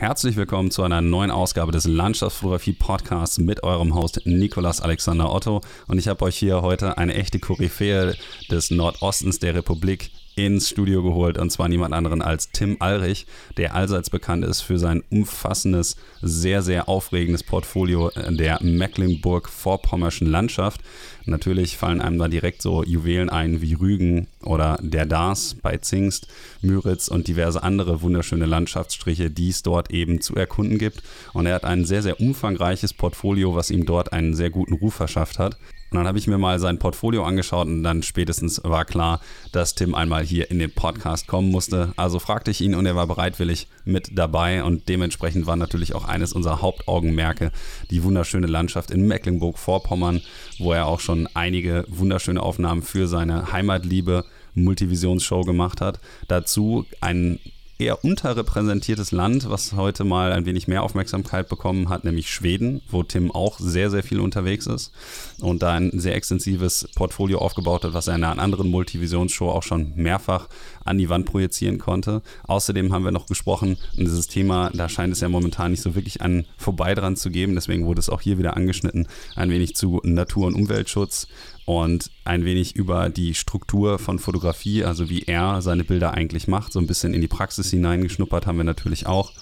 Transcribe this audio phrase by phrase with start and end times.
[0.00, 5.60] Herzlich willkommen zu einer neuen Ausgabe des Landschaftsfotografie Podcasts mit eurem Host Nikolas Alexander Otto.
[5.88, 8.16] Und ich habe euch hier heute eine echte Koryphäe
[8.50, 13.74] des Nordostens der Republik ins Studio geholt und zwar niemand anderen als Tim Alrich, der
[13.74, 20.80] allseits bekannt ist für sein umfassendes, sehr, sehr aufregendes Portfolio der Mecklenburg-Vorpommerschen Landschaft.
[21.26, 26.26] Natürlich fallen einem da direkt so Juwelen ein wie Rügen oder der Dars bei Zingst,
[26.62, 31.02] Müritz und diverse andere wunderschöne Landschaftsstriche, die es dort eben zu erkunden gibt.
[31.32, 34.94] Und er hat ein sehr, sehr umfangreiches Portfolio, was ihm dort einen sehr guten Ruf
[34.94, 35.56] verschafft hat.
[35.90, 39.74] Und dann habe ich mir mal sein Portfolio angeschaut und dann spätestens war klar, dass
[39.74, 41.92] Tim einmal hier in den Podcast kommen musste.
[41.96, 46.04] Also fragte ich ihn und er war bereitwillig mit dabei und dementsprechend war natürlich auch
[46.04, 47.50] eines unserer Hauptaugenmerke
[47.90, 50.22] die wunderschöne Landschaft in Mecklenburg-Vorpommern,
[50.58, 56.00] wo er auch schon einige wunderschöne Aufnahmen für seine Heimatliebe Multivisionsshow gemacht hat.
[56.28, 57.40] Dazu ein
[57.80, 63.02] eher unterrepräsentiertes Land, was heute mal ein wenig mehr Aufmerksamkeit bekommen hat, nämlich Schweden, wo
[63.02, 64.92] Tim auch sehr, sehr viel unterwegs ist
[65.40, 69.62] und da ein sehr extensives Portfolio aufgebaut hat, was er in einer anderen Multivisionsshow auch
[69.62, 70.48] schon mehrfach
[70.84, 72.22] an die Wand projizieren konnte.
[72.46, 75.94] Außerdem haben wir noch gesprochen, und dieses Thema, da scheint es ja momentan nicht so
[75.94, 79.74] wirklich an vorbei dran zu geben, deswegen wurde es auch hier wieder angeschnitten, ein wenig
[79.74, 81.28] zu Natur- und Umweltschutz
[81.70, 86.72] und ein wenig über die Struktur von Fotografie, also wie er seine Bilder eigentlich macht,
[86.72, 89.32] so ein bisschen in die Praxis hineingeschnuppert haben wir natürlich auch.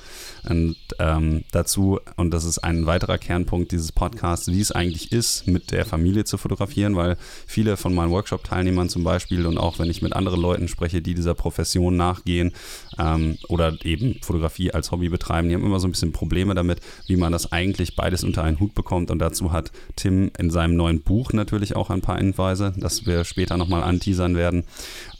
[0.49, 5.47] Und ähm, dazu, und das ist ein weiterer Kernpunkt dieses Podcasts, wie es eigentlich ist,
[5.47, 9.91] mit der Familie zu fotografieren, weil viele von meinen Workshop-Teilnehmern zum Beispiel und auch wenn
[9.91, 12.53] ich mit anderen Leuten spreche, die dieser Profession nachgehen
[12.99, 16.81] ähm, oder eben Fotografie als Hobby betreiben, die haben immer so ein bisschen Probleme damit,
[17.07, 19.11] wie man das eigentlich beides unter einen Hut bekommt.
[19.11, 23.25] Und dazu hat Tim in seinem neuen Buch natürlich auch ein paar Hinweise, das wir
[23.25, 24.65] später nochmal anteasern werden,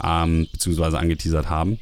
[0.03, 1.79] ähm, beziehungsweise angeteasert haben.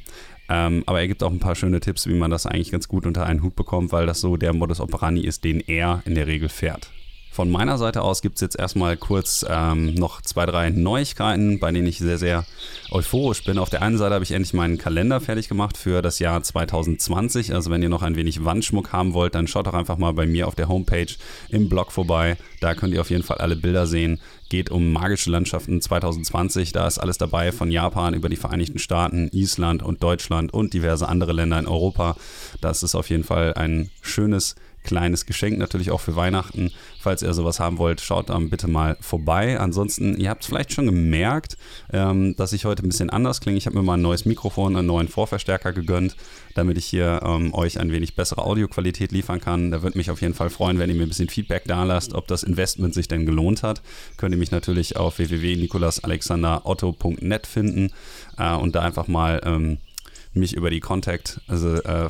[0.49, 3.05] Ähm, aber er gibt auch ein paar schöne Tipps, wie man das eigentlich ganz gut
[3.05, 6.27] unter einen Hut bekommt, weil das so der Modus operandi ist, den er in der
[6.27, 6.91] Regel fährt.
[7.37, 11.71] Von meiner Seite aus gibt es jetzt erstmal kurz ähm, noch zwei, drei Neuigkeiten, bei
[11.71, 12.45] denen ich sehr, sehr
[12.89, 13.59] euphorisch bin.
[13.59, 17.53] Auf der einen Seite habe ich endlich meinen Kalender fertig gemacht für das Jahr 2020.
[17.53, 20.25] Also wenn ihr noch ein wenig Wandschmuck haben wollt, dann schaut doch einfach mal bei
[20.25, 21.13] mir auf der Homepage
[21.49, 22.37] im Blog vorbei.
[22.59, 24.19] Da könnt ihr auf jeden Fall alle Bilder sehen.
[24.49, 26.71] Geht um magische Landschaften 2020.
[26.71, 31.07] Da ist alles dabei, von Japan über die Vereinigten Staaten, Island und Deutschland und diverse
[31.09, 32.15] andere Länder in Europa.
[32.61, 34.55] Das ist auf jeden Fall ein schönes
[34.87, 36.71] kleines Geschenk natürlich auch für Weihnachten.
[36.99, 39.59] Falls ihr sowas haben wollt, schaut dann bitte mal vorbei.
[39.59, 41.57] Ansonsten, ihr habt es vielleicht schon gemerkt,
[41.93, 43.57] ähm, dass ich heute ein bisschen anders klinge.
[43.57, 46.15] Ich habe mir mal ein neues Mikrofon, einen neuen Vorverstärker gegönnt,
[46.55, 49.71] damit ich hier ähm, euch ein wenig bessere Audioqualität liefern kann.
[49.71, 52.13] Da würde mich auf jeden Fall freuen, wenn ihr mir ein bisschen Feedback da lasst,
[52.13, 53.81] ob das Investment sich denn gelohnt hat.
[54.15, 57.91] Könnt ihr mich natürlich auf www.nikolasalexanderotto.net finden
[58.37, 59.79] äh, und da einfach mal ähm,
[60.39, 62.09] mich über die Contact, also äh,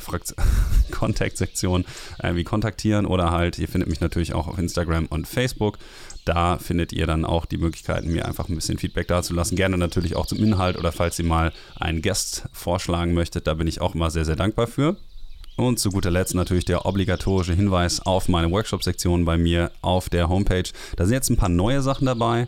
[2.22, 5.78] irgendwie kontaktieren oder halt, ihr findet mich natürlich auch auf Instagram und Facebook.
[6.24, 9.56] Da findet ihr dann auch die Möglichkeiten, mir einfach ein bisschen Feedback dazulassen.
[9.56, 13.66] Gerne natürlich auch zum Inhalt oder falls ihr mal einen Guest vorschlagen möchtet, da bin
[13.66, 14.96] ich auch immer sehr, sehr dankbar für.
[15.58, 20.28] Und zu guter Letzt natürlich der obligatorische Hinweis auf meine Workshop-Sektion bei mir auf der
[20.28, 20.70] Homepage.
[20.94, 22.46] Da sind jetzt ein paar neue Sachen dabei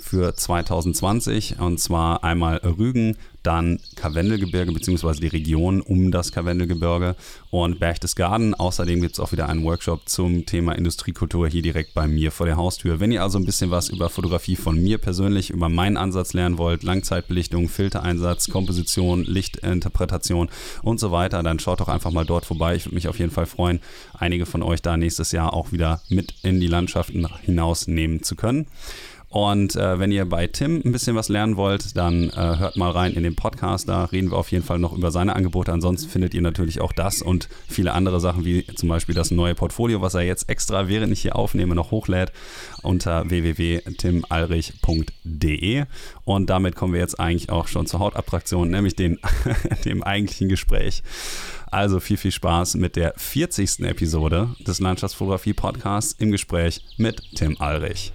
[0.00, 5.20] für 2020 und zwar einmal Rügen, dann Karwendelgebirge bzw.
[5.20, 7.14] die Region um das Karwendelgebirge
[7.50, 8.54] und Berchtesgaden.
[8.54, 12.46] Außerdem gibt es auch wieder einen Workshop zum Thema Industriekultur hier direkt bei mir vor
[12.46, 12.98] der Haustür.
[12.98, 16.58] Wenn ihr also ein bisschen was über Fotografie von mir persönlich, über meinen Ansatz lernen
[16.58, 20.48] wollt, Langzeitbelichtung, Filtereinsatz, Komposition, Lichtinterpretation
[20.82, 22.74] und so weiter, dann schaut doch einfach mal dort vorbei.
[22.74, 23.80] Ich würde mich auf jeden Fall freuen,
[24.14, 28.66] einige von euch da nächstes Jahr auch wieder mit in die Landschaften hinausnehmen zu können.
[29.36, 32.90] Und äh, wenn ihr bei Tim ein bisschen was lernen wollt, dann äh, hört mal
[32.90, 33.86] rein in den Podcast.
[33.86, 35.74] Da reden wir auf jeden Fall noch über seine Angebote.
[35.74, 39.54] Ansonsten findet ihr natürlich auch das und viele andere Sachen, wie zum Beispiel das neue
[39.54, 42.32] Portfolio, was er jetzt extra, während ich hier aufnehme, noch hochlädt
[42.82, 45.84] unter www.timalrich.de.
[46.24, 49.18] Und damit kommen wir jetzt eigentlich auch schon zur Hautattraktion, nämlich den,
[49.84, 51.02] dem eigentlichen Gespräch.
[51.70, 53.80] Also viel, viel Spaß mit der 40.
[53.80, 58.14] Episode des Landschaftsfotografie Podcasts im Gespräch mit Tim Alrich.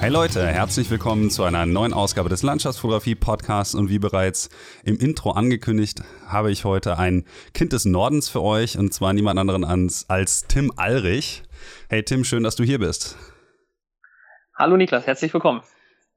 [0.00, 4.48] Hey Leute, herzlich willkommen zu einer neuen Ausgabe des Landschaftsfotografie Podcasts und wie bereits
[4.82, 9.38] im Intro angekündigt, habe ich heute ein Kind des Nordens für euch und zwar niemand
[9.38, 11.42] anderen als, Tim Alrich.
[11.90, 13.18] Hey Tim, schön, dass du hier bist.
[14.56, 15.60] Hallo Niklas, herzlich willkommen.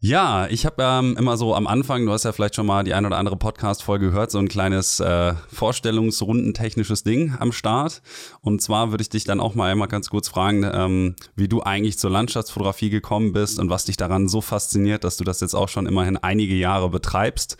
[0.05, 2.94] Ja, ich habe ähm, immer so am Anfang, du hast ja vielleicht schon mal die
[2.94, 8.01] ein oder andere Podcast-Folge gehört, so ein kleines äh, Vorstellungsrundentechnisches Ding am Start.
[8.41, 11.63] Und zwar würde ich dich dann auch mal einmal ganz kurz fragen, ähm, wie du
[11.63, 15.53] eigentlich zur Landschaftsfotografie gekommen bist und was dich daran so fasziniert, dass du das jetzt
[15.53, 17.56] auch schon immerhin einige Jahre betreibst.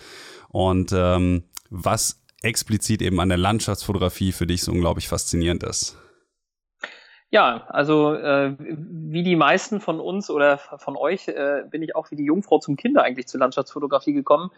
[0.50, 5.96] Und ähm, was explizit eben an der Landschaftsfotografie für dich so unglaublich faszinierend ist.
[7.34, 12.12] Ja, also äh, wie die meisten von uns oder von euch äh, bin ich auch
[12.12, 14.52] wie die Jungfrau zum Kinder eigentlich zur Landschaftsfotografie gekommen.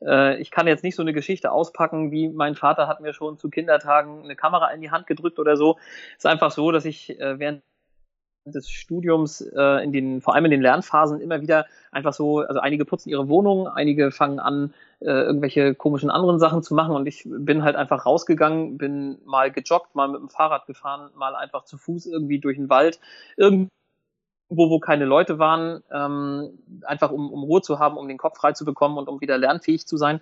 [0.00, 3.36] Äh, ich kann jetzt nicht so eine Geschichte auspacken, wie mein Vater hat mir schon
[3.36, 5.76] zu Kindertagen eine Kamera in die Hand gedrückt oder so.
[6.12, 7.60] Es ist einfach so, dass ich äh, während
[8.46, 12.60] des Studiums äh, in den, vor allem in den Lernphasen immer wieder einfach so, also
[12.60, 14.72] einige putzen ihre Wohnung, einige fangen an,
[15.10, 19.94] irgendwelche komischen anderen Sachen zu machen und ich bin halt einfach rausgegangen, bin mal gejoggt,
[19.94, 23.00] mal mit dem Fahrrad gefahren, mal einfach zu Fuß irgendwie durch den Wald,
[23.36, 23.68] irgendwo,
[24.50, 28.52] wo keine Leute waren, ähm, einfach um, um Ruhe zu haben, um den Kopf frei
[28.52, 30.20] zu bekommen und um wieder lernfähig zu sein.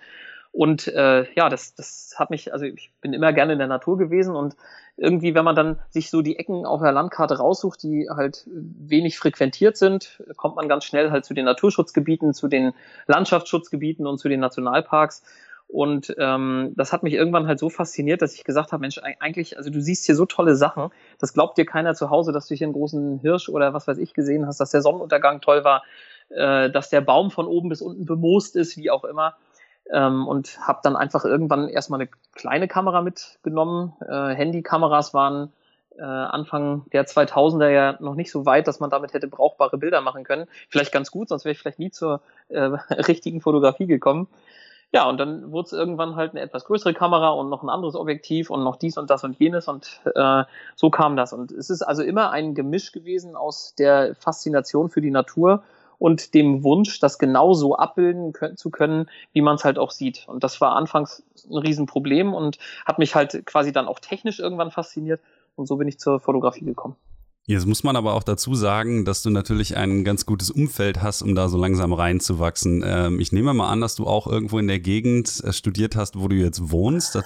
[0.52, 3.96] Und äh, ja, das, das hat mich, also ich bin immer gerne in der Natur
[3.98, 4.56] gewesen und
[4.96, 9.18] irgendwie, wenn man dann sich so die Ecken auf der Landkarte raussucht, die halt wenig
[9.18, 12.72] frequentiert sind, kommt man ganz schnell halt zu den Naturschutzgebieten, zu den
[13.06, 15.22] Landschaftsschutzgebieten und zu den Nationalparks.
[15.68, 19.56] Und ähm, das hat mich irgendwann halt so fasziniert, dass ich gesagt habe, Mensch, eigentlich,
[19.56, 22.56] also du siehst hier so tolle Sachen, das glaubt dir keiner zu Hause, dass du
[22.56, 25.84] hier einen großen Hirsch oder was weiß ich gesehen hast, dass der Sonnenuntergang toll war,
[26.30, 29.36] äh, dass der Baum von oben bis unten bemoost ist, wie auch immer
[29.92, 33.94] ähm, und habe dann einfach irgendwann erstmal eine kleine Kamera mitgenommen.
[34.00, 35.52] Äh, Handykameras waren
[35.98, 40.00] äh, Anfang der 2000er ja noch nicht so weit, dass man damit hätte brauchbare Bilder
[40.00, 40.46] machen können.
[40.68, 42.60] Vielleicht ganz gut, sonst wäre ich vielleicht nie zur äh,
[42.90, 44.28] richtigen Fotografie gekommen.
[44.92, 47.94] Ja, und dann wurde es irgendwann halt eine etwas größere Kamera und noch ein anderes
[47.94, 50.42] Objektiv und noch dies und das und jenes und äh,
[50.74, 51.32] so kam das.
[51.32, 55.62] Und es ist also immer ein Gemisch gewesen aus der Faszination für die Natur
[56.00, 60.24] und dem Wunsch, das genauso abbilden können, zu können, wie man es halt auch sieht.
[60.26, 64.70] Und das war anfangs ein Riesenproblem und hat mich halt quasi dann auch technisch irgendwann
[64.70, 65.20] fasziniert.
[65.56, 66.96] Und so bin ich zur Fotografie gekommen.
[67.46, 71.20] Jetzt muss man aber auch dazu sagen, dass du natürlich ein ganz gutes Umfeld hast,
[71.20, 72.82] um da so langsam reinzuwachsen.
[72.86, 76.18] Ähm, ich nehme mal an, dass du auch irgendwo in der Gegend äh, studiert hast,
[76.18, 77.14] wo du jetzt wohnst.
[77.14, 77.24] Das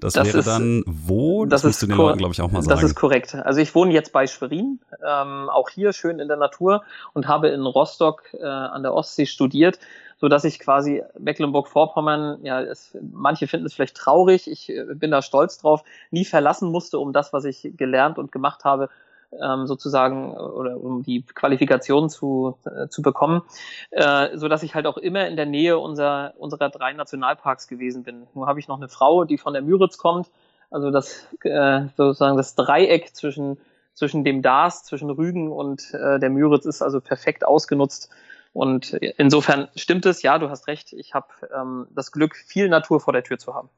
[0.00, 1.46] das, das wäre ist, dann wo?
[1.46, 2.80] Das, das musst du den Leuten, glaube ich, auch mal sagen.
[2.80, 3.34] Das ist korrekt.
[3.34, 6.82] Also ich wohne jetzt bei Schwerin, ähm, auch hier schön in der Natur
[7.14, 9.78] und habe in Rostock äh, an der Ostsee studiert,
[10.20, 15.10] so dass ich quasi Mecklenburg-Vorpommern, ja, es, manche finden es vielleicht traurig, ich äh, bin
[15.10, 18.90] da stolz drauf, nie verlassen musste, um das, was ich gelernt und gemacht habe,
[19.32, 23.42] ähm, sozusagen oder um die Qualifikation zu, äh, zu bekommen,
[23.90, 28.02] äh, so dass ich halt auch immer in der Nähe unserer, unserer drei Nationalparks gewesen
[28.02, 28.26] bin.
[28.34, 30.28] Nur habe ich noch eine Frau, die von der Müritz kommt,
[30.70, 33.58] also das äh, sozusagen das Dreieck zwischen
[33.98, 38.10] zwischen dem Dars, zwischen Rügen und äh, der Müritz ist also perfekt ausgenutzt.
[38.52, 43.00] Und insofern stimmt es, ja, du hast recht, ich habe ähm, das Glück, viel Natur
[43.00, 43.68] vor der Tür zu haben.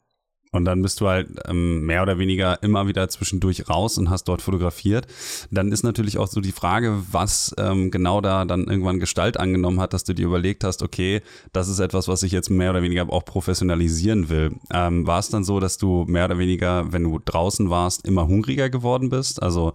[0.53, 4.25] Und dann bist du halt ähm, mehr oder weniger immer wieder zwischendurch raus und hast
[4.25, 5.07] dort fotografiert.
[5.53, 9.81] Dann ist natürlich auch so die Frage, was ähm, genau da dann irgendwann Gestalt angenommen
[9.81, 12.83] hat, dass du dir überlegt hast, okay, das ist etwas, was ich jetzt mehr oder
[12.83, 14.57] weniger auch professionalisieren will.
[14.73, 18.27] Ähm, war es dann so, dass du mehr oder weniger, wenn du draußen warst, immer
[18.27, 19.41] hungriger geworden bist?
[19.41, 19.75] Also,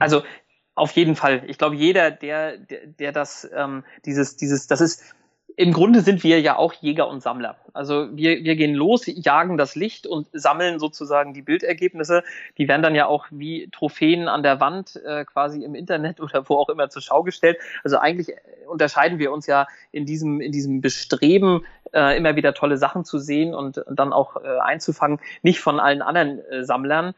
[0.00, 0.22] also
[0.74, 1.44] auf jeden Fall.
[1.46, 5.02] Ich glaube, jeder, der, der, der das, ähm, dieses, dieses, das ist
[5.56, 7.56] im Grunde sind wir ja auch Jäger und Sammler.
[7.72, 12.24] Also wir, wir gehen los, jagen das Licht und sammeln sozusagen die Bildergebnisse.
[12.58, 16.46] Die werden dann ja auch wie Trophäen an der Wand äh, quasi im Internet oder
[16.48, 17.56] wo auch immer zur Schau gestellt.
[17.82, 21.64] Also eigentlich unterscheiden wir uns ja in diesem, in diesem Bestreben,
[21.94, 25.80] äh, immer wieder tolle Sachen zu sehen und, und dann auch äh, einzufangen, nicht von
[25.80, 27.14] allen anderen äh, Sammlern.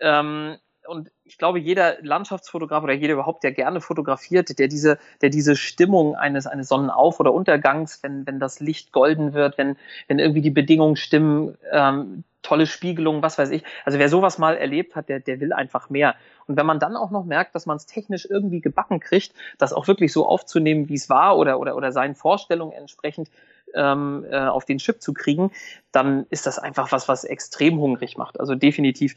[0.00, 5.28] Ähm, und ich glaube, jeder Landschaftsfotograf oder jeder überhaupt, der gerne fotografiert, der diese, der
[5.28, 9.76] diese Stimmung eines, eines Sonnenauf- oder Untergangs, wenn, wenn das Licht golden wird, wenn,
[10.08, 13.62] wenn irgendwie die Bedingungen stimmen, ähm, tolle Spiegelung, was weiß ich.
[13.84, 16.14] Also wer sowas mal erlebt hat, der, der will einfach mehr.
[16.46, 19.74] Und wenn man dann auch noch merkt, dass man es technisch irgendwie gebacken kriegt, das
[19.74, 23.28] auch wirklich so aufzunehmen, wie es war oder, oder, oder seinen Vorstellungen entsprechend
[23.74, 25.50] ähm, äh, auf den Chip zu kriegen,
[25.92, 28.40] dann ist das einfach was, was extrem hungrig macht.
[28.40, 29.14] Also definitiv.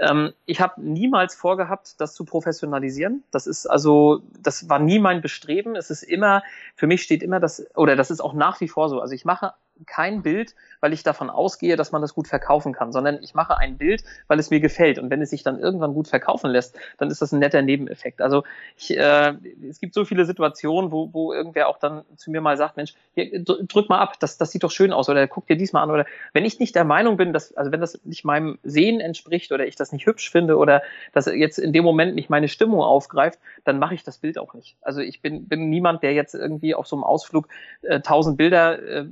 [0.00, 3.24] Ähm, ich habe niemals vorgehabt, das zu professionalisieren.
[3.30, 5.76] Das ist also, das war nie mein Bestreben.
[5.76, 6.42] Es ist immer,
[6.74, 9.00] für mich steht immer das, oder das ist auch nach wie vor so.
[9.00, 9.54] Also ich mache
[9.86, 13.56] kein Bild, weil ich davon ausgehe, dass man das gut verkaufen kann, sondern ich mache
[13.56, 14.98] ein Bild, weil es mir gefällt.
[14.98, 18.20] Und wenn es sich dann irgendwann gut verkaufen lässt, dann ist das ein netter Nebeneffekt.
[18.20, 18.44] Also
[18.76, 19.34] ich, äh,
[19.68, 22.94] es gibt so viele Situationen, wo, wo irgendwer auch dann zu mir mal sagt, Mensch,
[23.14, 25.90] hier, drück mal ab, das, das sieht doch schön aus oder guck dir diesmal an.
[25.90, 29.52] Oder wenn ich nicht der Meinung bin, dass, also wenn das nicht meinem Sehen entspricht
[29.52, 32.80] oder ich das nicht hübsch finde oder dass jetzt in dem Moment nicht meine Stimmung
[32.80, 34.76] aufgreift, dann mache ich das Bild auch nicht.
[34.82, 37.48] Also ich bin, bin niemand, der jetzt irgendwie auf so einem Ausflug
[37.82, 39.04] äh, tausend Bilder äh,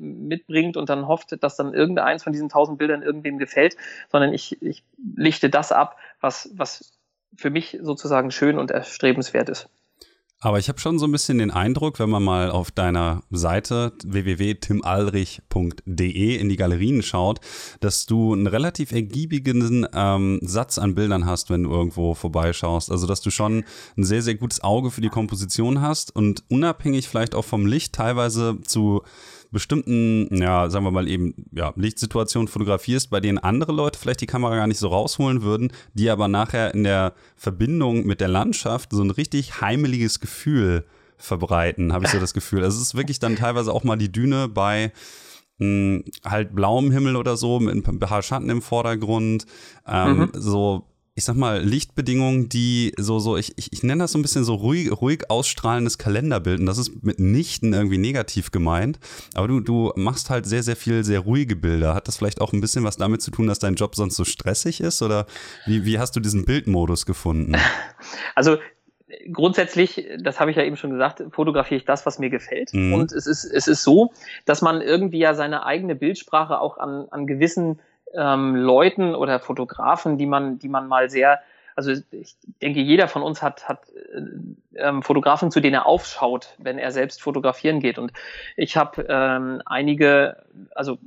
[0.52, 3.76] mitbringt und dann hofft, dass dann irgendeins von diesen tausend Bildern irgendwem gefällt,
[4.10, 4.84] sondern ich, ich
[5.16, 6.92] lichte das ab, was, was
[7.34, 9.68] für mich sozusagen schön und erstrebenswert ist.
[10.44, 13.92] Aber ich habe schon so ein bisschen den Eindruck, wenn man mal auf deiner Seite
[14.04, 17.38] www.timalrich.de in die Galerien schaut,
[17.78, 22.90] dass du einen relativ ergiebigen ähm, Satz an Bildern hast, wenn du irgendwo vorbeischaust.
[22.90, 23.62] Also, dass du schon
[23.96, 27.94] ein sehr, sehr gutes Auge für die Komposition hast und unabhängig vielleicht auch vom Licht
[27.94, 29.02] teilweise zu
[29.52, 34.26] bestimmten, ja, sagen wir mal eben, ja, Lichtsituationen fotografierst, bei denen andere Leute vielleicht die
[34.26, 38.90] Kamera gar nicht so rausholen würden, die aber nachher in der Verbindung mit der Landschaft
[38.92, 40.84] so ein richtig heimeliges Gefühl
[41.18, 42.64] verbreiten, habe ich so das Gefühl.
[42.64, 44.90] Also es ist wirklich dann teilweise auch mal die Düne bei
[45.58, 49.46] mh, hm, halt blauem Himmel oder so, mit ein paar Schatten im Vordergrund,
[49.86, 50.30] ähm, mhm.
[50.34, 54.22] so ich sag mal, Lichtbedingungen, die so, so, ich, ich, ich nenne das so ein
[54.22, 56.60] bisschen so ruhig, ruhig ausstrahlendes Kalenderbild.
[56.60, 58.98] Und das ist mitnichten irgendwie negativ gemeint.
[59.34, 61.94] Aber du, du machst halt sehr, sehr viel sehr ruhige Bilder.
[61.94, 64.24] Hat das vielleicht auch ein bisschen was damit zu tun, dass dein Job sonst so
[64.24, 65.02] stressig ist?
[65.02, 65.26] Oder
[65.66, 67.56] wie, wie hast du diesen Bildmodus gefunden?
[68.34, 68.56] Also
[69.30, 72.72] grundsätzlich, das habe ich ja eben schon gesagt, fotografiere ich das, was mir gefällt.
[72.72, 72.94] Mhm.
[72.94, 74.12] Und es ist, es ist so,
[74.44, 77.80] dass man irgendwie ja seine eigene Bildsprache auch an, an gewissen
[78.14, 81.40] ähm, Leuten oder Fotografen, die man, die man mal sehr,
[81.74, 84.22] also ich denke, jeder von uns hat, hat äh,
[84.76, 87.98] ähm, Fotografen, zu denen er aufschaut, wenn er selbst fotografieren geht.
[87.98, 88.12] Und
[88.56, 90.98] ich habe ähm, einige, also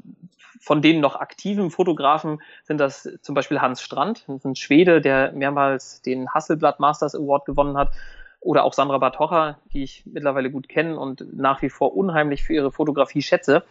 [0.60, 6.02] von den noch aktiven Fotografen sind das zum Beispiel Hans Strand, ein Schwede, der mehrmals
[6.02, 7.92] den Hasselblatt Masters Award gewonnen hat.
[8.40, 12.54] Oder auch Sandra Bartocha, die ich mittlerweile gut kenne und nach wie vor unheimlich für
[12.54, 13.64] ihre Fotografie schätze.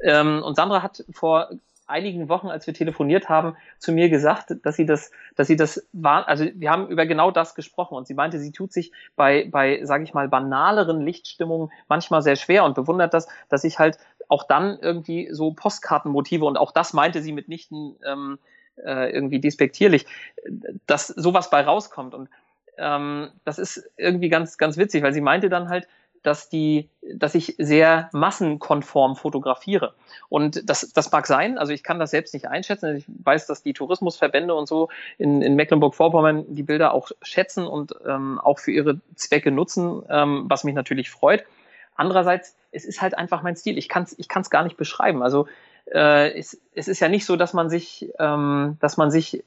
[0.00, 1.50] Ähm, und Sandra hat vor
[1.88, 5.86] einigen Wochen, als wir telefoniert haben, zu mir gesagt, dass sie das, dass sie das
[5.92, 9.48] war, also wir haben über genau das gesprochen und sie meinte, sie tut sich bei,
[9.50, 13.98] bei, sage ich mal, banaleren Lichtstimmungen manchmal sehr schwer und bewundert das, dass ich halt
[14.28, 18.38] auch dann irgendwie so Postkartenmotive und auch das meinte sie mitnichten ähm,
[18.84, 20.06] äh, irgendwie despektierlich,
[20.86, 22.28] dass sowas bei rauskommt und
[22.76, 25.88] ähm, das ist irgendwie ganz, ganz witzig, weil sie meinte dann halt,
[26.22, 29.94] dass die, dass ich sehr massenkonform fotografiere.
[30.28, 32.96] Und das, das mag sein, also ich kann das selbst nicht einschätzen.
[32.96, 37.94] Ich weiß, dass die Tourismusverbände und so in, in Mecklenburg-Vorpommern die Bilder auch schätzen und
[38.06, 41.44] ähm, auch für ihre Zwecke nutzen, ähm, was mich natürlich freut.
[41.94, 43.78] Andererseits, es ist halt einfach mein Stil.
[43.78, 45.22] Ich kann es ich kann's gar nicht beschreiben.
[45.22, 45.48] Also
[45.92, 49.42] äh, es, es ist ja nicht so, dass man sich, ähm, dass man sich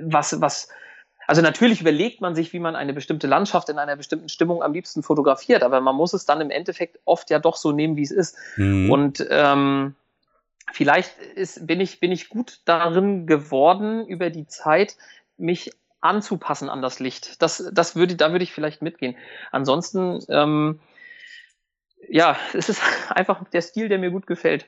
[0.00, 0.68] was, was
[1.26, 4.72] also natürlich überlegt man sich, wie man eine bestimmte Landschaft in einer bestimmten Stimmung am
[4.72, 8.02] liebsten fotografiert, aber man muss es dann im Endeffekt oft ja doch so nehmen, wie
[8.02, 8.36] es ist.
[8.56, 8.90] Mhm.
[8.90, 9.94] Und ähm,
[10.72, 14.96] vielleicht ist, bin, ich, bin ich gut darin geworden, über die Zeit
[15.36, 17.42] mich anzupassen an das Licht.
[17.42, 19.16] Das, das würde, da würde ich vielleicht mitgehen.
[19.50, 20.80] Ansonsten, ähm,
[22.08, 24.66] ja, es ist einfach der Stil, der mir gut gefällt.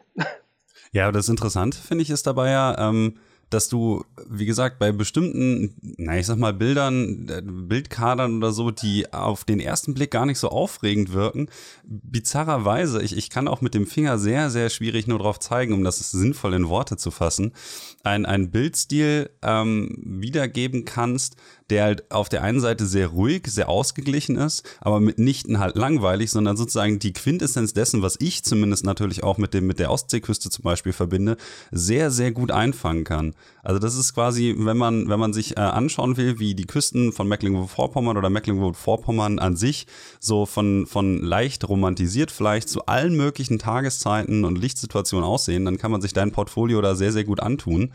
[0.93, 3.19] Ja, das Interessante finde ich ist dabei ja, ähm,
[3.51, 8.71] dass du, wie gesagt, bei bestimmten, na, ich sag mal, Bildern, äh, Bildkadern oder so,
[8.71, 11.49] die auf den ersten Blick gar nicht so aufregend wirken,
[11.85, 15.85] bizarrerweise, ich, ich kann auch mit dem Finger sehr, sehr schwierig nur drauf zeigen, um
[15.85, 17.53] das sinnvoll in Worte zu fassen,
[18.03, 21.37] ein, ein Bildstil ähm, wiedergeben kannst,
[21.71, 26.31] der halt auf der einen Seite sehr ruhig, sehr ausgeglichen ist, aber mitnichten halt langweilig,
[26.31, 30.49] sondern sozusagen die Quintessenz dessen, was ich zumindest natürlich auch mit dem, mit der Ostseeküste
[30.51, 31.37] zum Beispiel verbinde,
[31.73, 33.35] sehr, sehr gut einfangen kann.
[33.63, 37.13] Also das ist quasi, wenn man, wenn man sich äh, anschauen will, wie die Küsten
[37.13, 39.87] von Mecklenburg-Vorpommern oder Mecklenburg-Vorpommern an sich
[40.21, 45.91] so von, von leicht romantisiert vielleicht zu allen möglichen Tageszeiten und Lichtsituationen aussehen, dann kann
[45.91, 47.93] man sich dein Portfolio da sehr, sehr gut antun.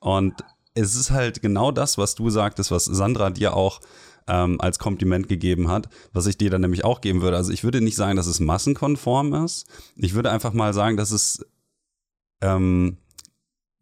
[0.00, 0.42] Und
[0.74, 3.80] es ist halt genau das, was du sagtest, was Sandra dir auch
[4.26, 7.36] ähm, als Kompliment gegeben hat, was ich dir dann nämlich auch geben würde.
[7.36, 9.66] Also ich würde nicht sagen, dass es massenkonform ist.
[9.96, 11.44] Ich würde einfach mal sagen, dass es
[12.40, 12.98] ähm,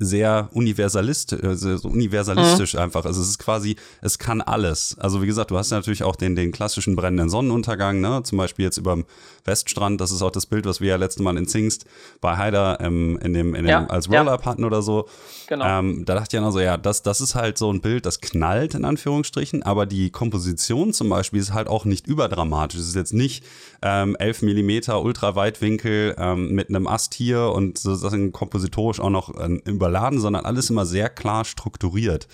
[0.00, 2.80] sehr universalist, äh, so universalistisch mhm.
[2.80, 3.04] einfach.
[3.04, 4.96] Also es ist quasi, es kann alles.
[4.98, 8.22] Also wie gesagt, du hast ja natürlich auch den, den klassischen brennenden Sonnenuntergang, ne?
[8.24, 9.04] Zum Beispiel jetzt über dem
[9.44, 10.00] Weststrand.
[10.00, 11.84] Das ist auch das Bild, was wir ja letztes Mal in Zingst
[12.20, 13.86] bei Haider ähm, in dem, in dem ja.
[13.86, 14.50] als Roll-Up ja.
[14.50, 15.06] hatten oder so.
[15.48, 15.66] Genau.
[15.66, 18.20] Ähm, da dachte ich noch so, ja, das, das ist halt so ein Bild, das
[18.20, 22.80] knallt in Anführungsstrichen, aber die Komposition zum Beispiel ist halt auch nicht überdramatisch.
[22.80, 23.44] Es ist jetzt nicht
[23.82, 29.60] ähm, 11 Millimeter Ultraweitwinkel ähm, mit einem Ast hier und sozusagen kompositorisch auch noch äh,
[29.90, 32.28] überladen, sondern alles immer sehr klar strukturiert.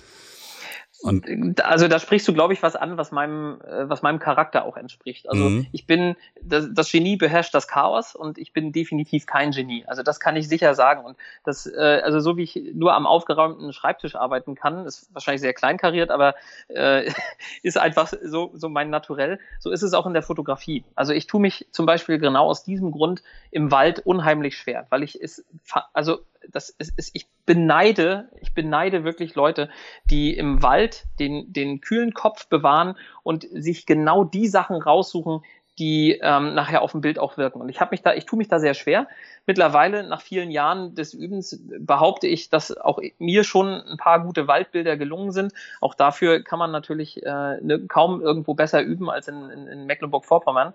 [1.03, 4.65] Und also da sprichst du, glaube ich, was an, was meinem, äh, was meinem Charakter
[4.65, 5.29] auch entspricht.
[5.29, 5.67] Also mhm.
[5.71, 9.85] ich bin, das, das, Genie beherrscht das Chaos und ich bin definitiv kein Genie.
[9.85, 11.05] Also das kann ich sicher sagen.
[11.05, 15.41] Und das, äh, also so wie ich nur am aufgeräumten Schreibtisch arbeiten kann, ist wahrscheinlich
[15.41, 16.33] sehr kleinkariert, aber
[16.67, 17.11] äh,
[17.61, 19.39] ist einfach so, so mein Naturell.
[19.59, 20.83] So ist es auch in der Fotografie.
[20.95, 23.21] Also ich tue mich zum Beispiel genau aus diesem Grund
[23.51, 25.45] im Wald unheimlich schwer, weil ich es,
[25.93, 29.69] also das ist, ist, ich beneide, ich beneide wirklich Leute,
[30.05, 35.41] die im Wald den, den kühlen Kopf bewahren und sich genau die Sachen raussuchen,
[35.79, 37.61] die ähm, nachher auf dem Bild auch wirken.
[37.61, 39.07] Und ich habe mich da, ich tue mich da sehr schwer.
[39.45, 44.47] Mittlerweile, nach vielen Jahren des Übens, behaupte ich, dass auch mir schon ein paar gute
[44.47, 45.53] Waldbilder gelungen sind.
[45.79, 49.85] Auch dafür kann man natürlich äh, ne, kaum irgendwo besser üben als in, in, in
[49.85, 50.73] Mecklenburg-Vorpommern.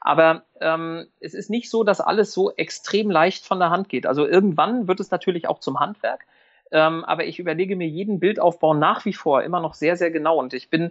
[0.00, 4.06] Aber ähm, es ist nicht so, dass alles so extrem leicht von der Hand geht.
[4.06, 6.26] Also irgendwann wird es natürlich auch zum Handwerk.
[6.70, 10.38] Ähm, aber ich überlege mir jeden Bildaufbau nach wie vor immer noch sehr, sehr genau.
[10.38, 10.90] Und ich bin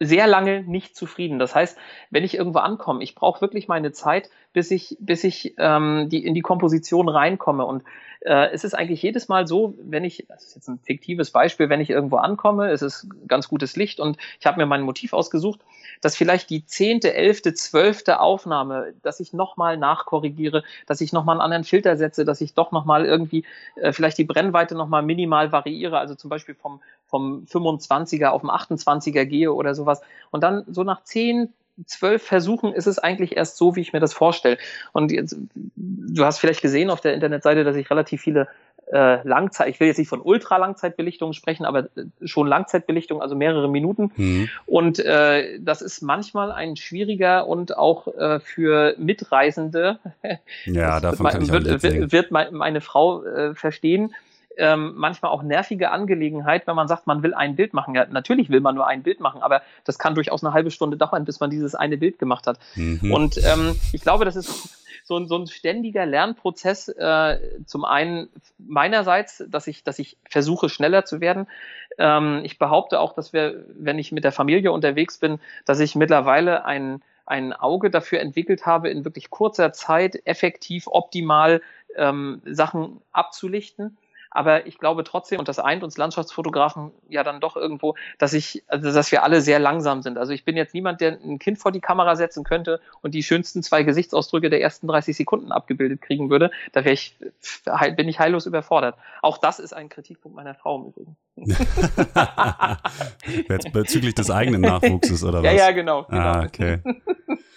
[0.00, 1.38] sehr lange nicht zufrieden.
[1.38, 1.76] Das heißt,
[2.10, 6.24] wenn ich irgendwo ankomme, ich brauche wirklich meine Zeit, bis ich, bis ich ähm, die,
[6.24, 7.64] in die Komposition reinkomme.
[7.64, 7.82] Und
[8.20, 11.68] äh, es ist eigentlich jedes Mal so, wenn ich, das ist jetzt ein fiktives Beispiel,
[11.68, 15.12] wenn ich irgendwo ankomme, es ist ganz gutes Licht und ich habe mir mein Motiv
[15.12, 15.60] ausgesucht,
[16.00, 21.42] dass vielleicht die zehnte, elfte, zwölfte Aufnahme, dass ich nochmal nachkorrigiere, dass ich nochmal einen
[21.42, 23.44] anderen Filter setze, dass ich doch nochmal irgendwie
[23.76, 28.50] äh, vielleicht die Brennweite nochmal minimal variiere, also zum Beispiel vom, vom 25er auf dem
[28.50, 30.00] 28er gehe oder sowas.
[30.30, 31.52] Und dann so nach zehn,
[31.86, 34.58] zwölf Versuchen ist es eigentlich erst so, wie ich mir das vorstelle.
[34.92, 35.36] Und jetzt,
[35.74, 38.48] du hast vielleicht gesehen auf der Internetseite, dass ich relativ viele
[38.92, 43.68] äh, Langzeit, ich will jetzt nicht von Ultralangzeitbelichtung sprechen, aber äh, schon Langzeitbelichtung, also mehrere
[43.68, 44.12] Minuten.
[44.16, 44.48] Mhm.
[44.66, 49.98] Und äh, das ist manchmal ein schwieriger und auch äh, für Mitreisende,
[50.64, 54.14] ja, davon kann ich wird, wird, wird meine Frau äh, verstehen,
[54.58, 57.94] ähm, manchmal auch nervige Angelegenheit, wenn man sagt, man will ein Bild machen.
[57.94, 60.96] Ja, natürlich will man nur ein Bild machen, aber das kann durchaus eine halbe Stunde
[60.96, 62.58] dauern, bis man dieses eine Bild gemacht hat.
[62.74, 63.12] Mhm.
[63.12, 68.28] Und ähm, ich glaube, das ist so ein, so ein ständiger Lernprozess, äh, zum einen
[68.58, 71.46] meinerseits, dass ich, dass ich versuche, schneller zu werden.
[71.96, 75.94] Ähm, ich behaupte auch, dass wir, wenn ich mit der Familie unterwegs bin, dass ich
[75.94, 81.62] mittlerweile ein, ein Auge dafür entwickelt habe, in wirklich kurzer Zeit effektiv, optimal
[81.96, 83.96] ähm, Sachen abzulichten.
[84.30, 88.62] Aber ich glaube trotzdem, und das eint uns Landschaftsfotografen ja dann doch irgendwo, dass ich,
[88.68, 90.18] also dass wir alle sehr langsam sind.
[90.18, 93.22] Also ich bin jetzt niemand, der ein Kind vor die Kamera setzen könnte und die
[93.22, 96.50] schönsten zwei Gesichtsausdrücke der ersten 30 Sekunden abgebildet kriegen würde.
[96.72, 97.16] Da wäre ich,
[97.96, 98.96] bin ich heillos überfordert.
[99.22, 101.16] Auch das ist ein Kritikpunkt meiner Frau im Übrigen.
[103.48, 105.44] Jetzt bezüglich des eigenen Nachwuchses oder was?
[105.44, 106.04] Ja, ja, genau.
[106.04, 106.20] genau.
[106.20, 106.80] Ah, okay.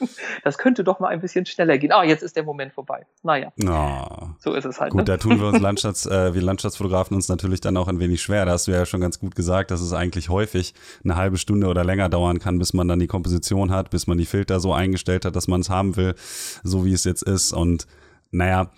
[0.43, 1.91] Das könnte doch mal ein bisschen schneller gehen.
[1.91, 3.05] Ah, jetzt ist der Moment vorbei.
[3.23, 3.51] Naja.
[3.63, 4.29] Oh.
[4.39, 4.91] So ist es halt.
[4.91, 5.05] Gut, ne?
[5.05, 8.45] da tun wir uns Landschafts, äh, wir Landschaftsfotografen uns natürlich dann auch ein wenig schwer.
[8.45, 11.67] Da hast du ja schon ganz gut gesagt, dass es eigentlich häufig eine halbe Stunde
[11.67, 14.73] oder länger dauern kann, bis man dann die Komposition hat, bis man die Filter so
[14.73, 16.15] eingestellt hat, dass man es haben will,
[16.63, 17.53] so wie es jetzt ist.
[17.53, 17.87] Und
[18.31, 18.71] naja,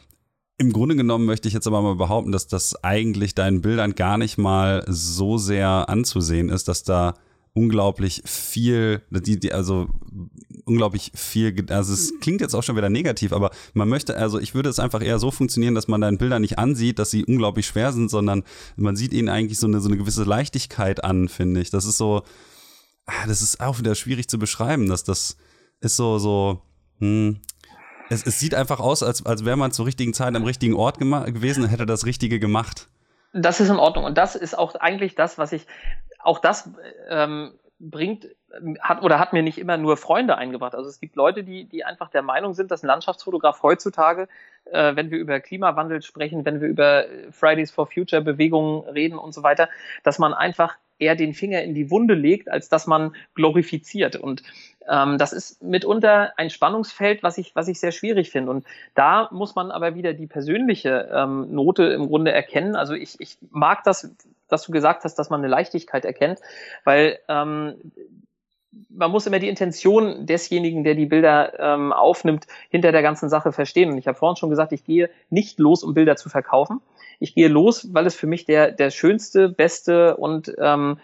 [0.57, 4.17] im Grunde genommen möchte ich jetzt aber mal behaupten, dass das eigentlich deinen Bildern gar
[4.17, 7.15] nicht mal so sehr anzusehen ist, dass da
[7.53, 9.87] unglaublich viel, die, die, also
[10.65, 14.55] unglaublich viel, also es klingt jetzt auch schon wieder negativ, aber man möchte, also ich
[14.55, 17.67] würde es einfach eher so funktionieren, dass man deine Bilder nicht ansieht, dass sie unglaublich
[17.67, 18.43] schwer sind, sondern
[18.75, 21.69] man sieht ihnen eigentlich so eine, so eine gewisse Leichtigkeit an, finde ich.
[21.69, 22.23] Das ist so,
[23.05, 25.37] ah, das ist auch wieder schwierig zu beschreiben, dass das
[25.81, 26.61] ist so, so,
[26.99, 27.39] hm,
[28.09, 30.99] es, es sieht einfach aus, als, als wäre man zur richtigen Zeit am richtigen Ort
[30.99, 32.89] gewesen und hätte das Richtige gemacht.
[33.33, 34.05] Das ist in Ordnung.
[34.05, 35.65] Und das ist auch eigentlich das, was ich,
[36.19, 36.69] auch das
[37.09, 37.53] ähm,
[37.89, 38.27] bringt
[38.81, 40.75] hat oder hat mir nicht immer nur Freunde eingebracht.
[40.75, 44.27] Also es gibt Leute, die, die einfach der Meinung sind, dass ein Landschaftsfotograf heutzutage,
[44.65, 49.33] äh, wenn wir über Klimawandel sprechen, wenn wir über Fridays for Future Bewegungen reden und
[49.33, 49.69] so weiter,
[50.03, 54.15] dass man einfach eher den Finger in die Wunde legt, als dass man glorifiziert.
[54.15, 54.43] Und
[54.87, 58.51] ähm, das ist mitunter ein Spannungsfeld, was ich, was ich sehr schwierig finde.
[58.51, 62.75] Und da muss man aber wieder die persönliche ähm, Note im Grunde erkennen.
[62.75, 64.15] Also ich, ich mag das,
[64.47, 66.39] dass du gesagt hast, dass man eine Leichtigkeit erkennt,
[66.83, 67.91] weil ähm,
[68.89, 73.51] man muss immer die Intention desjenigen, der die Bilder ähm, aufnimmt, hinter der ganzen Sache
[73.51, 73.91] verstehen.
[73.91, 76.81] Und ich habe vorhin schon gesagt, ich gehe nicht los, um Bilder zu verkaufen.
[77.19, 80.99] Ich gehe los, weil es für mich der, der schönste, beste und ähm,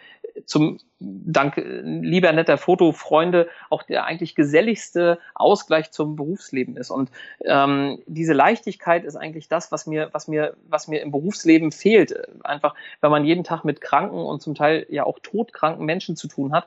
[0.46, 6.92] zum Dank lieber netter Fotofreunde auch der eigentlich geselligste Ausgleich zum Berufsleben ist.
[6.92, 7.10] Und
[7.46, 12.14] ähm, diese Leichtigkeit ist eigentlich das, was mir, was mir, was mir im Berufsleben fehlt.
[12.44, 16.28] Einfach, wenn man jeden Tag mit kranken und zum Teil ja auch todkranken Menschen zu
[16.28, 16.66] tun hat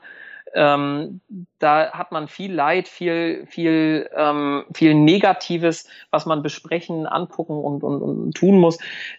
[0.53, 1.21] ähm,
[1.59, 7.83] da hat man viel Leid, viel, viel, ähm, viel Negatives, was man besprechen, angucken und,
[7.83, 8.77] und, und tun muss,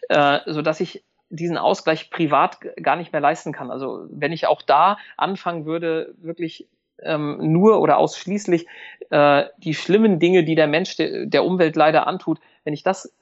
[0.08, 3.70] äh, so dass ich diesen Ausgleich privat gar nicht mehr leisten kann.
[3.70, 6.68] Also wenn ich auch da anfangen würde, wirklich
[7.02, 8.66] ähm, nur oder ausschließlich
[9.10, 13.14] äh, die schlimmen Dinge, die der Mensch de, der Umwelt leider antut, wenn ich das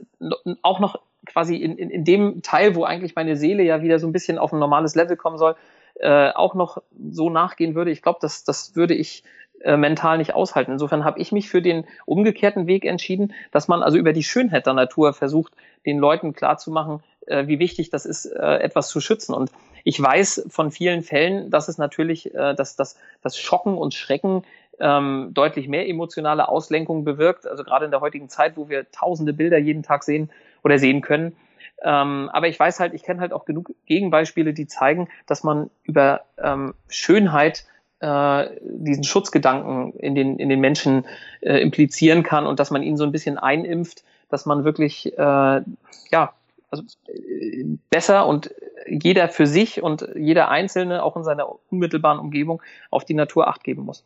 [0.62, 4.06] auch noch quasi in, in, in dem Teil, wo eigentlich meine Seele ja wieder so
[4.06, 5.56] ein bisschen auf ein normales Level kommen soll,
[5.96, 9.24] äh, auch noch so nachgehen würde, ich glaube, das, das würde ich
[9.62, 10.72] äh, mental nicht aushalten.
[10.72, 14.66] Insofern habe ich mich für den umgekehrten Weg entschieden, dass man also über die Schönheit
[14.66, 15.52] der Natur versucht,
[15.86, 19.34] den Leuten klarzumachen, äh, wie wichtig das ist, äh, etwas zu schützen.
[19.34, 19.50] Und
[19.84, 22.96] ich weiß von vielen Fällen, dass es natürlich, äh, dass das,
[23.36, 24.44] Schocken und Schrecken
[24.80, 27.46] ähm, deutlich mehr emotionale Auslenkung bewirkt.
[27.46, 30.30] Also gerade in der heutigen Zeit, wo wir tausende Bilder jeden Tag sehen
[30.62, 31.36] oder sehen können,
[31.82, 35.68] ähm, aber ich weiß halt, ich kenne halt auch genug Gegenbeispiele, die zeigen, dass man
[35.82, 37.64] über ähm, Schönheit
[38.00, 41.06] äh, diesen Schutzgedanken in den, in den Menschen
[41.40, 45.62] äh, implizieren kann und dass man ihn so ein bisschen einimpft, dass man wirklich, äh,
[46.10, 46.32] ja,
[46.72, 48.50] also äh, besser und
[48.88, 53.62] jeder für sich und jeder Einzelne auch in seiner unmittelbaren Umgebung auf die Natur acht
[53.62, 54.04] geben muss.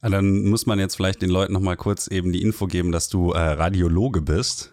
[0.00, 3.08] dann muss man jetzt vielleicht den Leuten noch mal kurz eben die Info geben, dass
[3.08, 4.72] du äh, Radiologe bist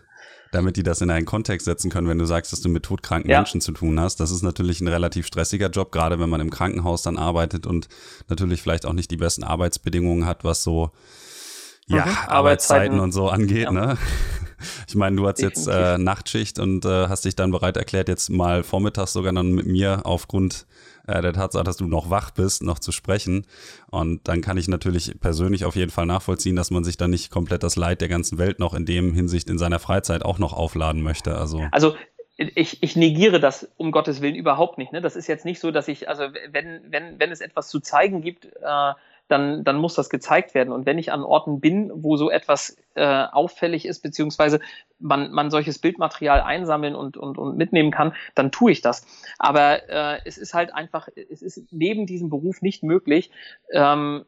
[0.51, 3.29] damit die das in einen Kontext setzen können, wenn du sagst, dass du mit todkranken
[3.29, 3.37] ja.
[3.37, 4.19] Menschen zu tun hast.
[4.19, 7.87] Das ist natürlich ein relativ stressiger Job, gerade wenn man im Krankenhaus dann arbeitet und
[8.29, 10.91] natürlich vielleicht auch nicht die besten Arbeitsbedingungen hat, was so
[11.85, 13.71] ja, mhm, Arbeitszeiten, Arbeitszeiten und so angeht, ja.
[13.71, 13.97] ne?
[14.87, 18.29] Ich meine, du hast jetzt äh, Nachtschicht und äh, hast dich dann bereit erklärt, jetzt
[18.29, 20.65] mal vormittags sogar dann mit mir aufgrund
[21.07, 23.45] äh, der Tatsache, dass du noch wach bist, noch zu sprechen.
[23.89, 27.31] Und dann kann ich natürlich persönlich auf jeden Fall nachvollziehen, dass man sich dann nicht
[27.31, 30.53] komplett das Leid der ganzen Welt noch in dem Hinsicht in seiner Freizeit auch noch
[30.53, 31.35] aufladen möchte.
[31.35, 31.95] Also, also
[32.37, 34.93] ich, ich negiere das um Gottes Willen überhaupt nicht.
[34.93, 35.01] Ne?
[35.01, 38.21] Das ist jetzt nicht so, dass ich, also wenn, wenn, wenn es etwas zu zeigen
[38.21, 38.93] gibt, äh,
[39.29, 40.73] dann, dann muss das gezeigt werden.
[40.73, 44.59] Und wenn ich an Orten bin, wo so etwas äh, auffällig ist, beziehungsweise
[44.99, 49.05] man, man solches Bildmaterial einsammeln und, und, und mitnehmen kann, dann tue ich das.
[49.37, 53.31] Aber äh, es ist halt einfach, es ist neben diesem Beruf nicht möglich,
[53.71, 54.25] ähm,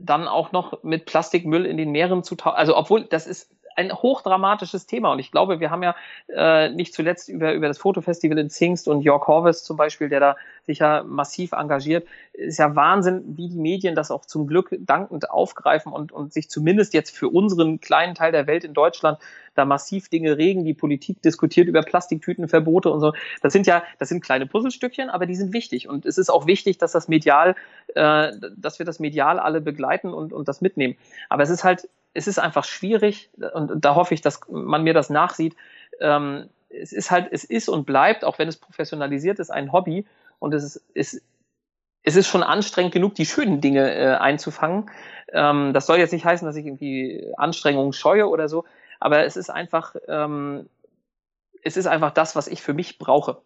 [0.00, 2.56] dann auch noch mit Plastikmüll in den Meeren zu tauchen.
[2.56, 5.12] Also obwohl das ist ein hochdramatisches Thema.
[5.12, 5.94] Und ich glaube, wir haben ja
[6.28, 10.20] äh, nicht zuletzt über, über das Fotofestival in Zingst und Jörg Horvis zum Beispiel, der
[10.20, 12.06] da sich ja massiv engagiert.
[12.32, 16.50] Ist ja Wahnsinn, wie die Medien das auch zum Glück dankend aufgreifen und, und sich
[16.50, 19.18] zumindest jetzt für unseren kleinen Teil der Welt in Deutschland
[19.54, 20.64] da massiv Dinge regen.
[20.64, 23.12] Die Politik diskutiert über Plastiktütenverbote und so.
[23.42, 25.88] Das sind ja, das sind kleine Puzzlestückchen, aber die sind wichtig.
[25.88, 27.54] Und es ist auch wichtig, dass das medial,
[27.94, 30.96] äh, dass wir das medial alle begleiten und, und das mitnehmen.
[31.28, 34.94] Aber es ist halt es ist einfach schwierig und da hoffe ich, dass man mir
[34.94, 35.56] das nachsieht.
[36.00, 40.06] Ähm, es ist halt, es ist und bleibt, auch wenn es professionalisiert ist, ein Hobby
[40.38, 41.22] und es ist, es,
[42.04, 44.90] es ist schon anstrengend genug, die schönen Dinge äh, einzufangen.
[45.32, 48.64] Ähm, das soll jetzt nicht heißen, dass ich irgendwie Anstrengungen scheue oder so,
[49.00, 50.68] aber es ist einfach, ähm,
[51.62, 53.38] es ist einfach das, was ich für mich brauche.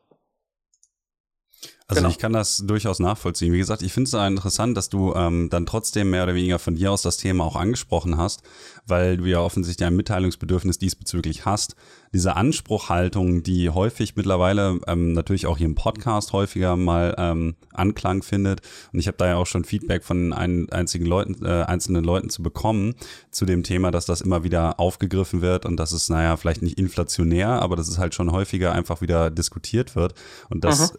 [1.90, 2.10] Also genau.
[2.10, 3.54] ich kann das durchaus nachvollziehen.
[3.54, 6.74] Wie gesagt, ich finde es interessant, dass du ähm, dann trotzdem mehr oder weniger von
[6.74, 8.42] dir aus das Thema auch angesprochen hast,
[8.86, 11.76] weil du ja offensichtlich ein Mitteilungsbedürfnis diesbezüglich hast.
[12.12, 18.22] Diese Anspruchhaltung, die häufig mittlerweile ähm, natürlich auch hier im Podcast häufiger mal ähm, Anklang
[18.22, 18.60] findet.
[18.92, 22.28] Und ich habe da ja auch schon Feedback von ein, einzigen Leuten, äh, einzelnen Leuten
[22.28, 22.96] zu bekommen
[23.30, 26.78] zu dem Thema, dass das immer wieder aufgegriffen wird und dass es, naja, vielleicht nicht
[26.78, 30.12] inflationär, aber dass es halt schon häufiger einfach wieder diskutiert wird.
[30.50, 30.98] Und das mhm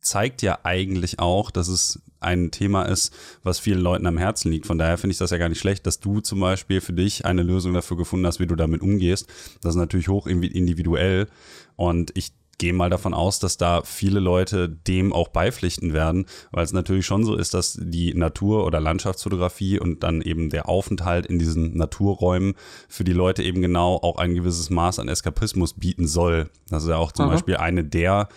[0.00, 4.66] zeigt ja eigentlich auch, dass es ein Thema ist, was vielen Leuten am Herzen liegt.
[4.66, 7.24] Von daher finde ich das ja gar nicht schlecht, dass du zum Beispiel für dich
[7.24, 9.26] eine Lösung dafür gefunden hast, wie du damit umgehst.
[9.62, 11.28] Das ist natürlich hoch individuell
[11.76, 16.62] und ich gehe mal davon aus, dass da viele Leute dem auch beipflichten werden, weil
[16.62, 21.24] es natürlich schon so ist, dass die Natur- oder Landschaftsfotografie und dann eben der Aufenthalt
[21.24, 22.52] in diesen Naturräumen
[22.86, 26.50] für die Leute eben genau auch ein gewisses Maß an Eskapismus bieten soll.
[26.68, 27.32] Das ist ja auch zum Aha.
[27.32, 28.28] Beispiel eine der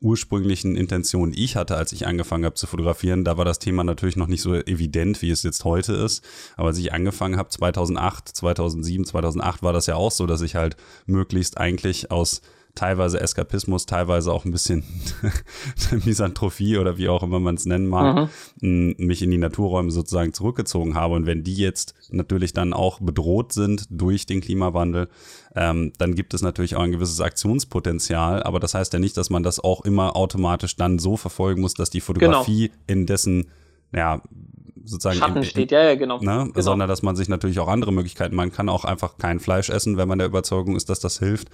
[0.00, 4.16] ursprünglichen Intention ich hatte, als ich angefangen habe zu fotografieren, da war das Thema natürlich
[4.16, 6.24] noch nicht so evident, wie es jetzt heute ist.
[6.56, 10.56] Aber als ich angefangen habe, 2008, 2007, 2008, war das ja auch so, dass ich
[10.56, 12.40] halt möglichst eigentlich aus
[12.74, 14.84] teilweise Eskapismus, teilweise auch ein bisschen
[16.04, 18.30] Misanthropie oder wie auch immer man es nennen mag,
[18.60, 18.94] mhm.
[18.98, 21.14] mich in die Naturräume sozusagen zurückgezogen habe.
[21.14, 25.08] Und wenn die jetzt natürlich dann auch bedroht sind durch den Klimawandel,
[25.54, 28.42] ähm, dann gibt es natürlich auch ein gewisses Aktionspotenzial.
[28.42, 31.74] Aber das heißt ja nicht, dass man das auch immer automatisch dann so verfolgen muss,
[31.74, 32.80] dass die Fotografie genau.
[32.86, 33.46] in dessen
[33.92, 34.22] ja,
[34.84, 36.18] sozusagen Schatten im, steht, ja, ja, genau.
[36.20, 36.50] Ne?
[36.52, 36.60] genau.
[36.60, 39.96] Sondern dass man sich natürlich auch andere Möglichkeiten, man kann auch einfach kein Fleisch essen,
[39.96, 41.48] wenn man der Überzeugung ist, dass das hilft.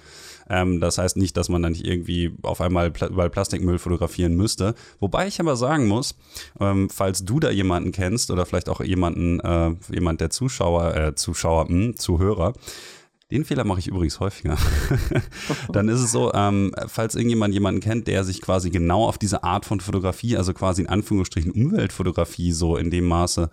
[0.49, 4.35] Ähm, das heißt nicht, dass man dann nicht irgendwie auf einmal pl überall Plastikmüll fotografieren
[4.35, 4.75] müsste.
[4.99, 6.15] Wobei ich aber sagen muss,
[6.59, 11.15] ähm, falls du da jemanden kennst oder vielleicht auch jemanden, äh, jemand der Zuschauer, äh,
[11.15, 12.53] Zuschauer, mh, hm, Zuhörer,
[13.31, 14.57] den Fehler mache ich übrigens häufiger.
[15.73, 19.43] Dann ist es so, ähm, falls irgendjemand jemanden kennt, der sich quasi genau auf diese
[19.43, 23.49] Art von Fotografie, also quasi in Anführungsstrichen Umweltfotografie so in dem Maße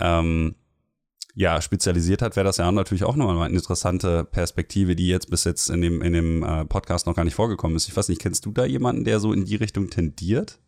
[0.00, 0.54] ähm,
[1.34, 5.44] ja, spezialisiert hat, wäre das ja natürlich auch nochmal eine interessante Perspektive, die jetzt bis
[5.44, 7.88] jetzt in dem, in dem äh, Podcast noch gar nicht vorgekommen ist.
[7.88, 10.58] Ich weiß nicht, kennst du da jemanden, der so in die Richtung tendiert?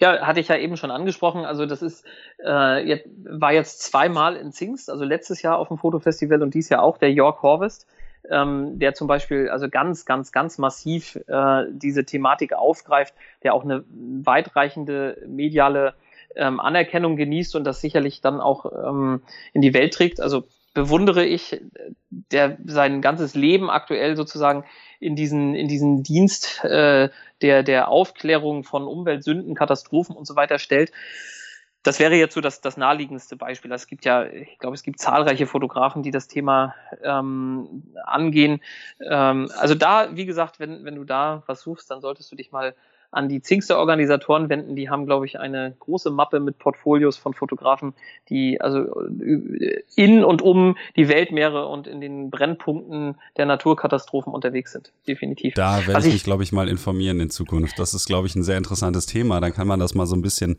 [0.00, 1.44] Ja, hatte ich ja eben schon angesprochen.
[1.44, 2.04] Also das ist
[2.44, 6.68] äh, jetzt, war jetzt zweimal in Zingst, also letztes Jahr auf dem Fotofestival und dies
[6.68, 7.86] Jahr auch der York Horvest,
[8.30, 13.64] ähm, der zum Beispiel also ganz, ganz, ganz massiv äh, diese Thematik aufgreift, der auch
[13.64, 15.94] eine weitreichende mediale
[16.36, 20.20] ähm, Anerkennung genießt und das sicherlich dann auch ähm, in die Welt trägt.
[20.20, 21.60] Also bewundere ich,
[22.10, 24.64] der sein ganzes Leben aktuell sozusagen
[25.00, 27.08] in diesen, in diesen Dienst äh,
[27.40, 30.92] der, der Aufklärung von Umweltsünden, Katastrophen und so weiter stellt.
[31.84, 33.70] Das wäre jetzt so das, das naheliegendste Beispiel.
[33.70, 38.60] Es gibt ja, ich glaube, es gibt zahlreiche Fotografen, die das Thema ähm, angehen.
[39.00, 42.52] Ähm, also da, wie gesagt, wenn, wenn du da was suchst, dann solltest du dich
[42.52, 42.74] mal
[43.14, 44.76] an die Zingster Organisatoren wenden.
[44.76, 47.94] Die haben, glaube ich, eine große Mappe mit Portfolios von Fotografen,
[48.28, 54.72] die also äh, in und um die Weltmeere und in den Brennpunkten der Naturkatastrophen unterwegs
[54.72, 54.92] sind.
[55.06, 55.54] Definitiv.
[55.54, 57.78] Da werde also ich mich, glaube ich, mal informieren in Zukunft.
[57.78, 59.40] Das ist, glaube ich, ein sehr interessantes Thema.
[59.40, 60.58] Dann kann man das mal so ein bisschen,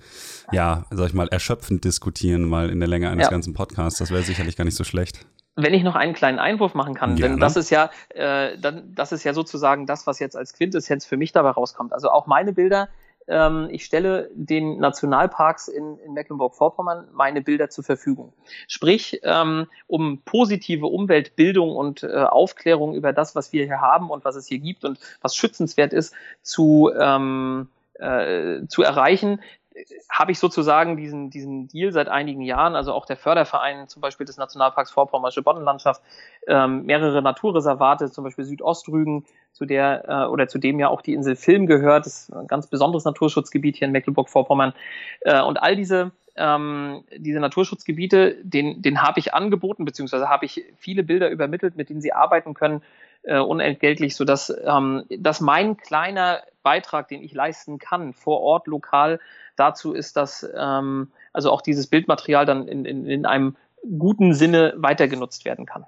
[0.51, 3.29] ja, sag ich mal, erschöpfend diskutieren, mal in der Länge eines ja.
[3.29, 3.99] ganzen Podcasts.
[3.99, 7.15] Das wäre sicherlich gar nicht so schlecht wenn ich noch einen kleinen Einwurf machen kann,
[7.15, 7.33] Gerne.
[7.33, 11.05] denn das ist ja, äh, dann, das ist ja sozusagen das, was jetzt als Quintessenz
[11.05, 11.93] für mich dabei rauskommt.
[11.93, 12.89] Also auch meine Bilder,
[13.27, 18.33] ähm, ich stelle den Nationalparks in, in Mecklenburg-Vorpommern meine Bilder zur Verfügung.
[18.67, 24.25] Sprich, ähm, um positive Umweltbildung und äh, Aufklärung über das, was wir hier haben und
[24.25, 29.39] was es hier gibt und was schützenswert ist, zu ähm, äh, zu erreichen,
[30.09, 34.25] habe ich sozusagen diesen, diesen Deal seit einigen Jahren, also auch der Förderverein zum Beispiel
[34.25, 36.01] des Nationalparks Vorpommersche Boddenlandschaft,
[36.47, 41.13] ähm, mehrere Naturreservate, zum Beispiel Südostrügen, zu der äh, oder zu dem ja auch die
[41.13, 44.73] Insel Film gehört, das ist ein ganz besonderes Naturschutzgebiet hier in Mecklenburg-Vorpommern.
[45.21, 50.65] Äh, und all diese ähm, diese Naturschutzgebiete, den, den habe ich angeboten, beziehungsweise habe ich
[50.77, 52.81] viele Bilder übermittelt, mit denen sie arbeiten können,
[53.23, 59.19] äh, unentgeltlich, sodass ähm, dass mein kleiner Beitrag, den ich leisten kann, vor Ort, lokal,
[59.55, 63.55] dazu ist, dass ähm, also auch dieses Bildmaterial dann in, in, in einem
[63.97, 65.85] guten Sinne weiter genutzt werden kann.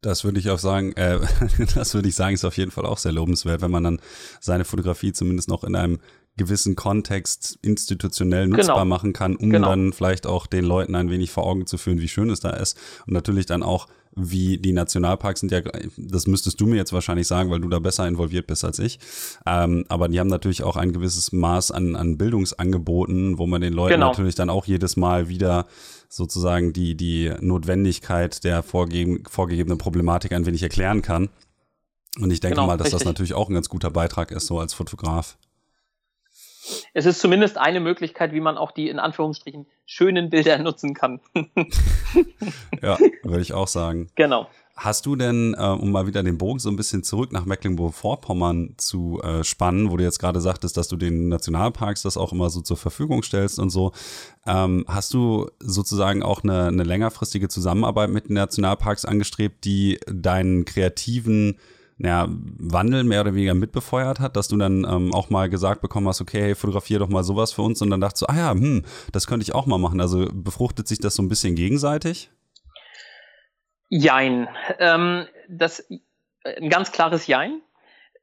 [0.00, 1.18] Das würde ich auch sagen, äh,
[1.74, 4.00] das würde ich sagen, ist auf jeden Fall auch sehr lobenswert, wenn man dann
[4.40, 5.98] seine Fotografie zumindest noch in einem
[6.36, 8.84] gewissen Kontext institutionell nutzbar genau.
[8.84, 9.70] machen kann, um genau.
[9.70, 12.50] dann vielleicht auch den Leuten ein wenig vor Augen zu führen, wie schön es da
[12.50, 12.78] ist.
[13.06, 15.60] Und natürlich dann auch, wie die Nationalparks sind ja,
[15.96, 18.98] das müsstest du mir jetzt wahrscheinlich sagen, weil du da besser involviert bist als ich.
[19.46, 23.72] Ähm, aber die haben natürlich auch ein gewisses Maß an, an Bildungsangeboten, wo man den
[23.72, 24.08] Leuten genau.
[24.08, 25.66] natürlich dann auch jedes Mal wieder
[26.08, 31.28] sozusagen die, die Notwendigkeit der vorgegeben, vorgegebenen Problematik ein wenig erklären kann.
[32.18, 33.00] Und ich denke genau, mal, dass richtig.
[33.00, 35.38] das natürlich auch ein ganz guter Beitrag ist, so als Fotograf
[36.94, 41.20] es ist zumindest eine Möglichkeit, wie man auch die in Anführungsstrichen schönen Bilder nutzen kann.
[42.82, 44.08] ja, würde ich auch sagen.
[44.14, 44.48] Genau.
[44.80, 48.74] Hast du denn, äh, um mal wieder den Bogen so ein bisschen zurück nach Mecklenburg-Vorpommern
[48.76, 52.48] zu äh, spannen, wo du jetzt gerade sagtest, dass du den Nationalparks das auch immer
[52.48, 53.90] so zur Verfügung stellst und so,
[54.46, 60.64] ähm, hast du sozusagen auch eine, eine längerfristige Zusammenarbeit mit den Nationalparks angestrebt, die deinen
[60.64, 61.58] kreativen
[61.98, 66.06] ja, Wandel mehr oder weniger mitbefeuert hat, dass du dann ähm, auch mal gesagt bekommen
[66.08, 68.50] hast, okay, hey, fotografier doch mal sowas für uns und dann dachtest du, ah ja,
[68.52, 70.00] hm, das könnte ich auch mal machen.
[70.00, 72.30] Also befruchtet sich das so ein bisschen gegenseitig?
[73.88, 74.48] Jein.
[74.78, 75.88] Ähm, das,
[76.44, 77.62] ein ganz klares Jein.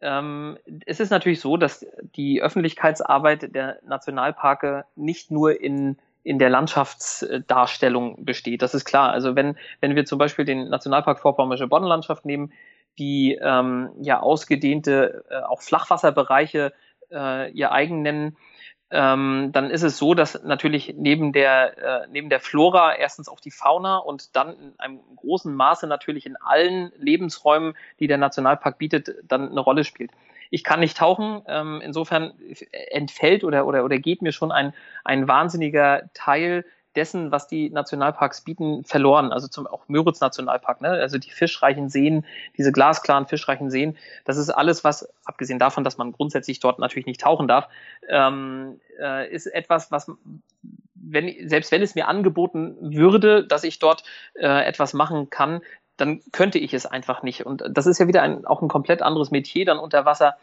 [0.01, 1.85] Ähm, es ist natürlich so, dass
[2.15, 8.63] die Öffentlichkeitsarbeit der Nationalparke nicht nur in in der Landschaftsdarstellung besteht.
[8.63, 9.11] Das ist klar.
[9.11, 12.51] Also wenn, wenn wir zum Beispiel den Nationalpark Vorpommersche Boddenlandschaft nehmen,
[12.97, 16.73] die ähm, ja ausgedehnte äh, auch Flachwasserbereiche
[17.11, 18.37] äh, ihr eigen nennen,
[18.91, 23.39] ähm, dann ist es so, dass natürlich neben der, äh, neben der Flora erstens auch
[23.39, 28.77] die Fauna und dann in einem großen Maße natürlich in allen Lebensräumen, die der Nationalpark
[28.77, 30.11] bietet, dann eine Rolle spielt.
[30.51, 32.33] Ich kann nicht tauchen, ähm, insofern
[32.91, 36.63] entfällt oder, oder, oder geht mir schon ein, ein wahnsinniger Teil
[36.95, 39.31] dessen, was die Nationalparks bieten, verloren.
[39.31, 40.89] Also zum auch Müritz Nationalpark, ne?
[40.89, 42.25] also die fischreichen Seen,
[42.57, 47.05] diese glasklaren fischreichen Seen, das ist alles, was, abgesehen davon, dass man grundsätzlich dort natürlich
[47.05, 47.67] nicht tauchen darf,
[48.07, 50.11] ähm, äh, ist etwas, was
[51.07, 54.03] wenn, selbst wenn es mir angeboten würde, dass ich dort
[54.33, 55.61] äh, etwas machen kann,
[55.97, 57.45] dann könnte ich es einfach nicht.
[57.45, 60.35] Und das ist ja wieder ein, auch ein komplett anderes Metier dann unter Wasser.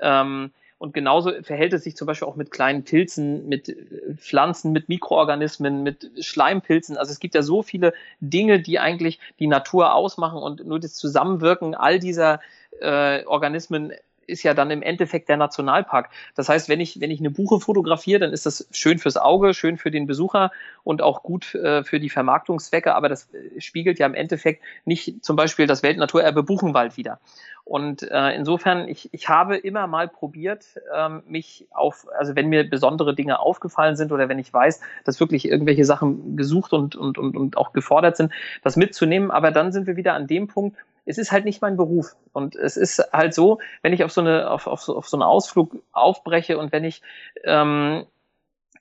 [0.00, 0.52] Ähm,
[0.84, 3.74] und genauso verhält es sich zum Beispiel auch mit kleinen Pilzen, mit äh,
[4.16, 6.98] Pflanzen, mit Mikroorganismen, mit Schleimpilzen.
[6.98, 10.94] Also es gibt ja so viele Dinge, die eigentlich die Natur ausmachen und nur das
[10.94, 12.40] Zusammenwirken all dieser
[12.80, 13.92] äh, Organismen
[14.26, 16.10] ist ja dann im Endeffekt der Nationalpark.
[16.34, 19.54] Das heißt, wenn ich, wenn ich eine Buche fotografiere, dann ist das schön fürs Auge,
[19.54, 20.50] schön für den Besucher
[20.82, 25.24] und auch gut äh, für die Vermarktungszwecke, aber das äh, spiegelt ja im Endeffekt nicht
[25.24, 27.20] zum Beispiel das Weltnaturerbe Buchenwald wieder.
[27.64, 32.68] Und äh, insofern, ich, ich habe immer mal probiert, ähm, mich auf, also wenn mir
[32.68, 37.16] besondere Dinge aufgefallen sind oder wenn ich weiß, dass wirklich irgendwelche Sachen gesucht und, und,
[37.16, 38.32] und, und auch gefordert sind,
[38.62, 39.30] das mitzunehmen.
[39.30, 42.16] Aber dann sind wir wieder an dem Punkt, es ist halt nicht mein Beruf.
[42.32, 45.16] Und es ist halt so, wenn ich auf so eine, auf, auf, so, auf so
[45.16, 47.02] einen Ausflug aufbreche und wenn ich,
[47.44, 48.06] ähm,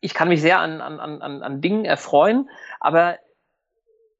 [0.01, 3.17] ich kann mich sehr an, an, an, an Dingen erfreuen, aber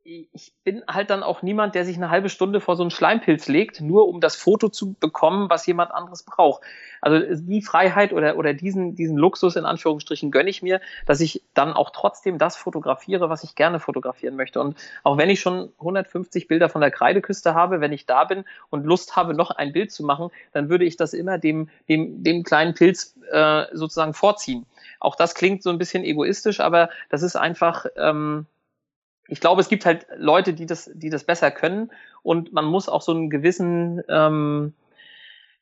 [0.06, 3.48] ich bin halt dann auch niemand, der sich eine halbe Stunde vor so einen Schleimpilz
[3.48, 6.62] legt, nur um das Foto zu bekommen, was jemand anderes braucht.
[7.00, 11.42] Also die Freiheit oder, oder diesen, diesen Luxus in Anführungsstrichen gönne ich mir, dass ich
[11.54, 14.60] dann auch trotzdem das fotografiere, was ich gerne fotografieren möchte.
[14.60, 18.44] Und auch wenn ich schon 150 Bilder von der Kreideküste habe, wenn ich da bin
[18.70, 22.24] und Lust habe, noch ein Bild zu machen, dann würde ich das immer dem, dem,
[22.24, 24.66] dem kleinen Pilz äh, sozusagen vorziehen.
[25.00, 28.48] Auch das klingt so ein bisschen egoistisch, aber das ist einfach, ähm,
[29.28, 32.90] ich glaube, es gibt halt Leute, die das, die das besser können und man muss
[32.90, 34.74] auch so einen gewissen, ähm,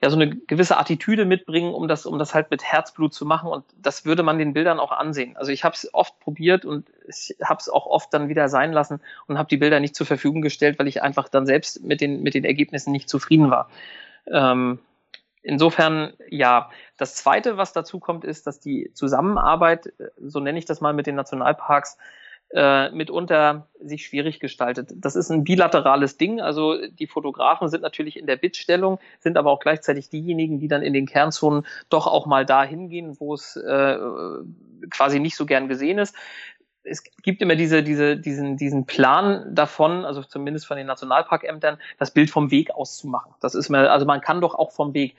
[0.01, 3.49] ja, so eine gewisse Attitüde mitbringen, um das, um das halt mit Herzblut zu machen
[3.49, 5.37] und das würde man den Bildern auch ansehen.
[5.37, 8.71] Also ich habe es oft probiert und ich habe es auch oft dann wieder sein
[8.71, 12.01] lassen und habe die Bilder nicht zur Verfügung gestellt, weil ich einfach dann selbst mit
[12.01, 13.69] den, mit den Ergebnissen nicht zufrieden war.
[14.25, 14.79] Ähm,
[15.43, 16.69] insofern, ja.
[16.97, 21.07] Das zweite, was dazu kommt, ist, dass die Zusammenarbeit, so nenne ich das mal mit
[21.07, 21.97] den Nationalparks,
[22.53, 24.91] äh, mitunter sich schwierig gestaltet.
[24.95, 26.41] Das ist ein bilaterales Ding.
[26.41, 30.81] Also die Fotografen sind natürlich in der Bittstellung, sind aber auch gleichzeitig diejenigen, die dann
[30.81, 33.97] in den Kernzonen doch auch mal da hingehen, wo es äh,
[34.89, 36.15] quasi nicht so gern gesehen ist.
[36.83, 42.11] Es gibt immer diese, diese, diesen, diesen Plan davon, also zumindest von den Nationalparkämtern, das
[42.11, 43.33] Bild vom Weg auszumachen.
[43.39, 45.15] Das ist mal, also man kann doch auch vom Weg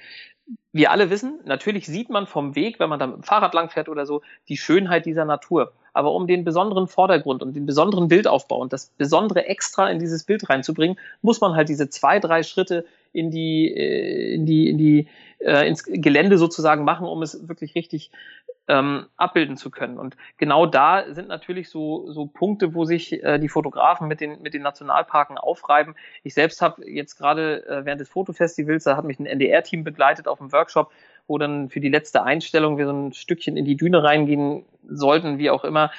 [0.72, 3.88] wir alle wissen, natürlich sieht man vom Weg, wenn man da mit dem Fahrrad langfährt
[3.88, 5.72] oder so, die Schönheit dieser Natur.
[5.92, 10.24] Aber um den besonderen Vordergrund und den besonderen Bildaufbau und das besondere Extra in dieses
[10.24, 14.78] Bild reinzubringen, muss man halt diese zwei, drei Schritte in die, äh, in die, in
[14.78, 18.10] die, äh, ins Gelände sozusagen machen, um es wirklich richtig
[18.68, 19.98] ähm, abbilden zu können.
[19.98, 24.40] Und genau da sind natürlich so, so Punkte, wo sich äh, die Fotografen mit den,
[24.42, 25.94] mit den Nationalparken aufreiben.
[26.22, 30.28] Ich selbst habe jetzt gerade äh, während des Fotofestivals, da hat mich ein NDR-Team begleitet
[30.28, 30.92] auf dem Workshop,
[31.26, 35.38] wo dann für die letzte Einstellung wir so ein Stückchen in die Düne reingehen sollten,
[35.38, 35.90] wie auch immer.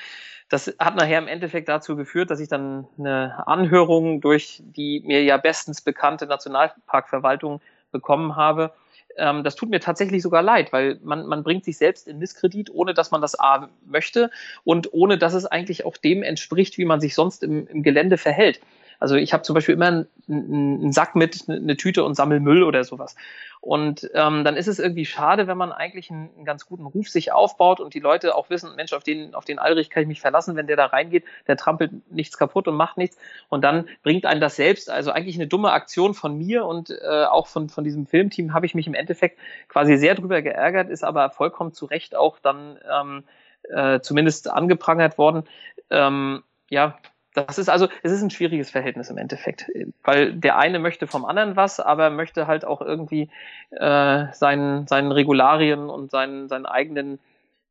[0.50, 5.24] Das hat nachher im Endeffekt dazu geführt, dass ich dann eine Anhörung durch die mir
[5.24, 8.72] ja bestens bekannte Nationalparkverwaltung bekommen habe.
[9.18, 12.70] Ähm, das tut mir tatsächlich sogar leid, weil man, man bringt sich selbst in Misskredit,
[12.72, 14.32] ohne dass man das A möchte
[14.64, 18.18] und ohne dass es eigentlich auch dem entspricht, wie man sich sonst im, im Gelände
[18.18, 18.60] verhält.
[19.04, 22.64] Also ich habe zum Beispiel immer einen, einen Sack mit, eine Tüte und sammel Müll
[22.64, 23.18] oder sowas.
[23.60, 27.10] Und ähm, dann ist es irgendwie schade, wenn man eigentlich einen, einen, ganz guten Ruf
[27.10, 30.08] sich aufbaut und die Leute auch wissen, Mensch, auf den, auf den Alrich kann ich
[30.08, 33.18] mich verlassen, wenn der da reingeht, der trampelt nichts kaputt und macht nichts.
[33.50, 37.26] Und dann bringt einen das selbst, also eigentlich eine dumme Aktion von mir und äh,
[37.26, 39.38] auch von, von diesem Filmteam habe ich mich im Endeffekt
[39.68, 43.24] quasi sehr drüber geärgert, ist aber vollkommen zu Recht auch dann ähm,
[43.70, 45.44] äh, zumindest angeprangert worden.
[45.90, 46.98] Ähm, ja,
[47.34, 49.66] das ist also, es ist ein schwieriges Verhältnis im Endeffekt,
[50.04, 53.30] weil der eine möchte vom anderen was, aber möchte halt auch irgendwie
[53.72, 57.20] äh, seinen, seinen Regularien und seinen, seinen eigenen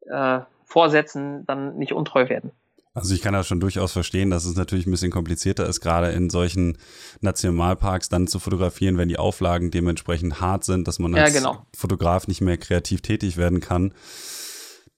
[0.09, 2.51] äh, Vorsätzen dann nicht untreu werden.
[2.95, 6.11] Also ich kann das schon durchaus verstehen, dass es natürlich ein bisschen komplizierter ist, gerade
[6.11, 6.77] in solchen
[7.21, 11.67] Nationalparks dann zu fotografieren, wenn die Auflagen dementsprechend hart sind, dass man als ja, genau.
[11.75, 13.95] Fotograf nicht mehr kreativ tätig werden kann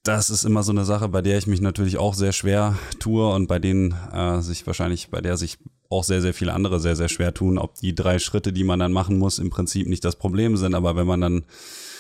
[0.05, 3.27] das ist immer so eine Sache, bei der ich mich natürlich auch sehr schwer tue
[3.29, 6.95] und bei denen äh, sich wahrscheinlich, bei der sich auch sehr, sehr viele andere sehr,
[6.95, 10.05] sehr schwer tun, ob die drei Schritte, die man dann machen muss, im Prinzip nicht
[10.05, 11.45] das Problem sind, aber wenn man dann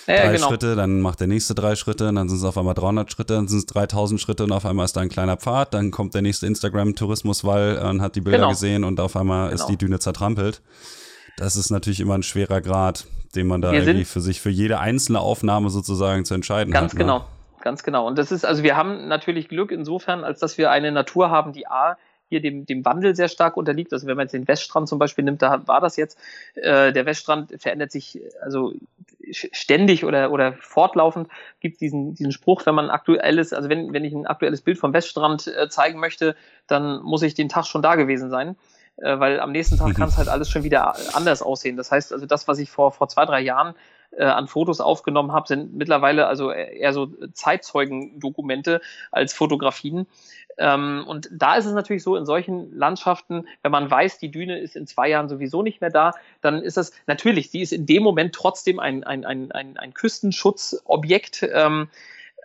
[0.07, 0.49] ja, drei genau.
[0.49, 3.49] Schritte, dann macht der nächste drei Schritte, dann sind es auf einmal 300 Schritte, dann
[3.49, 6.21] sind es 3000 Schritte und auf einmal ist da ein kleiner Pfad, dann kommt der
[6.21, 8.51] nächste Instagram-Tourismuswall und hat die Bilder genau.
[8.51, 9.62] gesehen und auf einmal genau.
[9.62, 10.61] ist die Düne zertrampelt.
[11.38, 14.79] Das ist natürlich immer ein schwerer Grad, den man da irgendwie für sich, für jede
[14.79, 16.99] einzelne Aufnahme sozusagen zu entscheiden ganz hat.
[16.99, 17.25] Ganz genau, ne?
[17.64, 18.07] Ganz genau.
[18.07, 21.53] Und das ist, also wir haben natürlich Glück insofern, als dass wir eine Natur haben,
[21.53, 21.96] die A,
[22.29, 23.92] hier dem, dem Wandel sehr stark unterliegt.
[23.92, 26.18] Also wenn man jetzt den Weststrand zum Beispiel nimmt, da war das jetzt,
[26.55, 28.74] äh, der Weststrand verändert sich also
[29.31, 31.29] ständig oder, oder fortlaufend.
[31.61, 34.92] Gibt diesen, diesen Spruch, wenn man aktuelles, also wenn, wenn ich ein aktuelles Bild vom
[34.92, 36.37] Weststrand äh, zeigen möchte,
[36.67, 38.56] dann muss ich den Tag schon da gewesen sein.
[38.96, 41.77] Äh, weil am nächsten Tag kann es halt alles schon wieder anders aussehen.
[41.77, 43.75] Das heißt also, das, was ich vor, vor zwei, drei Jahren
[44.17, 50.06] äh, an Fotos aufgenommen habe, sind mittlerweile also eher so Zeitzeugendokumente als Fotografien.
[50.56, 54.58] Ähm, und da ist es natürlich so, in solchen Landschaften, wenn man weiß, die Düne
[54.58, 57.87] ist in zwei Jahren sowieso nicht mehr da, dann ist das natürlich, die ist in
[57.87, 61.48] dem Moment trotzdem ein, ein, ein, ein, ein Küstenschutzobjekt.
[61.52, 61.88] Ähm,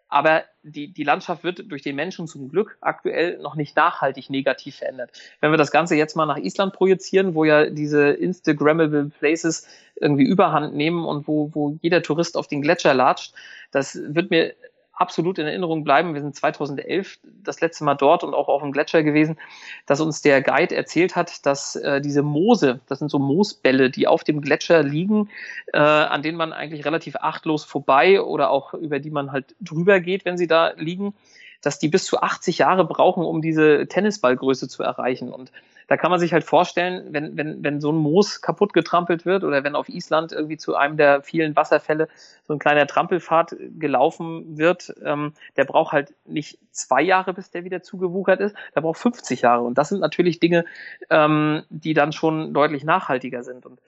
[0.09, 4.77] aber die, die Landschaft wird durch den Menschen zum Glück aktuell noch nicht nachhaltig negativ
[4.77, 5.11] verändert.
[5.39, 10.25] Wenn wir das Ganze jetzt mal nach Island projizieren, wo ja diese Instagrammable Places irgendwie
[10.25, 13.33] überhand nehmen und wo, wo jeder Tourist auf den Gletscher latscht,
[13.71, 14.55] das wird mir
[14.99, 16.13] absolut in Erinnerung bleiben.
[16.13, 19.37] Wir sind 2011 das letzte Mal dort und auch auf dem Gletscher gewesen,
[19.85, 24.07] dass uns der Guide erzählt hat, dass äh, diese Moose, das sind so Moosbälle, die
[24.07, 25.29] auf dem Gletscher liegen,
[25.73, 30.01] äh, an denen man eigentlich relativ achtlos vorbei oder auch über die man halt drüber
[30.01, 31.13] geht, wenn sie da liegen,
[31.61, 35.31] dass die bis zu 80 Jahre brauchen, um diese Tennisballgröße zu erreichen.
[35.31, 35.51] Und
[35.89, 39.43] da kann man sich halt vorstellen, wenn, wenn, wenn so ein Moos kaputt getrampelt wird
[39.43, 42.07] oder wenn auf Island irgendwie zu einem der vielen Wasserfälle
[42.47, 47.63] so ein kleiner Trampelpfad gelaufen wird, ähm, der braucht halt nicht zwei Jahre, bis der
[47.63, 49.63] wieder zugewuchert ist, der braucht 50 Jahre.
[49.63, 50.63] Und das sind natürlich Dinge,
[51.09, 53.65] ähm, die dann schon deutlich nachhaltiger sind.
[53.65, 53.79] Und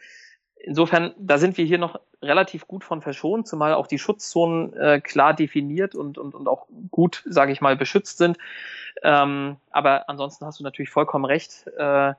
[0.63, 5.01] insofern, da sind wir hier noch relativ gut von verschont, zumal auch die Schutzzonen äh,
[5.01, 8.37] klar definiert und, und, und auch gut, sage ich mal, beschützt sind.
[9.03, 11.67] Ähm, aber ansonsten hast du natürlich vollkommen recht.
[11.77, 12.13] Äh,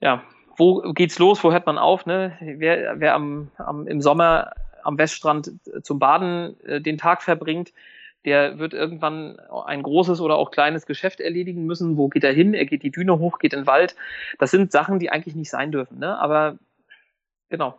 [0.00, 0.22] ja,
[0.56, 1.42] wo geht's los?
[1.42, 2.06] Wo hört man auf?
[2.06, 2.36] Ne?
[2.40, 7.72] Wer, wer am, am, im Sommer am Weststrand zum Baden äh, den Tag verbringt,
[8.24, 11.96] der wird irgendwann ein großes oder auch kleines Geschäft erledigen müssen.
[11.96, 12.52] Wo geht er hin?
[12.52, 13.96] Er geht die Düne hoch, geht in den Wald.
[14.38, 15.98] Das sind Sachen, die eigentlich nicht sein dürfen.
[15.98, 16.18] Ne?
[16.18, 16.58] Aber
[17.50, 17.78] genau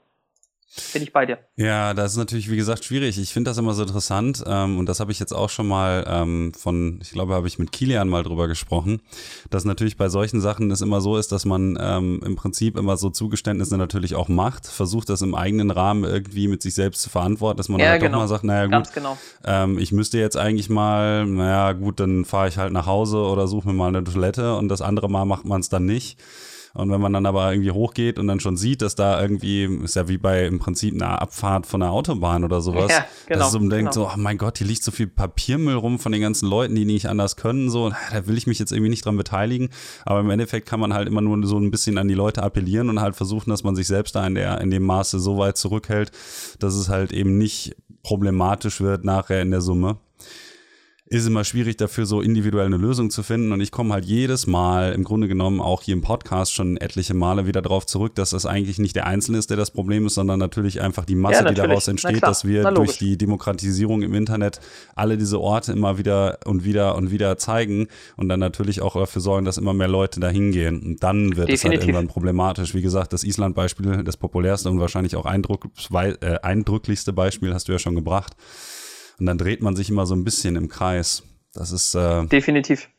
[0.94, 1.40] bin ich bei dir.
[1.58, 3.18] Ja, das ist natürlich, wie gesagt, schwierig.
[3.18, 6.06] Ich finde das immer so interessant ähm, und das habe ich jetzt auch schon mal
[6.08, 9.02] ähm, von, ich glaube, habe ich mit Kilian mal drüber gesprochen,
[9.50, 12.96] dass natürlich bei solchen Sachen es immer so ist, dass man ähm, im Prinzip immer
[12.96, 17.10] so Zugeständnisse natürlich auch macht, versucht das im eigenen Rahmen irgendwie mit sich selbst zu
[17.10, 18.14] verantworten, dass man ja, halt genau.
[18.14, 19.18] doch mal sagt, naja gut, genau.
[19.46, 23.48] ähm, ich müsste jetzt eigentlich mal, naja gut, dann fahre ich halt nach Hause oder
[23.48, 26.18] suche mir mal eine Toilette und das andere Mal macht man es dann nicht.
[26.74, 29.96] Und wenn man dann aber irgendwie hochgeht und dann schon sieht, dass da irgendwie, ist
[29.96, 33.54] ja wie bei im Prinzip einer Abfahrt von einer Autobahn oder sowas, ja, genau, dass
[33.54, 34.08] man denkt genau.
[34.08, 36.86] so, oh mein Gott, hier liegt so viel Papiermüll rum von den ganzen Leuten, die
[36.86, 39.70] nicht anders können, so, da will ich mich jetzt irgendwie nicht dran beteiligen.
[40.06, 42.90] Aber im Endeffekt kann man halt immer nur so ein bisschen an die Leute appellieren
[42.90, 45.58] und halt versuchen, dass man sich selbst da in, der, in dem Maße so weit
[45.58, 46.12] zurückhält,
[46.60, 49.98] dass es halt eben nicht problematisch wird nachher in der Summe
[51.12, 54.48] ist immer schwierig dafür so individuell eine Lösung zu finden und ich komme halt jedes
[54.48, 58.30] Mal im Grunde genommen auch hier im Podcast schon etliche Male wieder darauf zurück, dass
[58.30, 61.44] das eigentlich nicht der Einzelne ist, der das Problem ist, sondern natürlich einfach die Masse,
[61.44, 64.62] ja, die daraus entsteht, dass wir durch die Demokratisierung im Internet
[64.96, 69.22] alle diese Orte immer wieder und wieder und wieder zeigen und dann natürlich auch dafür
[69.22, 71.56] sorgen, dass immer mehr Leute da hingehen und dann wird Definitiv.
[71.56, 72.74] es halt irgendwann problematisch.
[72.74, 77.80] Wie gesagt, das Island-Beispiel, das populärste und wahrscheinlich auch äh, eindrücklichste Beispiel hast du ja
[77.80, 78.38] schon gebracht.
[79.22, 81.22] Und dann dreht man sich immer so ein bisschen im Kreis.
[81.54, 82.90] Das ist äh, definitiv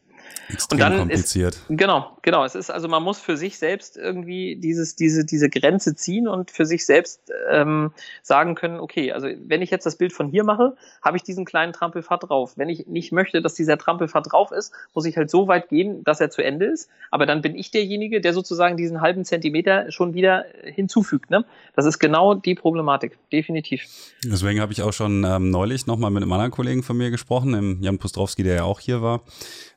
[0.48, 1.54] extrem und dann kompliziert.
[1.54, 2.44] Ist, genau, genau.
[2.44, 6.50] Es ist also, man muss für sich selbst irgendwie dieses, diese, diese Grenze ziehen und
[6.50, 10.44] für sich selbst ähm, sagen können, okay, also wenn ich jetzt das Bild von hier
[10.44, 12.54] mache, habe ich diesen kleinen Trampelpfad drauf.
[12.56, 16.04] Wenn ich nicht möchte, dass dieser Trampelpfad drauf ist, muss ich halt so weit gehen,
[16.04, 16.88] dass er zu Ende ist.
[17.10, 21.30] Aber dann bin ich derjenige, der sozusagen diesen halben Zentimeter schon wieder hinzufügt.
[21.30, 21.44] Ne?
[21.74, 23.84] Das ist genau die Problematik, definitiv.
[24.24, 27.52] Deswegen habe ich auch schon ähm, neulich nochmal mit einem anderen Kollegen von mir gesprochen,
[27.52, 29.22] dem Jan Pustrowski, der ja auch hier war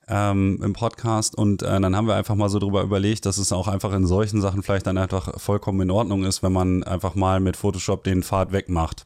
[0.08, 3.52] ähm, im Podcast und äh, dann haben wir einfach mal so drüber überlegt, dass es
[3.52, 7.16] auch einfach in solchen Sachen vielleicht dann einfach vollkommen in Ordnung ist, wenn man einfach
[7.16, 9.06] mal mit Photoshop den Pfad wegmacht.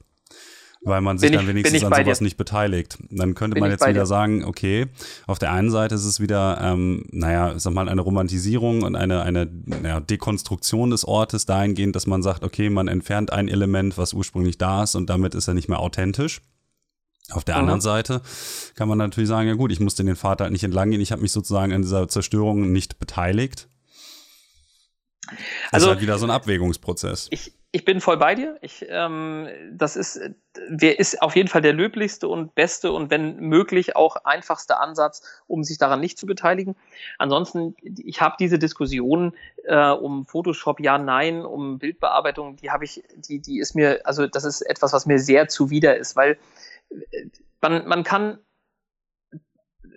[0.81, 2.23] Weil man sich ich, dann wenigstens an sowas dir.
[2.23, 2.97] nicht beteiligt.
[3.09, 4.05] Dann könnte bin man jetzt wieder dir.
[4.05, 4.87] sagen, okay,
[5.27, 8.95] auf der einen Seite ist es wieder, ähm, naja, ich sag mal, eine Romantisierung und
[8.95, 13.97] eine, eine naja, Dekonstruktion des Ortes dahingehend, dass man sagt, okay, man entfernt ein Element,
[13.97, 16.41] was ursprünglich da ist und damit ist er nicht mehr authentisch.
[17.31, 17.61] Auf der mhm.
[17.61, 18.21] anderen Seite
[18.75, 21.11] kann man natürlich sagen, ja gut, ich musste den Pfad halt nicht entlang gehen, ich
[21.11, 23.67] habe mich sozusagen an dieser Zerstörung nicht beteiligt.
[25.27, 25.37] Das
[25.71, 27.27] also, ist halt wieder so ein Abwägungsprozess.
[27.29, 28.57] Ich, ich bin voll bei dir.
[28.61, 30.19] Ich, ähm, das ist,
[30.69, 35.21] wer ist auf jeden Fall der löblichste und beste und wenn möglich auch einfachste Ansatz,
[35.45, 36.75] um sich daran nicht zu beteiligen.
[37.19, 43.03] Ansonsten, ich habe diese Diskussion äh, um Photoshop, ja, nein, um Bildbearbeitung, die habe ich,
[43.15, 46.39] die, die ist mir, also das ist etwas, was mir sehr zuwider ist, weil
[47.61, 48.39] man, man kann,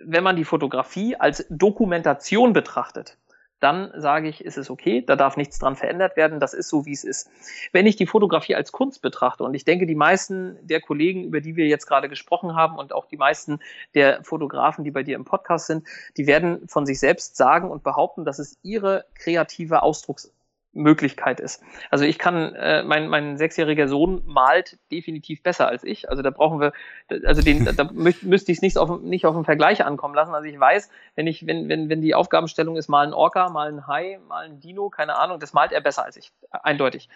[0.05, 3.17] wenn man die Fotografie als Dokumentation betrachtet,
[3.63, 6.85] dann sage ich, ist es okay, da darf nichts dran verändert werden, das ist so,
[6.85, 7.29] wie es ist.
[7.71, 11.39] Wenn ich die Fotografie als Kunst betrachte, und ich denke, die meisten der Kollegen, über
[11.39, 13.59] die wir jetzt gerade gesprochen haben, und auch die meisten
[13.95, 15.87] der Fotografen, die bei dir im Podcast sind,
[16.17, 20.33] die werden von sich selbst sagen und behaupten, dass es ihre kreative Ausdrucks
[20.73, 21.63] Möglichkeit ist.
[21.89, 26.09] Also ich kann, äh, mein, mein sechsjähriger Sohn malt definitiv besser als ich.
[26.09, 26.73] Also da brauchen wir,
[27.25, 30.33] also den, da müsste ich es nicht auf, nicht auf einen Vergleich ankommen lassen.
[30.33, 33.69] Also ich weiß, wenn ich, wenn, wenn, wenn die Aufgabenstellung ist, mal ein Orca, mal
[33.69, 36.31] ein Hai, mal ein Dino, keine Ahnung, das malt er besser als ich.
[36.51, 37.09] Eindeutig.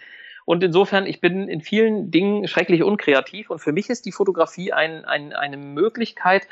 [0.44, 4.72] Und insofern, ich bin in vielen Dingen schrecklich unkreativ und für mich ist die Fotografie
[4.72, 6.48] ein, ein, eine Möglichkeit,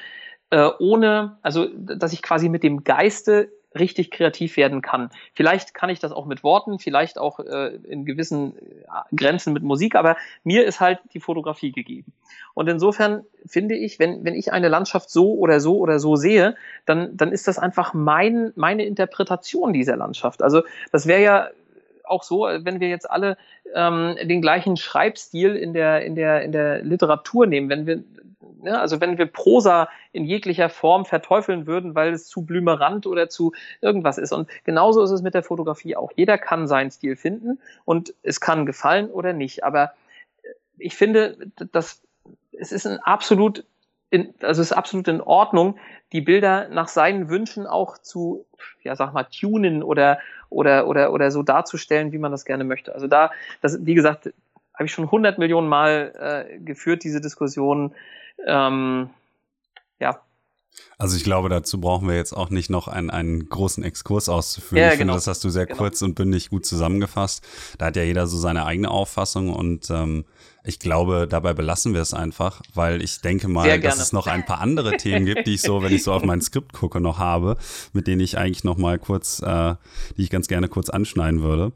[0.51, 5.11] äh, ohne, also dass ich quasi mit dem Geiste richtig kreativ werden kann.
[5.35, 9.63] Vielleicht kann ich das auch mit Worten, vielleicht auch äh, in gewissen äh, Grenzen mit
[9.63, 12.13] Musik, aber mir ist halt die Fotografie gegeben.
[12.55, 16.57] Und insofern finde ich, wenn, wenn ich eine Landschaft so oder so oder so sehe,
[16.87, 20.43] dann, dann ist das einfach mein, meine Interpretation dieser Landschaft.
[20.43, 21.49] Also das wäre ja
[22.05, 23.37] auch so, wenn wir jetzt alle
[23.75, 28.05] ähm, den gleichen Schreibstil in der, in der, in der Literatur nehmen, wenn wir
[28.63, 28.79] Ne?
[28.79, 33.53] Also wenn wir Prosa in jeglicher Form verteufeln würden, weil es zu blümerant oder zu
[33.81, 34.33] irgendwas ist.
[34.33, 36.13] Und genauso ist es mit der Fotografie auch.
[36.17, 39.65] Jeder kann seinen Stil finden und es kann gefallen oder nicht.
[39.65, 39.93] Aber
[40.79, 41.37] ich finde,
[41.73, 42.03] dass
[42.53, 43.65] es ist ein absolut
[44.11, 45.79] in, also es ist absolut in Ordnung,
[46.13, 48.47] die Bilder nach seinen Wünschen auch zu,
[48.83, 52.95] ja, sag mal, tunen oder, oder, oder, oder so darzustellen, wie man das gerne möchte.
[52.95, 53.33] Also da,
[53.63, 54.33] das, wie gesagt,
[54.77, 57.95] habe ich schon hundert Millionen Mal äh, geführt, diese Diskussion.
[58.47, 59.11] Ähm,
[59.99, 60.21] ja.
[60.99, 64.83] Also ich glaube, dazu brauchen wir jetzt auch nicht noch einen, einen großen Exkurs auszuführen.
[64.83, 65.13] Ja, ich genau.
[65.13, 65.79] finde, das hast du sehr genau.
[65.79, 67.47] kurz und bündig gut zusammengefasst.
[67.79, 70.27] Da hat ja jeder so seine eigene Auffassung und ähm,
[70.67, 74.45] ich glaube, dabei belassen wir es einfach, weil ich denke mal, dass es noch ein
[74.45, 77.19] paar andere Themen gibt, die ich so, wenn ich so auf mein Skript gucke, noch
[77.19, 77.57] habe,
[77.93, 79.75] mit denen ich eigentlich noch mal kurz, äh,
[80.17, 81.73] die ich ganz gerne kurz anschneiden würde.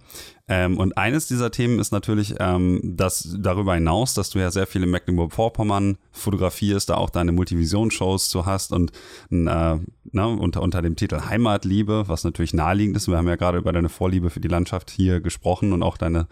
[0.51, 4.66] Ähm, und eines dieser Themen ist natürlich, ähm, dass darüber hinaus, dass du ja sehr
[4.66, 8.91] viel in Mecklenburg-Vorpommern fotografierst, da auch deine Multivision-Shows zu hast und
[9.30, 9.78] äh, ne,
[10.12, 13.07] unter, unter dem Titel Heimatliebe, was natürlich naheliegend ist.
[13.07, 16.26] Wir haben ja gerade über deine Vorliebe für die Landschaft hier gesprochen und auch deine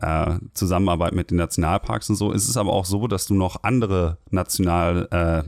[0.00, 1.38] äh, Zusammenarbeit mit den
[1.80, 2.32] Nationalparks und so.
[2.32, 5.42] Es ist aber auch so, dass du noch andere national, äh,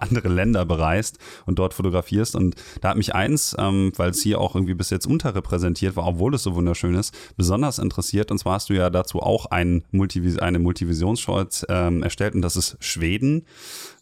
[0.00, 2.34] andere Länder bereist und dort fotografierst.
[2.36, 6.06] Und da hat mich eins, ähm, weil es hier auch irgendwie bis jetzt unterrepräsentiert war,
[6.06, 8.30] obwohl es so wunderschön ist, besonders interessiert.
[8.30, 12.56] Und zwar hast du ja dazu auch ein Multivis eine Multivisionsshow ähm, erstellt und das
[12.56, 13.46] ist Schweden.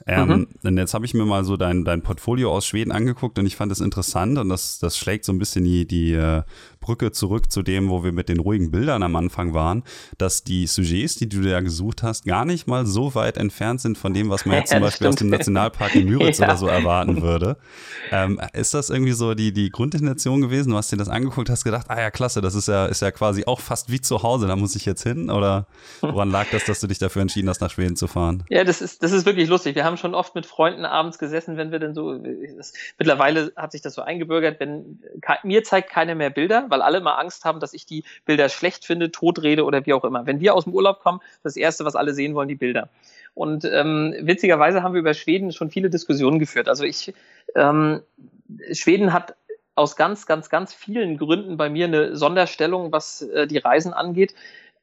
[0.07, 0.49] Ähm, mhm.
[0.65, 3.57] Und jetzt habe ich mir mal so dein, dein Portfolio aus Schweden angeguckt und ich
[3.57, 6.43] fand es interessant und das, das schlägt so ein bisschen die, die äh,
[6.83, 9.83] Brücke zurück zu dem, wo wir mit den ruhigen Bildern am Anfang waren,
[10.19, 13.97] dass die Sujets, die du da gesucht hast, gar nicht mal so weit entfernt sind
[13.97, 15.15] von dem, was man jetzt zum ja, Beispiel stimmt.
[15.15, 16.49] aus dem Nationalpark in Müritz ja.
[16.49, 17.57] oder so erwarten würde.
[18.11, 20.71] Ähm, ist das irgendwie so die, die Grundintention gewesen?
[20.71, 23.11] Du hast dir das angeguckt, hast gedacht, ah ja, klasse, das ist ja, ist ja
[23.11, 25.31] quasi auch fast wie zu Hause, da muss ich jetzt hin?
[25.31, 25.67] Oder
[26.01, 28.45] woran lag das, dass du dich dafür entschieden hast, nach Schweden zu fahren?
[28.49, 29.77] Ja, das ist, das ist wirklich lustig.
[29.77, 33.73] Wir haben schon oft mit Freunden abends gesessen, wenn wir denn so, das, mittlerweile hat
[33.73, 35.01] sich das so eingebürgert, wenn
[35.45, 38.85] mir zeigt keiner mehr Bilder, weil alle immer Angst haben, dass ich die Bilder schlecht
[38.85, 40.27] finde, totrede oder wie auch immer.
[40.27, 42.89] Wenn wir aus dem Urlaub kommen, das Erste, was alle sehen wollen, die Bilder.
[43.35, 46.69] Und ähm, witzigerweise haben wir über Schweden schon viele Diskussionen geführt.
[46.69, 47.15] Also ich,
[47.55, 48.03] ähm,
[48.73, 49.37] Schweden hat
[49.75, 54.35] aus ganz, ganz, ganz vielen Gründen bei mir eine Sonderstellung, was äh, die Reisen angeht.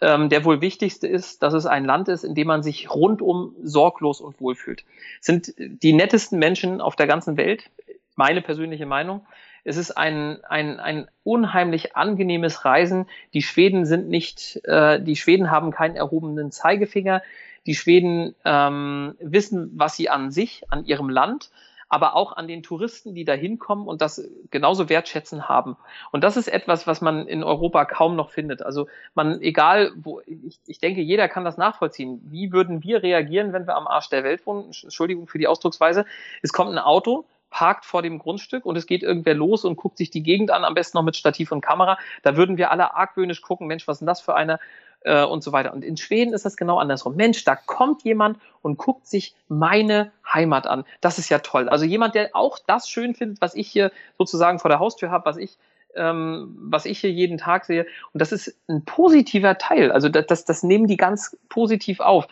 [0.02, 3.54] Ähm, der wohl wichtigste ist, dass es ein Land ist, in dem man sich rundum
[3.62, 4.86] sorglos und wohlfühlt.
[5.20, 7.70] Es sind die nettesten Menschen auf der ganzen Welt,
[8.16, 9.26] meine persönliche Meinung.
[9.64, 13.08] Es ist ein, ein, ein unheimlich angenehmes Reisen.
[13.34, 17.22] Die Schweden sind nicht, äh, die Schweden haben keinen erhobenen Zeigefinger.
[17.66, 21.52] Die Schweden ähm, wissen, was sie an sich, an ihrem Land,
[21.90, 25.76] aber auch an den Touristen, die da hinkommen und das genauso wertschätzen haben.
[26.12, 28.62] Und das ist etwas, was man in Europa kaum noch findet.
[28.62, 32.22] Also man, egal wo, ich, ich denke, jeder kann das nachvollziehen.
[32.26, 34.66] Wie würden wir reagieren, wenn wir am Arsch der Welt wohnen?
[34.66, 36.06] Entschuldigung für die Ausdrucksweise.
[36.44, 39.98] Es kommt ein Auto, parkt vor dem Grundstück und es geht irgendwer los und guckt
[39.98, 41.98] sich die Gegend an, am besten noch mit Stativ und Kamera.
[42.24, 44.60] Da würden wir alle argwöhnisch gucken, Mensch, was ist denn das für einer?
[45.02, 45.74] Äh, und so weiter.
[45.74, 47.16] Und in Schweden ist das genau andersrum.
[47.16, 50.84] Mensch, da kommt jemand und guckt sich meine Heimat an.
[51.00, 51.70] Das ist ja toll.
[51.70, 55.26] Also jemand, der auch das schön findet, was ich hier sozusagen vor der Haustür habe,
[55.26, 55.58] was ich
[55.96, 57.86] ähm, was ich hier jeden Tag sehe.
[58.14, 59.92] Und das ist ein positiver Teil.
[59.92, 62.28] Also das, das, das nehmen die ganz positiv auf.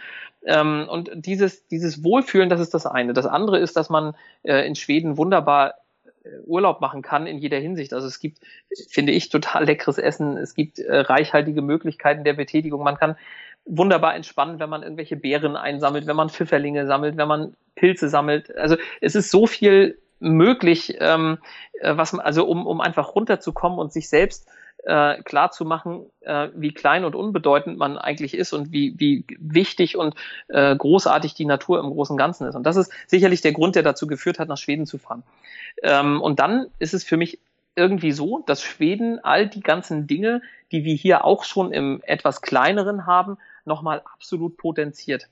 [0.47, 3.13] Ähm, und dieses, dieses Wohlfühlen, das ist das eine.
[3.13, 5.75] Das andere ist, dass man äh, in Schweden wunderbar
[6.23, 7.93] äh, Urlaub machen kann in jeder Hinsicht.
[7.93, 8.39] Also es gibt,
[8.89, 10.37] finde ich, total leckeres Essen.
[10.37, 12.81] Es gibt äh, reichhaltige Möglichkeiten der Betätigung.
[12.81, 13.17] Man kann
[13.65, 18.55] wunderbar entspannen, wenn man irgendwelche Beeren einsammelt, wenn man Pfifferlinge sammelt, wenn man Pilze sammelt.
[18.55, 21.39] Also es ist so viel möglich, ähm,
[21.81, 24.47] äh, was man, also um, um einfach runterzukommen und sich selbst
[24.83, 29.25] äh, klar zu machen, äh, wie klein und unbedeutend man eigentlich ist und wie, wie
[29.39, 30.15] wichtig und
[30.47, 32.55] äh, großartig die Natur im Großen Ganzen ist.
[32.55, 35.23] Und das ist sicherlich der Grund, der dazu geführt hat, nach Schweden zu fahren.
[35.83, 37.39] Ähm, und dann ist es für mich
[37.75, 42.41] irgendwie so, dass Schweden all die ganzen Dinge, die wir hier auch schon im etwas
[42.41, 45.27] kleineren haben, nochmal absolut potenziert.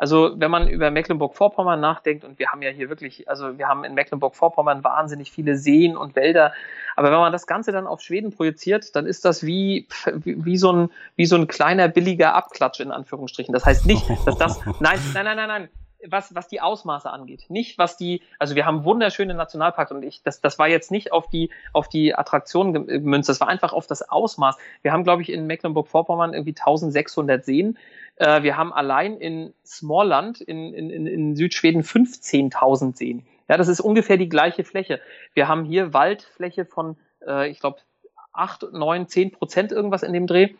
[0.00, 3.84] Also wenn man über Mecklenburg-Vorpommern nachdenkt, und wir haben ja hier wirklich, also wir haben
[3.84, 6.54] in Mecklenburg-Vorpommern wahnsinnig viele Seen und Wälder,
[6.96, 10.56] aber wenn man das Ganze dann auf Schweden projiziert, dann ist das wie, wie, wie,
[10.56, 13.52] so, ein, wie so ein kleiner billiger Abklatsch in Anführungsstrichen.
[13.52, 15.68] Das heißt nicht, dass das, nein, nein, nein, nein, nein,
[16.08, 17.46] was, was die Ausmaße angeht.
[17.48, 21.12] Nicht, was die, also wir haben wunderschöne Nationalparks und ich, das, das war jetzt nicht
[21.12, 24.56] auf die, auf die Attraktionen gemünzt, das war einfach auf das Ausmaß.
[24.82, 27.78] Wir haben, glaube ich, in Mecklenburg-Vorpommern irgendwie 1600 Seen.
[28.16, 33.26] Äh, wir haben allein in Smallland in, in, in Südschweden 15.000 Seen.
[33.48, 35.00] Ja, das ist ungefähr die gleiche Fläche.
[35.34, 36.96] Wir haben hier Waldfläche von,
[37.26, 37.80] äh, ich glaube,
[38.32, 40.50] 8, 9, 10 Prozent irgendwas in dem Dreh.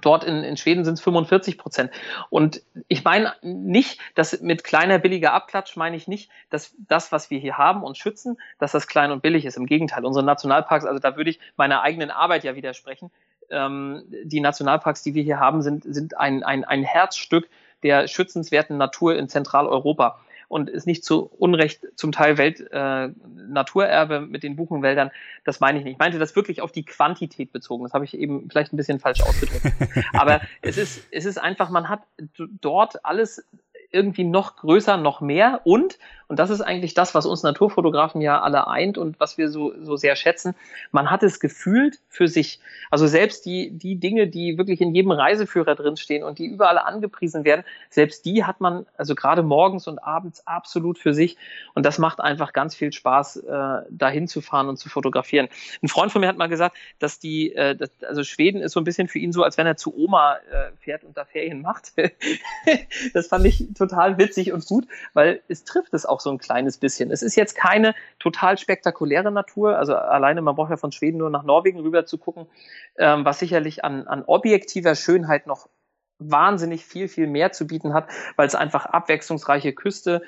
[0.00, 1.90] Dort in, in Schweden sind es 45 Prozent.
[2.28, 7.30] Und ich meine nicht, dass mit kleiner billiger Abklatsch meine ich nicht, dass das, was
[7.30, 9.56] wir hier haben und schützen, dass das klein und billig ist.
[9.56, 13.10] Im Gegenteil, unsere Nationalparks, also da würde ich meiner eigenen Arbeit ja widersprechen
[13.50, 17.48] ähm, die Nationalparks, die wir hier haben, sind, sind ein, ein, ein Herzstück
[17.82, 20.20] der schützenswerten Natur in Zentraleuropa
[20.50, 25.12] und ist nicht zu Unrecht zum Teil Weltnaturerbe äh, mit den Buchenwäldern.
[25.44, 25.92] Das meine ich nicht.
[25.92, 27.84] Ich meinte das wirklich auf die Quantität bezogen.
[27.84, 29.64] Das habe ich eben vielleicht ein bisschen falsch ausgedrückt.
[30.12, 32.00] Aber es ist, es ist einfach, man hat
[32.36, 33.46] dort alles
[33.92, 38.40] irgendwie noch größer, noch mehr und, und das ist eigentlich das, was uns Naturfotografen ja
[38.40, 40.54] alle eint und was wir so, so sehr schätzen,
[40.92, 42.60] man hat es gefühlt für sich.
[42.90, 47.44] Also selbst die, die Dinge, die wirklich in jedem Reiseführer drinstehen und die überall angepriesen
[47.44, 51.36] werden, selbst die hat man also gerade morgens und abends absolut für sich
[51.74, 55.48] und das macht einfach ganz viel Spaß, äh, dahin zu fahren und zu fotografieren.
[55.82, 58.80] Ein Freund von mir hat mal gesagt, dass die, äh, dass, also Schweden ist so
[58.80, 61.60] ein bisschen für ihn so, als wenn er zu Oma äh, fährt und da Ferien
[61.60, 61.92] macht.
[63.14, 66.78] das fand ich total witzig und gut, weil es trifft es auch so ein kleines
[66.78, 67.10] bisschen.
[67.10, 71.30] Es ist jetzt keine total spektakuläre Natur, also alleine man braucht ja von Schweden nur
[71.30, 72.46] nach Norwegen rüber zu gucken,
[72.96, 75.68] ähm, was sicherlich an, an objektiver Schönheit noch
[76.20, 80.22] wahnsinnig viel, viel mehr zu bieten hat, weil es einfach abwechslungsreiche Küste,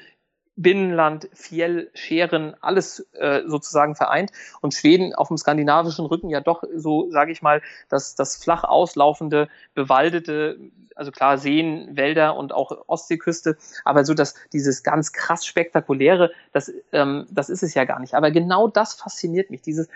[0.57, 4.30] Binnenland, Fjell, Scheren, alles äh, sozusagen vereint.
[4.61, 8.64] Und Schweden auf dem skandinavischen Rücken ja doch so, sage ich mal, das, das flach
[8.64, 10.59] auslaufende, bewaldete,
[10.94, 16.70] also klar Seen, Wälder und auch Ostseeküste, aber so dass dieses ganz krass spektakuläre, das,
[16.92, 18.14] ähm, das ist es ja gar nicht.
[18.14, 19.88] Aber genau das fasziniert mich, dieses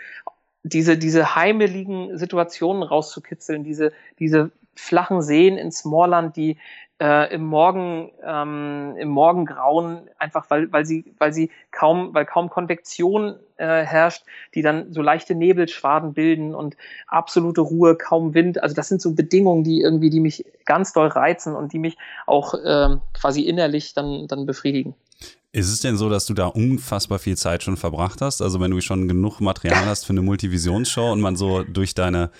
[0.63, 6.57] diese, diese heimeligen Situationen rauszukitzeln, diese, diese flachen Seen in Smallland, die
[6.99, 12.49] äh, im Morgen ähm, im Morgengrauen einfach weil weil sie weil sie kaum weil kaum
[12.49, 14.23] Konvektion äh, herrscht,
[14.55, 16.75] die dann so leichte Nebelschwaden bilden und
[17.07, 18.61] absolute Ruhe, kaum Wind.
[18.61, 21.97] Also das sind so Bedingungen, die irgendwie die mich ganz doll reizen und die mich
[22.25, 24.95] auch äh, quasi innerlich dann dann befriedigen.
[25.51, 28.41] Ist es denn so, dass du da unfassbar viel Zeit schon verbracht hast?
[28.41, 32.31] Also wenn du schon genug Material hast für eine Multivisionsshow und man so durch deine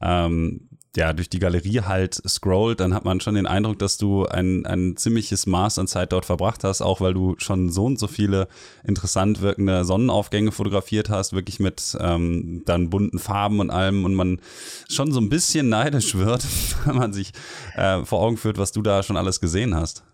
[0.00, 4.26] ähm, ja, durch die Galerie halt scrollt, dann hat man schon den Eindruck, dass du
[4.26, 7.98] ein, ein ziemliches Maß an Zeit dort verbracht hast, auch weil du schon so und
[7.98, 8.46] so viele
[8.84, 14.40] interessant wirkende Sonnenaufgänge fotografiert hast, wirklich mit ähm, dann bunten Farben und allem und man
[14.90, 16.46] schon so ein bisschen neidisch wird,
[16.84, 17.32] wenn man sich
[17.74, 20.04] äh, vor Augen führt, was du da schon alles gesehen hast.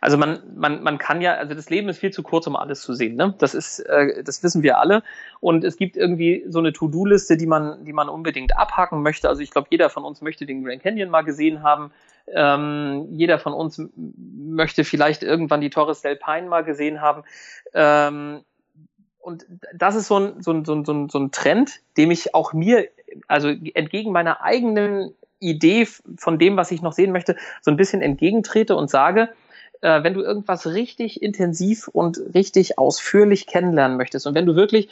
[0.00, 2.82] Also man, man, man kann ja, also das Leben ist viel zu kurz, um alles
[2.82, 3.16] zu sehen.
[3.16, 3.34] Ne?
[3.38, 5.02] Das ist, äh, das wissen wir alle.
[5.40, 9.28] Und es gibt irgendwie so eine To-Do-Liste, die man, die man unbedingt abhaken möchte.
[9.28, 11.92] Also ich glaube, jeder von uns möchte den Grand Canyon mal gesehen haben.
[12.28, 17.24] Ähm, jeder von uns möchte vielleicht irgendwann die Torres del Paine mal gesehen haben.
[17.74, 18.42] Ähm,
[19.18, 22.52] und das ist so ein, so, ein, so, ein, so ein Trend, dem ich auch
[22.52, 22.88] mir,
[23.28, 25.86] also entgegen meiner eigenen Idee
[26.16, 29.28] von dem, was ich noch sehen möchte, so ein bisschen entgegentrete und sage,
[29.82, 34.88] äh, wenn du irgendwas richtig intensiv und richtig ausführlich kennenlernen möchtest und wenn du wirklich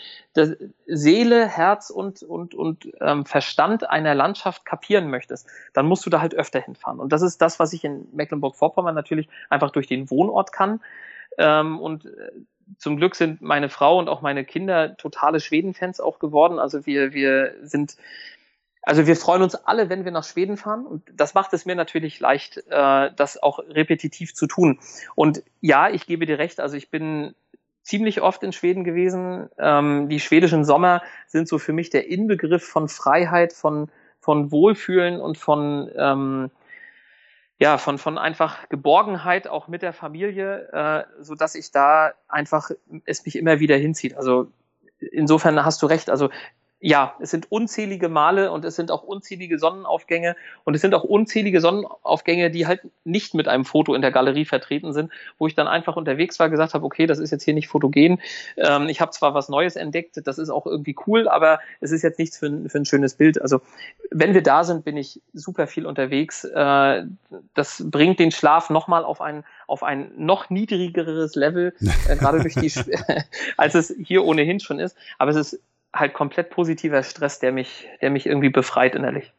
[0.86, 6.20] Seele, Herz und, und, und ähm, Verstand einer Landschaft kapieren möchtest, dann musst du da
[6.20, 7.00] halt öfter hinfahren.
[7.00, 10.80] Und das ist das, was ich in Mecklenburg-Vorpommern natürlich einfach durch den Wohnort kann.
[11.38, 12.32] Ähm, und äh,
[12.78, 16.58] zum Glück sind meine Frau und auch meine Kinder totale Schweden-Fans auch geworden.
[16.58, 17.96] Also wir, wir sind,
[18.82, 20.86] also wir freuen uns alle, wenn wir nach Schweden fahren.
[20.86, 24.80] Und das macht es mir natürlich leicht, äh, das auch repetitiv zu tun.
[25.14, 27.34] Und ja, ich gebe dir recht, also ich bin
[27.82, 29.48] ziemlich oft in Schweden gewesen.
[29.58, 35.20] Ähm, die schwedischen Sommer sind so für mich der Inbegriff von Freiheit, von, von Wohlfühlen
[35.20, 36.50] und von, ähm,
[37.58, 42.70] ja, von, von einfach Geborgenheit auch mit der Familie, äh, so dass ich da einfach
[43.04, 44.16] es mich immer wieder hinzieht.
[44.16, 44.50] Also
[45.00, 46.08] insofern hast du recht.
[46.08, 46.30] Also
[46.82, 51.04] ja, es sind unzählige Male und es sind auch unzählige Sonnenaufgänge und es sind auch
[51.04, 55.54] unzählige Sonnenaufgänge, die halt nicht mit einem Foto in der Galerie vertreten sind, wo ich
[55.54, 58.20] dann einfach unterwegs war, gesagt habe, okay, das ist jetzt hier nicht fotogen.
[58.56, 62.00] Ähm, ich habe zwar was Neues entdeckt, das ist auch irgendwie cool, aber es ist
[62.02, 63.42] jetzt nichts für ein, für ein schönes Bild.
[63.42, 63.60] Also
[64.10, 66.44] wenn wir da sind, bin ich super viel unterwegs.
[66.44, 67.04] Äh,
[67.52, 71.74] das bringt den Schlaf nochmal auf ein, auf ein noch niedrigeres Level,
[72.08, 72.72] äh, gerade durch die,
[73.58, 74.96] als es hier ohnehin schon ist.
[75.18, 75.60] Aber es ist
[75.94, 79.32] halt komplett positiver Stress, der mich, der mich irgendwie befreit innerlich.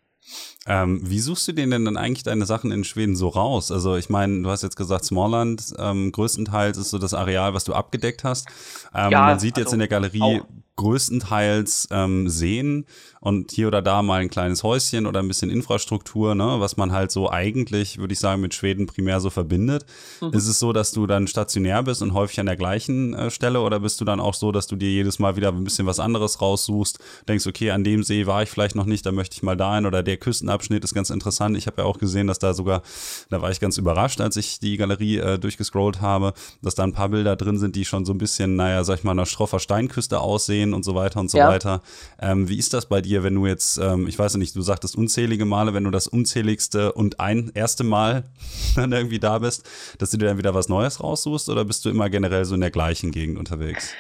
[0.68, 3.72] Ähm, wie suchst du denn dann eigentlich deine Sachen in Schweden so raus?
[3.72, 7.64] Also ich meine, du hast jetzt gesagt, Smallland ähm, größtenteils ist so das Areal, was
[7.64, 8.48] du abgedeckt hast.
[8.94, 10.46] Ähm, ja, man sieht also jetzt in der Galerie auch
[10.76, 12.86] größtenteils ähm, sehen
[13.20, 16.92] und hier oder da mal ein kleines Häuschen oder ein bisschen Infrastruktur, ne, was man
[16.92, 19.86] halt so eigentlich, würde ich sagen, mit Schweden primär so verbindet.
[20.22, 20.34] Mhm.
[20.34, 23.62] Ist es so, dass du dann stationär bist und häufig an der gleichen äh, Stelle
[23.62, 26.00] oder bist du dann auch so, dass du dir jedes Mal wieder ein bisschen was
[26.00, 26.98] anderes raussuchst,
[27.28, 29.86] denkst, okay, an dem See war ich vielleicht noch nicht, da möchte ich mal dahin
[29.86, 31.56] oder der Küstenabschnitt ist ganz interessant.
[31.58, 32.82] Ich habe ja auch gesehen, dass da sogar,
[33.30, 36.94] da war ich ganz überrascht, als ich die Galerie äh, durchgescrollt habe, dass da ein
[36.94, 39.60] paar Bilder drin sind, die schon so ein bisschen, naja, sag ich mal, einer stroffer
[39.60, 41.48] Steinküste aussehen und so weiter und so ja.
[41.48, 41.82] weiter.
[42.20, 44.96] Ähm, wie ist das bei dir, wenn du jetzt, ähm, ich weiß nicht, du sagtest
[44.96, 48.24] unzählige Male, wenn du das unzähligste und ein erste Mal
[48.76, 49.68] dann irgendwie da bist,
[50.00, 52.62] dass du dir dann wieder was Neues raussuchst oder bist du immer generell so in
[52.62, 53.94] der gleichen Gegend unterwegs?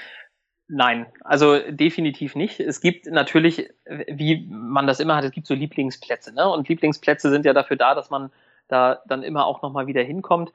[0.73, 2.61] Nein, also definitiv nicht.
[2.61, 3.69] Es gibt natürlich,
[4.07, 6.47] wie man das immer hat, es gibt so Lieblingsplätze, ne?
[6.49, 8.31] Und Lieblingsplätze sind ja dafür da, dass man
[8.69, 10.53] da dann immer auch nochmal wieder hinkommt.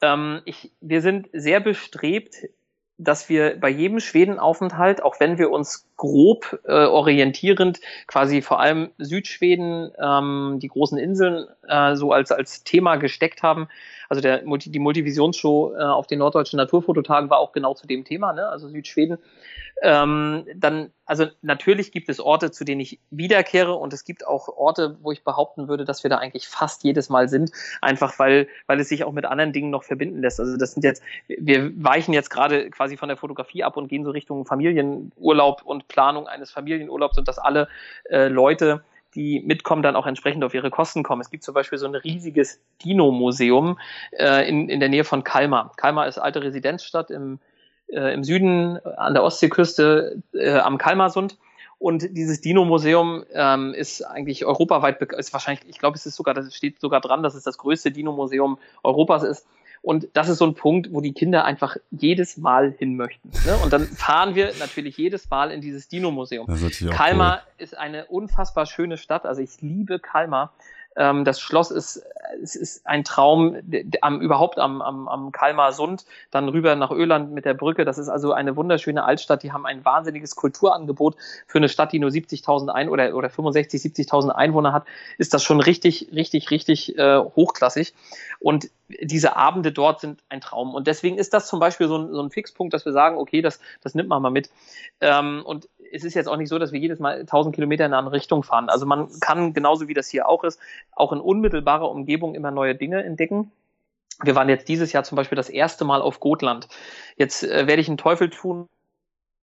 [0.00, 2.36] Ähm, ich, wir sind sehr bestrebt,
[3.02, 8.90] dass wir bei jedem Schwedenaufenthalt, auch wenn wir uns grob äh, orientierend quasi vor allem
[8.98, 13.68] Südschweden, ähm, die großen Inseln äh, so als, als Thema gesteckt haben,
[14.10, 18.34] also der, die Multivisionsshow äh, auf den norddeutschen Naturfototagen war auch genau zu dem Thema,
[18.34, 18.46] ne?
[18.46, 19.18] also Südschweden
[19.82, 24.48] ähm, dann, also natürlich gibt es Orte, zu denen ich wiederkehre und es gibt auch
[24.48, 27.50] Orte, wo ich behaupten würde, dass wir da eigentlich fast jedes Mal sind,
[27.80, 30.38] einfach weil, weil es sich auch mit anderen Dingen noch verbinden lässt.
[30.38, 34.04] Also das sind jetzt, wir weichen jetzt gerade quasi von der Fotografie ab und gehen
[34.04, 37.68] so Richtung Familienurlaub und Planung eines Familienurlaubs und dass alle
[38.10, 38.82] äh, Leute
[39.14, 41.20] die mitkommen, dann auch entsprechend auf ihre Kosten kommen.
[41.20, 43.78] Es gibt zum Beispiel so ein riesiges Dino-Museum
[44.12, 45.72] äh, in, in der Nähe von Kalmar.
[45.76, 47.40] Kalmar ist alte Residenzstadt im
[47.92, 51.38] äh, im Süden an der Ostseeküste äh, am Kalmarsund.
[51.78, 56.54] Und dieses Dino-Museum ähm, ist eigentlich europaweit, ist wahrscheinlich, ich glaube, es ist sogar, das
[56.54, 59.46] steht sogar dran, dass es das größte Dino-Museum Europas ist.
[59.82, 63.30] Und das ist so ein Punkt, wo die Kinder einfach jedes Mal hin möchten.
[63.46, 63.56] Ne?
[63.62, 66.46] Und dann fahren wir natürlich jedes Mal in dieses Dino-Museum.
[66.90, 67.64] Kalmar cool.
[67.64, 69.24] ist eine unfassbar schöne Stadt.
[69.24, 70.52] Also ich liebe Kalmar.
[70.96, 72.02] Ähm, das Schloss ist,
[72.42, 73.56] es ist ein Traum
[74.00, 77.84] am, überhaupt am, am, am Kalmar Sund, dann rüber nach Öland mit der Brücke.
[77.84, 79.42] Das ist also eine wunderschöne Altstadt.
[79.42, 81.16] Die haben ein wahnsinniges Kulturangebot
[81.46, 84.84] für eine Stadt, die nur 70.000 ein oder, oder 65, 70.000 Einwohner hat.
[85.18, 87.94] Ist das schon richtig, richtig, richtig äh, hochklassig.
[88.40, 88.70] Und
[89.00, 90.74] diese Abende dort sind ein Traum.
[90.74, 93.42] Und deswegen ist das zum Beispiel so ein, so ein Fixpunkt, dass wir sagen, okay,
[93.42, 94.50] das, das nimmt man mal mit.
[95.00, 97.92] Ähm, und es ist jetzt auch nicht so, dass wir jedes Mal 1000 Kilometer in
[97.92, 98.68] eine andere Richtung fahren.
[98.68, 100.60] Also man kann, genauso wie das hier auch ist,
[100.92, 103.52] auch in unmittelbarer Umgebung immer neue Dinge entdecken.
[104.22, 106.68] Wir waren jetzt dieses Jahr zum Beispiel das erste Mal auf Gotland.
[107.16, 108.68] Jetzt äh, werde ich einen Teufel tun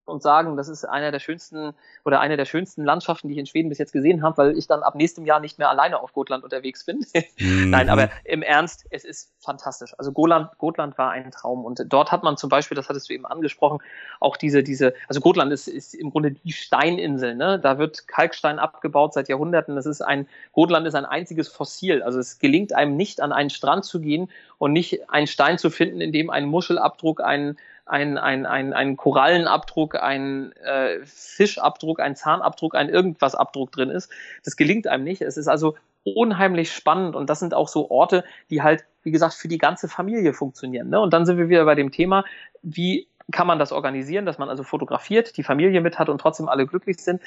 [0.05, 3.45] und sagen, das ist einer der schönsten oder eine der schönsten Landschaften, die ich in
[3.45, 6.13] Schweden bis jetzt gesehen habe, weil ich dann ab nächstem Jahr nicht mehr alleine auf
[6.13, 7.05] Gotland unterwegs bin.
[7.39, 7.69] mhm.
[7.69, 9.93] Nein, aber im Ernst, es ist fantastisch.
[9.97, 13.13] Also Gotland, Gotland war ein Traum und dort hat man zum Beispiel, das hattest du
[13.13, 13.79] eben angesprochen,
[14.19, 17.59] auch diese, diese, also Gotland ist, ist im Grunde die Steininsel, ne?
[17.59, 19.75] Da wird Kalkstein abgebaut seit Jahrhunderten.
[19.75, 22.03] Das ist ein, Gotland ist ein einziges Fossil.
[22.03, 25.69] Also es gelingt einem nicht, an einen Strand zu gehen und nicht einen Stein zu
[25.69, 32.15] finden, in dem ein Muschelabdruck, ein ein, ein, ein, ein Korallenabdruck, ein äh, Fischabdruck, ein
[32.15, 34.11] Zahnabdruck, ein irgendwas Abdruck drin ist.
[34.43, 35.21] Das gelingt einem nicht.
[35.21, 39.33] Es ist also unheimlich spannend und das sind auch so Orte, die halt, wie gesagt,
[39.33, 40.89] für die ganze Familie funktionieren.
[40.89, 40.99] Ne?
[40.99, 42.25] Und dann sind wir wieder bei dem Thema,
[42.61, 46.47] wie kann man das organisieren, dass man also fotografiert, die Familie mit hat und trotzdem
[46.47, 47.21] alle glücklich sind.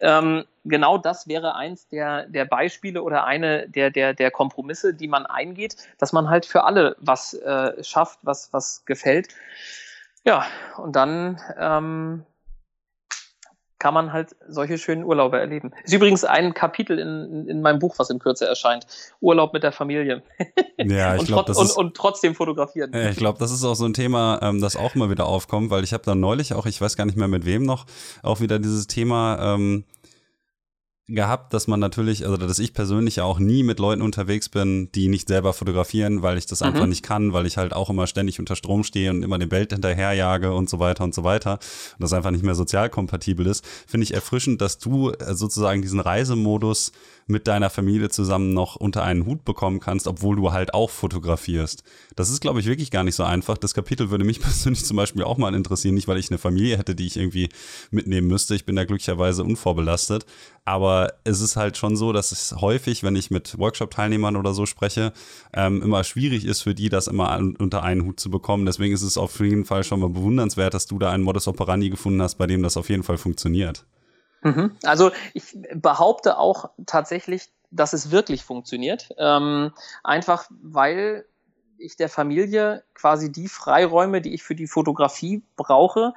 [0.00, 5.06] Ähm, genau das wäre eins der, der Beispiele oder eine der, der, der Kompromisse, die
[5.06, 9.28] man eingeht, dass man halt für alle was äh, schafft, was, was gefällt.
[10.24, 10.46] Ja,
[10.78, 12.24] und dann ähm,
[13.84, 15.72] kann man halt solche schönen Urlaube erleben.
[15.84, 18.86] Ist übrigens ein Kapitel in, in meinem Buch, was in Kürze erscheint.
[19.20, 20.22] Urlaub mit der Familie.
[20.78, 22.94] Ja, ich glaube, das und, ist, und, trotzdem fotografieren.
[22.94, 25.84] Ich glaube, das ist auch so ein Thema, ähm, das auch immer wieder aufkommt, weil
[25.84, 27.84] ich habe dann neulich auch, ich weiß gar nicht mehr mit wem noch,
[28.22, 29.84] auch wieder dieses Thema ähm,
[31.06, 34.90] gehabt, dass man natürlich, also dass ich persönlich ja auch nie mit Leuten unterwegs bin,
[34.92, 36.68] die nicht selber fotografieren, weil ich das mhm.
[36.68, 39.50] einfach nicht kann, weil ich halt auch immer ständig unter Strom stehe und immer dem
[39.50, 43.46] Bild hinterherjage und so weiter und so weiter und das einfach nicht mehr sozial kompatibel
[43.46, 46.92] ist, finde ich erfrischend, dass du äh, sozusagen diesen Reisemodus
[47.26, 51.82] mit deiner Familie zusammen noch unter einen Hut bekommen kannst, obwohl du halt auch fotografierst.
[52.16, 53.56] Das ist, glaube ich, wirklich gar nicht so einfach.
[53.56, 56.76] Das Kapitel würde mich persönlich zum Beispiel auch mal interessieren, nicht weil ich eine Familie
[56.76, 57.48] hätte, die ich irgendwie
[57.90, 58.54] mitnehmen müsste.
[58.54, 60.26] Ich bin da glücklicherweise unvorbelastet.
[60.66, 64.64] Aber es ist halt schon so, dass es häufig, wenn ich mit Workshop-Teilnehmern oder so
[64.64, 65.12] spreche,
[65.52, 68.64] ähm, immer schwierig ist für die, das immer an, unter einen Hut zu bekommen.
[68.64, 71.90] Deswegen ist es auf jeden Fall schon mal bewundernswert, dass du da einen Modus operandi
[71.90, 73.84] gefunden hast, bei dem das auf jeden Fall funktioniert.
[74.44, 74.76] Mhm.
[74.84, 79.08] Also ich behaupte auch tatsächlich, dass es wirklich funktioniert.
[79.18, 79.72] Ähm,
[80.04, 81.26] einfach weil
[81.78, 86.14] ich der Familie quasi die Freiräume, die ich für die Fotografie brauche,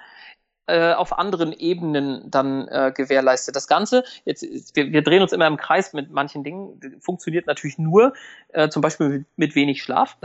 [0.68, 3.56] äh, auf anderen Ebenen dann äh, gewährleistet.
[3.56, 4.44] Das Ganze, jetzt,
[4.76, 8.14] wir, wir drehen uns immer im Kreis mit manchen Dingen, funktioniert natürlich nur
[8.50, 10.18] äh, zum Beispiel mit, mit wenig Schlaf.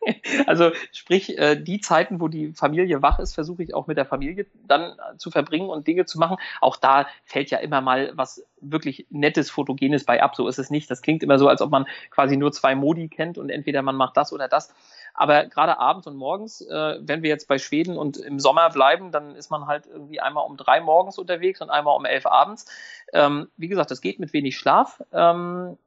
[0.46, 4.06] also sprich, äh, die Zeiten, wo die Familie wach ist, versuche ich auch mit der
[4.06, 6.36] Familie dann zu verbringen und Dinge zu machen.
[6.60, 10.36] Auch da fällt ja immer mal was wirklich Nettes, Fotogenes bei ab.
[10.36, 10.90] So ist es nicht.
[10.90, 13.96] Das klingt immer so, als ob man quasi nur zwei Modi kennt und entweder man
[13.96, 14.74] macht das oder das.
[15.16, 19.12] Aber gerade abends und morgens, äh, wenn wir jetzt bei Schweden und im Sommer bleiben,
[19.12, 22.66] dann ist man halt irgendwie einmal um drei morgens unterwegs und einmal um elf abends.
[23.12, 25.02] Ähm, wie gesagt, das geht mit wenig Schlaf.
[25.12, 25.78] Ähm,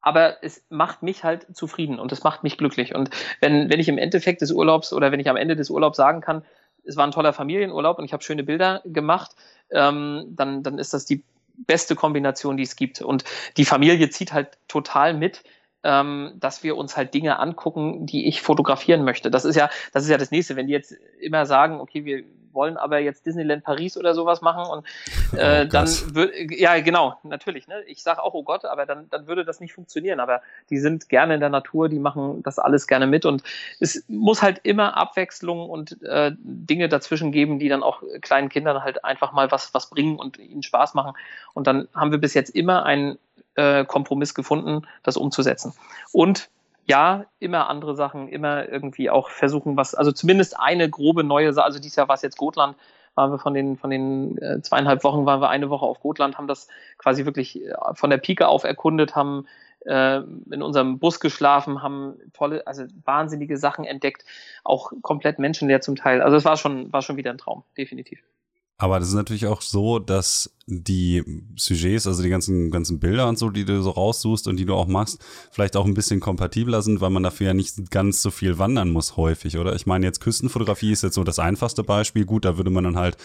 [0.00, 2.94] aber es macht mich halt zufrieden und es macht mich glücklich.
[2.94, 3.10] Und
[3.40, 6.20] wenn, wenn ich im Endeffekt des Urlaubs oder wenn ich am Ende des Urlaubs sagen
[6.20, 6.44] kann,
[6.84, 9.34] es war ein toller Familienurlaub und ich habe schöne Bilder gemacht,
[9.70, 11.22] ähm, dann, dann ist das die
[11.56, 13.00] beste Kombination, die es gibt.
[13.00, 13.24] Und
[13.56, 15.44] die Familie zieht halt total mit,
[15.84, 19.30] ähm, dass wir uns halt Dinge angucken, die ich fotografieren möchte.
[19.30, 20.56] Das ist ja, das ist ja das nächste.
[20.56, 22.24] Wenn die jetzt immer sagen, okay, wir
[22.54, 24.86] wollen aber jetzt Disneyland Paris oder sowas machen und
[25.38, 27.82] äh, oh dann würde ja genau natürlich ne?
[27.86, 30.20] Ich sage auch oh Gott aber dann dann würde das nicht funktionieren.
[30.20, 33.42] Aber die sind gerne in der Natur die machen das alles gerne mit und
[33.80, 38.82] es muss halt immer Abwechslung und äh, Dinge dazwischen geben die dann auch kleinen Kindern
[38.82, 41.14] halt einfach mal was was bringen und ihnen Spaß machen.
[41.54, 43.18] Und dann haben wir bis jetzt immer einen
[43.54, 45.74] äh, Kompromiss gefunden, das umzusetzen.
[46.12, 46.48] Und
[46.86, 51.64] ja, immer andere Sachen, immer irgendwie auch versuchen, was, also zumindest eine grobe neue Sache,
[51.64, 52.76] also dieses Jahr war es jetzt Gotland,
[53.14, 56.38] waren wir von den, von den äh, zweieinhalb Wochen, waren wir eine Woche auf Gotland,
[56.38, 56.68] haben das
[56.98, 59.46] quasi wirklich äh, von der Pike auf erkundet, haben
[59.84, 60.18] äh,
[60.50, 64.24] in unserem Bus geschlafen, haben tolle, also wahnsinnige Sachen entdeckt,
[64.64, 66.22] auch komplett menschenleer zum Teil.
[66.22, 68.22] Also es war schon, war schon wieder ein Traum, definitiv.
[68.82, 71.24] Aber das ist natürlich auch so, dass die
[71.56, 74.74] Sujets, also die ganzen, ganzen Bilder und so, die du so raussuchst und die du
[74.74, 75.18] auch machst,
[75.50, 78.90] vielleicht auch ein bisschen kompatibler sind, weil man dafür ja nicht ganz so viel wandern
[78.90, 79.74] muss häufig, oder?
[79.74, 82.24] Ich meine, jetzt Küstenfotografie ist jetzt so das einfachste Beispiel.
[82.24, 83.16] Gut, da würde man dann halt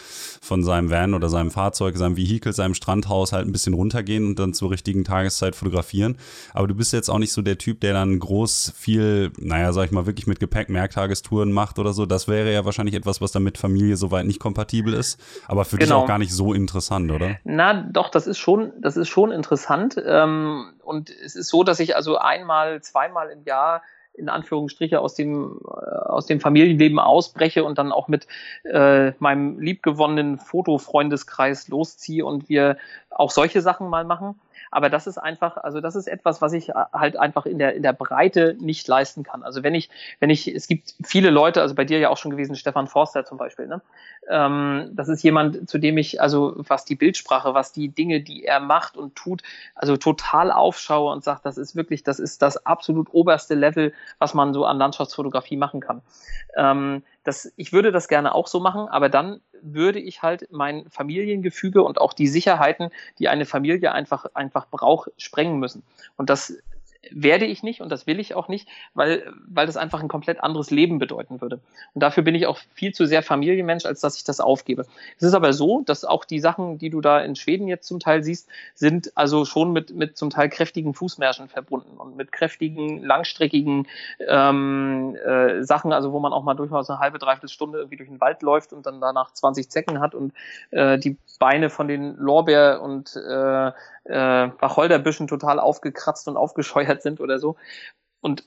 [0.41, 4.39] von seinem Van oder seinem Fahrzeug, seinem Vehikel, seinem Strandhaus halt ein bisschen runtergehen und
[4.39, 6.17] dann zur richtigen Tageszeit fotografieren.
[6.53, 9.85] Aber du bist jetzt auch nicht so der Typ, der dann groß viel, naja, sag
[9.85, 12.05] ich mal, wirklich mit Gepäck Merktagestouren macht oder so.
[12.05, 15.19] Das wäre ja wahrscheinlich etwas, was dann mit Familie soweit nicht kompatibel ist.
[15.47, 15.85] Aber für genau.
[15.85, 17.37] dich auch gar nicht so interessant, oder?
[17.43, 20.01] Na, doch, das ist schon, das ist schon interessant.
[20.05, 23.81] Ähm, und es ist so, dass ich also einmal, zweimal im Jahr
[24.13, 28.27] in Anführungsstriche aus dem äh, aus dem Familienleben ausbreche und dann auch mit
[28.63, 32.77] äh, meinem liebgewonnenen Fotofreundeskreis losziehe und wir
[33.09, 34.39] auch solche Sachen mal machen.
[34.71, 37.75] Aber das ist einfach, also das ist etwas, was ich äh, halt einfach in der,
[37.75, 39.43] in der Breite nicht leisten kann.
[39.43, 39.89] Also wenn ich,
[40.19, 43.25] wenn ich, es gibt viele Leute, also bei dir ja auch schon gewesen, Stefan Forster
[43.25, 43.81] zum Beispiel, ne?
[44.29, 48.43] Ähm, das ist jemand, zu dem ich, also was die Bildsprache, was die Dinge, die
[48.45, 49.41] er macht und tut,
[49.75, 54.33] also total aufschaue und sage, das ist wirklich, das ist das absolut oberste Level, was
[54.33, 56.01] man so an Landschaftsfotografie machen kann.
[56.55, 60.89] Ähm, das, ich würde das gerne auch so machen, aber dann würde ich halt mein
[60.89, 65.83] Familiengefüge und auch die Sicherheiten, die eine Familie einfach, einfach braucht, sprengen müssen.
[66.15, 66.57] Und das
[67.11, 70.43] werde ich nicht und das will ich auch nicht, weil, weil das einfach ein komplett
[70.43, 71.59] anderes Leben bedeuten würde.
[71.93, 74.85] Und dafür bin ich auch viel zu sehr Familienmensch, als dass ich das aufgebe.
[75.17, 77.99] Es ist aber so, dass auch die Sachen, die du da in Schweden jetzt zum
[77.99, 83.03] Teil siehst, sind also schon mit, mit zum Teil kräftigen Fußmärschen verbunden und mit kräftigen,
[83.03, 83.87] langstreckigen
[84.27, 88.09] ähm, äh, Sachen, also wo man auch mal durchaus eine halbe, dreiviertel Stunde irgendwie durch
[88.09, 90.33] den Wald läuft und dann danach 20 Zecken hat und
[90.71, 93.71] äh, die Beine von den Lorbeer und äh,
[94.07, 97.55] äh, Wacholderbüschen total aufgekratzt und aufgescheuert sind oder so.
[98.21, 98.43] Und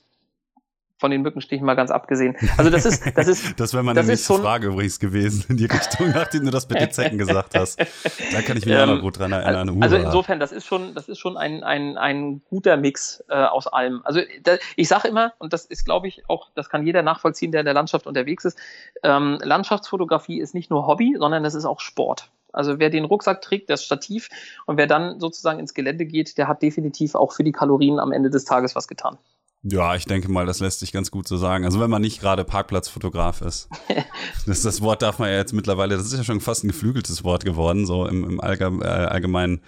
[1.01, 2.37] von den Mückenstichen mal ganz abgesehen.
[2.57, 3.55] Also das ist, das ist.
[3.59, 6.91] das wäre meine nächste Frage übrigens gewesen in die Richtung, nachdem du das mit den
[6.91, 7.79] Zecken gesagt hast.
[7.79, 9.81] Da kann ich mich ähm, auch noch gut dran erinnern.
[9.81, 13.65] Also insofern, das ist schon, das ist schon ein, ein, ein guter Mix äh, aus
[13.65, 14.01] allem.
[14.03, 17.51] Also da, ich sage immer, und das ist, glaube ich, auch, das kann jeder nachvollziehen,
[17.51, 18.59] der in der Landschaft unterwegs ist,
[19.01, 22.29] ähm, Landschaftsfotografie ist nicht nur Hobby, sondern das ist auch Sport.
[22.53, 24.29] Also wer den Rucksack trägt, das Stativ
[24.65, 28.11] und wer dann sozusagen ins Gelände geht, der hat definitiv auch für die Kalorien am
[28.11, 29.17] Ende des Tages was getan.
[29.63, 31.65] Ja, ich denke mal, das lässt sich ganz gut so sagen.
[31.65, 33.69] Also wenn man nicht gerade Parkplatzfotograf ist.
[34.47, 37.23] das, das Wort darf man ja jetzt mittlerweile, das ist ja schon fast ein geflügeltes
[37.23, 39.61] Wort geworden, so im, im allgemeinen, äh, allgemeinen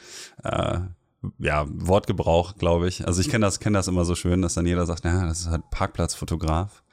[0.43, 0.79] äh,
[1.37, 3.05] ja, Wortgebrauch, glaube ich.
[3.05, 5.41] Also ich kenne das, kenne das immer so schön, dass dann jeder sagt, ja, das
[5.41, 6.83] ist halt Parkplatzfotograf.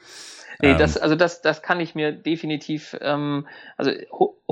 [0.61, 1.03] Nee, das, ähm.
[1.03, 3.47] also das, das kann ich mir definitiv, ähm,
[3.79, 3.93] also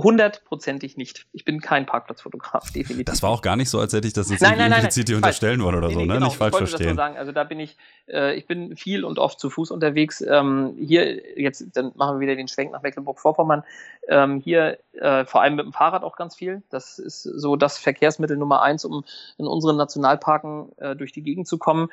[0.02, 1.26] hundertprozentig nicht.
[1.32, 3.06] Ich bin kein Parkplatzfotograf, definitiv.
[3.06, 5.16] Das war auch gar nicht so, als hätte ich das jetzt nein, nein, implizit dir
[5.16, 6.14] unterstellen wollen oder nee, so, ne?
[6.14, 6.88] Genau, nicht falsch ich wollte verstehen.
[6.88, 7.16] Das sagen.
[7.16, 7.76] Also da bin ich,
[8.08, 10.20] äh, ich bin viel und oft zu Fuß unterwegs.
[10.20, 13.64] Ähm, hier, jetzt, dann machen wir wieder den Schwenk nach Mecklenburg-Vorpommern.
[14.08, 16.62] Ähm, hier äh, vor allem mit dem Fahrrad auch ganz viel.
[16.70, 19.04] Das ist so das Verkehrsmittel Nummer eins, um
[19.36, 21.88] in unseren Nationalparken äh, durch die Gegend zu kommen.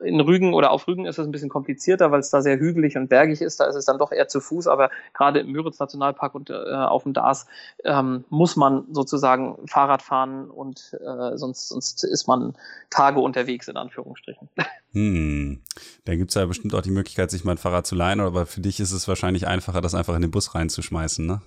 [0.00, 2.96] In Rügen oder auf Rügen ist das ein bisschen komplizierter, weil es da sehr hügelig
[2.96, 3.60] und bergig ist.
[3.60, 6.54] Da ist es dann doch eher zu Fuß, aber gerade im Müritz Nationalpark und äh,
[6.54, 7.46] auf dem Dars
[7.84, 12.54] ähm, muss man sozusagen Fahrrad fahren und äh, sonst, sonst ist man
[12.90, 14.48] Tage unterwegs, in Anführungsstrichen.
[14.92, 15.60] Hm.
[16.04, 18.44] Da gibt es ja bestimmt auch die Möglichkeit, sich mal ein Fahrrad zu leihen, aber
[18.44, 21.42] für dich ist es wahrscheinlich einfacher, das einfach in den Bus reinzuschmeißen, ne?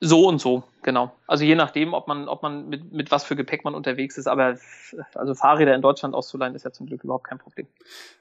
[0.00, 1.12] So und so, genau.
[1.26, 4.26] Also je nachdem, ob man, ob man mit, mit was für Gepäck man unterwegs ist,
[4.26, 4.56] aber
[5.14, 7.66] also Fahrräder in Deutschland auszuleihen ist ja zum Glück überhaupt kein Problem.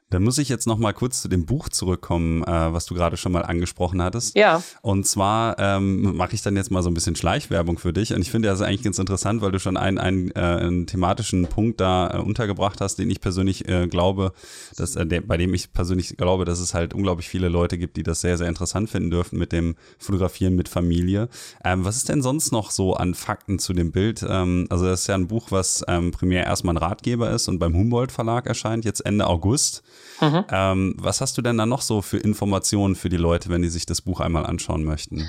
[0.09, 3.17] Dann muss ich jetzt noch mal kurz zu dem Buch zurückkommen, äh, was du gerade
[3.17, 4.37] schon mal angesprochen hattest.
[4.37, 4.63] Ja.
[4.81, 8.13] Und zwar ähm, mache ich dann jetzt mal so ein bisschen Schleichwerbung für dich.
[8.13, 11.47] Und ich finde das eigentlich ganz interessant, weil du schon einen, einen, äh, einen thematischen
[11.47, 14.31] Punkt da äh, untergebracht hast, den ich persönlich äh, glaube,
[14.77, 17.97] dass, äh, der, bei dem ich persönlich glaube, dass es halt unglaublich viele Leute gibt,
[17.97, 21.27] die das sehr, sehr interessant finden dürfen mit dem Fotografieren mit Familie.
[21.65, 24.25] Ähm, was ist denn sonst noch so an Fakten zu dem Bild?
[24.27, 27.59] Ähm, also das ist ja ein Buch, was ähm, primär erstmal ein Ratgeber ist und
[27.59, 29.83] beim Humboldt Verlag erscheint, jetzt Ende August.
[30.21, 30.45] Mhm.
[30.51, 33.69] Ähm, was hast du denn da noch so für Informationen für die Leute, wenn die
[33.69, 35.27] sich das Buch einmal anschauen möchten?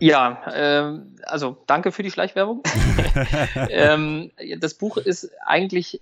[0.00, 2.62] Ja, äh, also danke für die Schleichwerbung.
[3.68, 6.00] ähm, das Buch ist eigentlich,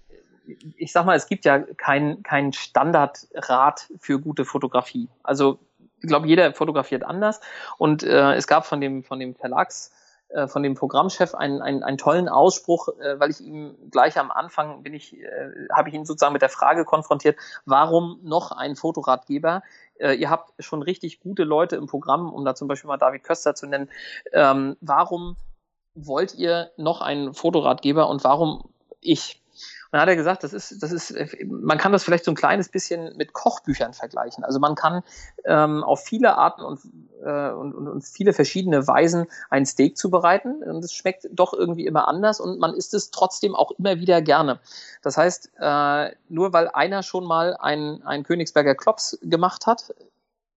[0.77, 5.09] ich sag mal, es gibt ja kein, kein Standardrat für gute Fotografie.
[5.23, 5.59] Also
[6.03, 7.41] ich glaube, jeder fotografiert anders
[7.79, 9.93] und äh, es gab von dem, von dem Verlags
[10.33, 14.31] äh, von dem Programmchef einen, einen, einen tollen Ausspruch, äh, weil ich ihm gleich am
[14.31, 18.75] Anfang bin ich, äh, habe ich ihn sozusagen mit der Frage konfrontiert, warum noch ein
[18.75, 19.63] Fotoratgeber?
[19.99, 23.25] Äh, ihr habt schon richtig gute Leute im Programm, um da zum Beispiel mal David
[23.25, 23.91] Köster zu nennen.
[24.33, 25.37] Ähm, warum
[25.95, 29.42] wollt ihr noch einen Fotoratgeber und warum ich?
[29.93, 31.15] Dann hat er gesagt, das ist, das ist,
[31.47, 34.43] man kann das vielleicht so ein kleines bisschen mit Kochbüchern vergleichen.
[34.43, 35.03] Also man kann
[35.45, 36.81] ähm, auf viele Arten und,
[37.23, 40.63] äh, und, und, viele verschiedene Weisen ein Steak zubereiten.
[40.63, 44.23] Und es schmeckt doch irgendwie immer anders und man isst es trotzdem auch immer wieder
[44.23, 44.61] gerne.
[45.03, 49.95] Das heißt, äh, nur weil einer schon mal ein, ein Königsberger Klops gemacht hat,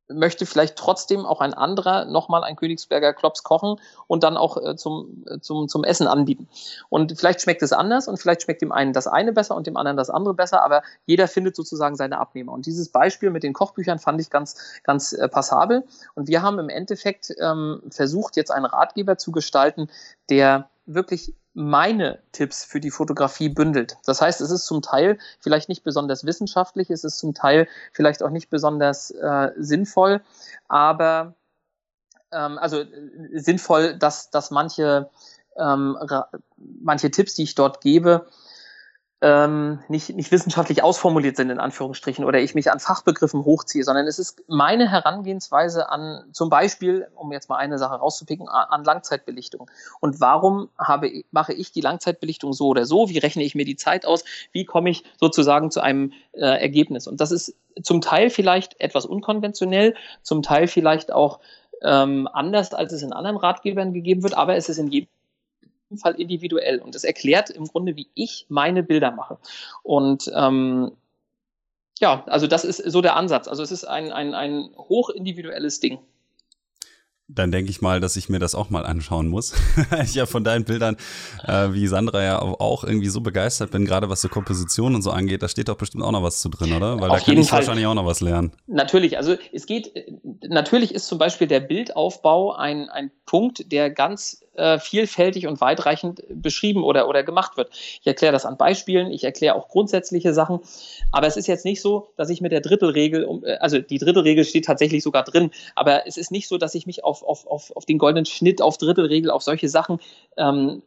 [0.08, 4.76] möchte vielleicht trotzdem auch ein anderer nochmal ein Königsberger Klops kochen und dann auch äh,
[4.76, 6.47] zum, äh, zum, zum Essen anbieten.
[6.89, 9.78] Und vielleicht schmeckt es anders und vielleicht schmeckt dem einen das eine besser und dem
[9.78, 12.51] anderen das andere besser, aber jeder findet sozusagen seine Abnehmer.
[12.51, 15.84] Und dieses Beispiel mit den Kochbüchern fand ich ganz, ganz äh, passabel.
[16.14, 19.89] Und wir haben im Endeffekt ähm, versucht, jetzt einen Ratgeber zu gestalten,
[20.30, 23.97] der wirklich meine Tipps für die Fotografie bündelt.
[24.05, 28.21] Das heißt, es ist zum Teil vielleicht nicht besonders wissenschaftlich, es ist zum Teil vielleicht
[28.23, 30.21] auch nicht besonders äh, sinnvoll,
[30.67, 31.33] aber
[32.31, 32.88] ähm, also äh,
[33.33, 35.09] sinnvoll, dass, dass manche,
[35.57, 35.97] ähm,
[36.57, 38.27] manche Tipps, die ich dort gebe,
[39.26, 44.05] ähm, nicht, nicht wissenschaftlich ausformuliert sind, in Anführungsstrichen, oder ich mich an Fachbegriffen hochziehe, sondern
[44.05, 49.71] es ist meine Herangehensweise an, zum Beispiel, um jetzt mal eine Sache rauszupicken, an Langzeitbelichtung.
[49.99, 53.09] Und warum habe, mache ich die Langzeitbelichtung so oder so?
[53.09, 54.23] Wie rechne ich mir die Zeit aus?
[54.51, 57.07] Wie komme ich sozusagen zu einem äh, Ergebnis?
[57.07, 61.39] Und das ist zum Teil vielleicht etwas unkonventionell, zum Teil vielleicht auch
[61.82, 65.09] ähm, anders, als es in anderen Ratgebern gegeben wird, aber es ist in jedem
[65.97, 69.38] Fall individuell und es erklärt im Grunde, wie ich meine Bilder mache.
[69.83, 70.91] Und ähm,
[71.99, 73.47] ja, also das ist so der Ansatz.
[73.47, 75.99] Also es ist ein, ein, ein hochindividuelles Ding
[77.27, 79.53] dann denke ich mal, dass ich mir das auch mal anschauen muss.
[80.03, 80.95] ich ja von deinen Bildern,
[81.43, 85.11] äh, wie Sandra ja auch irgendwie so begeistert bin, gerade was so Komposition und so
[85.11, 86.99] angeht, da steht doch bestimmt auch noch was zu drin, oder?
[87.01, 87.59] Weil Auf da kann ich Fall.
[87.59, 88.51] wahrscheinlich auch noch was lernen.
[88.67, 89.91] Natürlich, also es geht,
[90.47, 96.24] natürlich ist zum Beispiel der Bildaufbau ein, ein Punkt, der ganz äh, vielfältig und weitreichend
[96.30, 97.70] beschrieben oder, oder gemacht wird.
[97.74, 100.60] Ich erkläre das an Beispielen, ich erkläre auch grundsätzliche Sachen,
[101.12, 104.45] aber es ist jetzt nicht so, dass ich mit der Drittelregel, äh, also die Drittelregel
[104.45, 107.76] steht tatsächlich sogar drin, aber es ist nicht so, dass ich mich auf, auf, auf,
[107.76, 109.99] auf den goldenen Schnitt, auf Drittelregel, auf solche Sachen
[110.38, 110.82] ähm,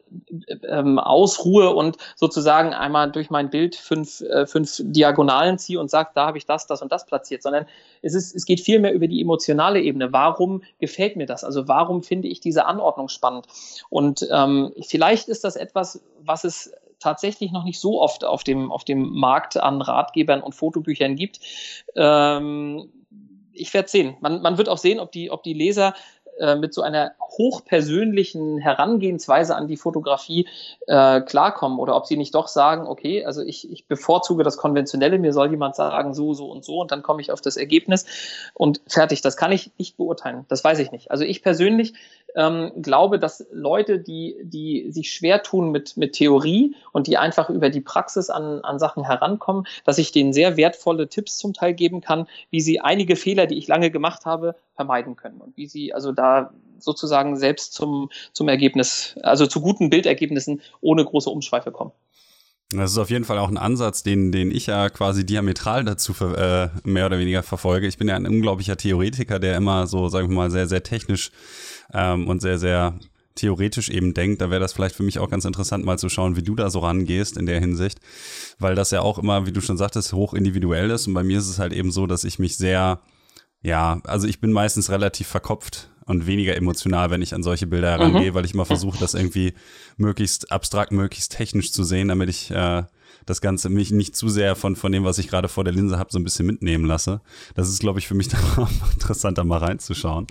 [0.68, 6.10] ähm, ausruhe und sozusagen einmal durch mein Bild fünf, äh, fünf Diagonalen ziehe und sage,
[6.14, 7.66] da habe ich das, das und das platziert, sondern
[8.02, 10.12] es, ist, es geht vielmehr über die emotionale Ebene.
[10.12, 11.44] Warum gefällt mir das?
[11.44, 13.46] Also warum finde ich diese Anordnung spannend?
[13.88, 18.72] Und ähm, vielleicht ist das etwas, was es tatsächlich noch nicht so oft auf dem,
[18.72, 21.40] auf dem Markt an Ratgebern und Fotobüchern gibt.
[21.94, 22.90] Ähm,
[23.52, 24.16] ich werde sehen.
[24.20, 25.94] Man, man wird auch sehen, ob die, ob die Leser
[26.38, 30.48] äh, mit so einer hochpersönlichen Herangehensweise an die Fotografie
[30.86, 35.18] äh, klarkommen oder ob sie nicht doch sagen, okay, also ich, ich bevorzuge das Konventionelle,
[35.18, 38.06] mir soll jemand sagen, so, so und so und dann komme ich auf das Ergebnis
[38.54, 39.20] und fertig.
[39.20, 40.44] Das kann ich nicht beurteilen.
[40.48, 41.10] Das weiß ich nicht.
[41.10, 41.94] Also ich persönlich
[42.34, 47.50] ähm, glaube, dass Leute, die, die sich schwer tun mit, mit Theorie und die einfach
[47.50, 51.74] über die Praxis an, an Sachen herankommen, dass ich denen sehr wertvolle Tipps zum Teil
[51.74, 55.66] geben kann, wie sie einige Fehler, die ich lange gemacht habe, vermeiden können und wie
[55.66, 61.72] sie also da sozusagen selbst zum, zum Ergebnis, also zu guten Bildergebnissen ohne große Umschweife
[61.72, 61.90] kommen.
[62.70, 66.12] Das ist auf jeden Fall auch ein Ansatz, den, den ich ja quasi diametral dazu
[66.22, 67.88] äh, mehr oder weniger verfolge.
[67.88, 71.32] Ich bin ja ein unglaublicher Theoretiker, der immer so, sagen wir mal, sehr, sehr technisch
[71.92, 72.94] ähm, und sehr, sehr
[73.34, 74.40] theoretisch eben denkt.
[74.42, 76.70] Da wäre das vielleicht für mich auch ganz interessant, mal zu schauen, wie du da
[76.70, 77.98] so rangehst in der Hinsicht.
[78.60, 81.08] Weil das ja auch immer, wie du schon sagtest, hoch individuell ist.
[81.08, 83.00] Und bei mir ist es halt eben so, dass ich mich sehr,
[83.62, 87.90] ja, also ich bin meistens relativ verkopft und weniger emotional, wenn ich an solche Bilder
[87.90, 88.34] herangehe, mhm.
[88.34, 89.52] weil ich immer versuche, das irgendwie
[89.96, 92.84] möglichst abstrakt, möglichst technisch zu sehen, damit ich äh,
[93.26, 95.98] das Ganze mich nicht zu sehr von, von dem, was ich gerade vor der Linse
[95.98, 97.20] habe, so ein bisschen mitnehmen lasse.
[97.54, 100.26] Das ist, glaube ich, für mich dann auch interessanter, mal reinzuschauen.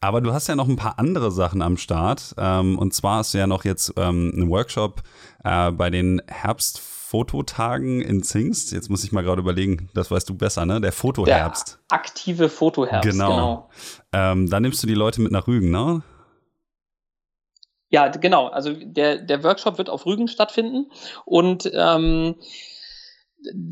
[0.00, 2.34] Aber du hast ja noch ein paar andere Sachen am Start.
[2.38, 5.02] Ähm, und zwar hast du ja noch jetzt ähm, einen Workshop
[5.44, 6.80] äh, bei den Herbst
[7.10, 8.70] Fototagen in Zingst.
[8.70, 10.80] Jetzt muss ich mal gerade überlegen, das weißt du besser, ne?
[10.80, 11.80] Der Fotoherbst.
[11.90, 13.30] Der aktive Fotoherbst, genau.
[13.30, 13.70] genau.
[14.12, 16.04] Ähm, da nimmst du die Leute mit nach Rügen, ne?
[17.88, 18.46] Ja, genau.
[18.46, 20.92] Also der, der Workshop wird auf Rügen stattfinden
[21.24, 22.36] und ähm,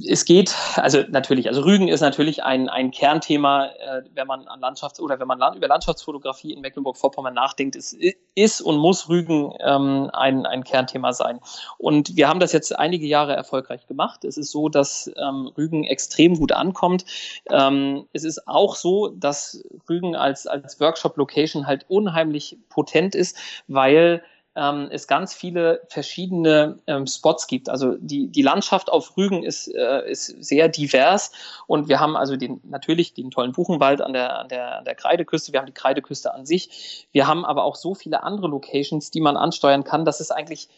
[0.08, 4.60] es geht, also natürlich, also Rügen ist natürlich ein, ein Kernthema, äh, wenn man an
[4.60, 7.96] Landschafts- oder wenn man land, über Landschaftsfotografie in Mecklenburg-Vorpommern nachdenkt, ist,
[8.34, 11.40] ist und muss Rügen ähm, ein, ein Kernthema sein.
[11.76, 14.24] Und wir haben das jetzt einige Jahre erfolgreich gemacht.
[14.24, 17.04] Es ist so, dass ähm, Rügen extrem gut ankommt.
[17.50, 24.22] Ähm, es ist auch so, dass Rügen als, als Workshop-Location halt unheimlich potent ist, weil
[24.58, 27.68] ähm, es ganz viele verschiedene ähm, Spots gibt.
[27.68, 31.30] Also die, die Landschaft auf Rügen ist, äh, ist sehr divers.
[31.66, 34.96] Und wir haben also den, natürlich den tollen Buchenwald an der, an, der, an der
[34.96, 39.10] Kreideküste, wir haben die Kreideküste an sich, wir haben aber auch so viele andere Locations,
[39.10, 40.68] die man ansteuern kann, dass es eigentlich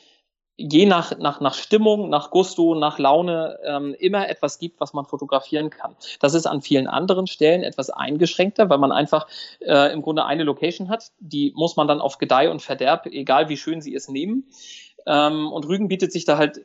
[0.56, 5.06] je nach, nach, nach Stimmung, nach Gusto, nach Laune ähm, immer etwas gibt, was man
[5.06, 5.96] fotografieren kann.
[6.20, 9.26] Das ist an vielen anderen Stellen etwas eingeschränkter, weil man einfach
[9.60, 13.48] äh, im Grunde eine Location hat, die muss man dann auf Gedeih und Verderb, egal
[13.48, 14.48] wie schön sie ist, nehmen.
[15.06, 16.60] Ähm, und Rügen bietet sich da halt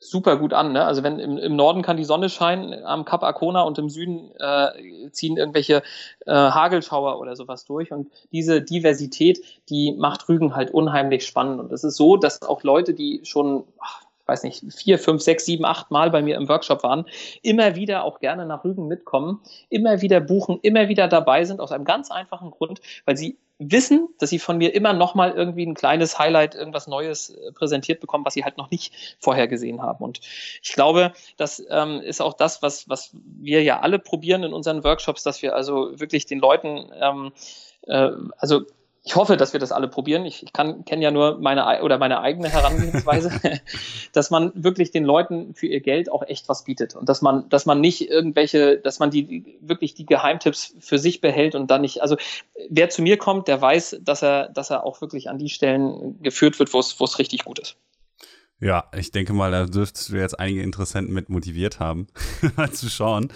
[0.00, 0.72] super gut an.
[0.72, 0.84] Ne?
[0.84, 4.30] Also wenn im, im Norden kann die Sonne scheinen am Kap Arkona und im Süden
[4.38, 5.82] äh, ziehen irgendwelche
[6.26, 7.92] äh, Hagelschauer oder sowas durch.
[7.92, 11.60] Und diese Diversität, die macht Rügen halt unheimlich spannend.
[11.60, 15.46] Und es ist so, dass auch Leute, die schon ach, weiß nicht, vier, fünf, sechs,
[15.46, 17.06] sieben, acht Mal bei mir im Workshop waren,
[17.42, 21.72] immer wieder auch gerne nach Rügen mitkommen, immer wieder buchen, immer wieder dabei sind, aus
[21.72, 25.66] einem ganz einfachen Grund, weil sie wissen, dass sie von mir immer noch mal irgendwie
[25.66, 29.82] ein kleines Highlight, irgendwas Neues äh, präsentiert bekommen, was sie halt noch nicht vorher gesehen
[29.82, 30.04] haben.
[30.04, 30.20] Und
[30.62, 33.10] ich glaube, das ähm, ist auch das, was, was
[33.40, 37.32] wir ja alle probieren in unseren Workshops, dass wir also wirklich den Leuten ähm,
[37.86, 38.62] äh, also
[39.04, 40.26] ich hoffe, dass wir das alle probieren.
[40.26, 43.30] Ich, ich kann kenne ja nur meine oder meine eigene Herangehensweise,
[44.12, 47.48] dass man wirklich den Leuten für ihr Geld auch echt was bietet und dass man,
[47.48, 51.80] dass man nicht irgendwelche, dass man die wirklich die Geheimtipps für sich behält und dann
[51.80, 52.02] nicht.
[52.02, 52.16] Also
[52.68, 56.20] wer zu mir kommt, der weiß, dass er, dass er auch wirklich an die Stellen
[56.22, 57.76] geführt wird, wo es, wo es richtig gut ist.
[58.60, 62.08] Ja, ich denke mal, da dürftest du jetzt einige Interessenten mit motiviert haben,
[62.72, 63.32] zu schauen,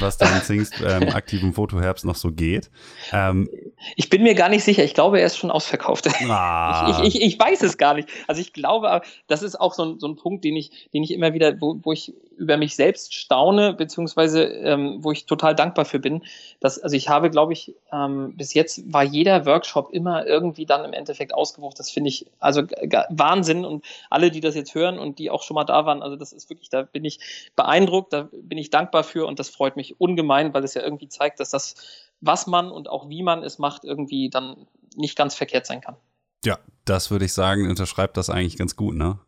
[0.00, 2.70] was da im Zingst ähm, aktiven Fotoherbst noch so geht.
[3.10, 3.48] Ähm,
[3.96, 4.84] ich bin mir gar nicht sicher.
[4.84, 6.08] Ich glaube, er ist schon ausverkauft.
[6.30, 7.02] Ah.
[7.02, 8.08] Ich, ich, ich, weiß es gar nicht.
[8.28, 11.12] Also ich glaube, das ist auch so ein, so ein Punkt, den ich, den ich
[11.12, 15.84] immer wieder, wo, wo ich über mich selbst staune, beziehungsweise ähm, wo ich total dankbar
[15.84, 16.22] für bin.
[16.60, 20.84] Dass, also ich habe, glaube ich, ähm, bis jetzt war jeder Workshop immer irgendwie dann
[20.84, 21.78] im Endeffekt ausgebucht.
[21.78, 22.62] Das finde ich also
[23.10, 23.64] Wahnsinn.
[23.64, 26.32] Und alle, die das jetzt hören und die auch schon mal da waren, also das
[26.32, 30.00] ist wirklich, da bin ich beeindruckt, da bin ich dankbar für und das freut mich
[30.00, 31.74] ungemein, weil es ja irgendwie zeigt, dass das,
[32.20, 35.96] was man und auch wie man es macht, irgendwie dann nicht ganz verkehrt sein kann.
[36.44, 39.18] Ja, das würde ich sagen, unterschreibt das eigentlich ganz gut, ne?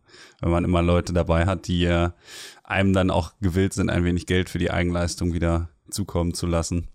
[0.41, 2.11] Wenn man immer Leute dabei hat, die äh,
[2.65, 6.89] einem dann auch gewillt sind, ein wenig Geld für die Eigenleistung wieder zukommen zu lassen.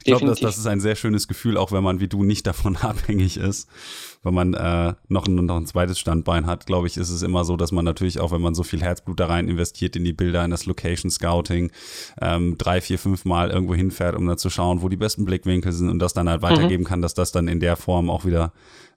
[0.00, 2.46] Ich glaube, das, das ist ein sehr schönes Gefühl, auch wenn man wie du nicht
[2.46, 3.68] davon abhängig ist.
[4.22, 7.56] Wenn man äh, noch, noch ein zweites Standbein hat, glaube ich, ist es immer so,
[7.56, 10.44] dass man natürlich auch, wenn man so viel Herzblut da rein investiert in die Bilder,
[10.44, 11.70] in das Location Scouting,
[12.20, 15.72] ähm, drei, vier, fünf Mal irgendwo hinfährt, um dann zu schauen, wo die besten Blickwinkel
[15.72, 16.88] sind und das dann halt weitergeben mhm.
[16.88, 18.52] kann, dass das dann in der Form auch wieder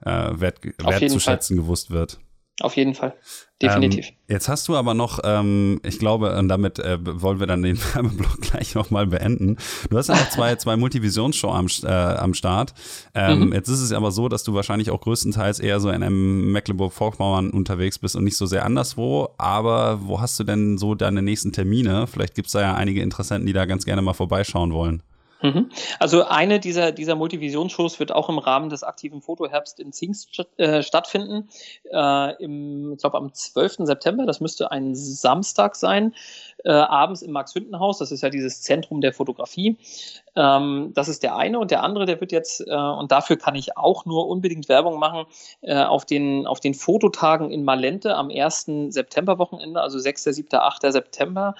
[0.05, 2.19] äh, wert, wertzuschätzen gewusst wird.
[2.61, 3.13] Auf jeden Fall.
[3.61, 4.07] Definitiv.
[4.07, 7.61] Ähm, jetzt hast du aber noch, ähm, ich glaube, und damit äh, wollen wir dann
[7.61, 9.57] den Werbeblock gleich nochmal beenden.
[9.89, 12.73] Du hast ja noch zwei, zwei Multivisionsshow am, äh, am Start.
[13.13, 13.53] Ähm, mhm.
[13.53, 17.49] Jetzt ist es aber so, dass du wahrscheinlich auch größtenteils eher so in einem Mecklenburg-Vorpommern
[17.51, 19.29] unterwegs bist und nicht so sehr anderswo.
[19.37, 22.07] Aber wo hast du denn so deine nächsten Termine?
[22.07, 25.03] Vielleicht gibt es da ja einige Interessenten, die da ganz gerne mal vorbeischauen wollen.
[25.41, 25.69] Mhm.
[25.99, 30.83] Also eine dieser, dieser Multivision-Shows wird auch im Rahmen des aktiven Fotoherbst in Zingst äh,
[30.83, 31.49] stattfinden.
[31.91, 33.77] Äh, im, ich glaube am 12.
[33.79, 36.13] September, das müsste ein Samstag sein,
[36.65, 37.99] äh, abends im Max-Hünten-Haus.
[37.99, 39.77] Das ist ja dieses Zentrum der Fotografie.
[40.35, 41.59] Ähm, das ist der eine.
[41.59, 44.99] Und der andere, der wird jetzt, äh, und dafür kann ich auch nur unbedingt Werbung
[44.99, 45.25] machen,
[45.61, 48.89] äh, auf, den, auf den Fototagen in Malente am 1.
[48.89, 50.91] September-Wochenende, also 6., 7., 8.
[50.91, 51.55] September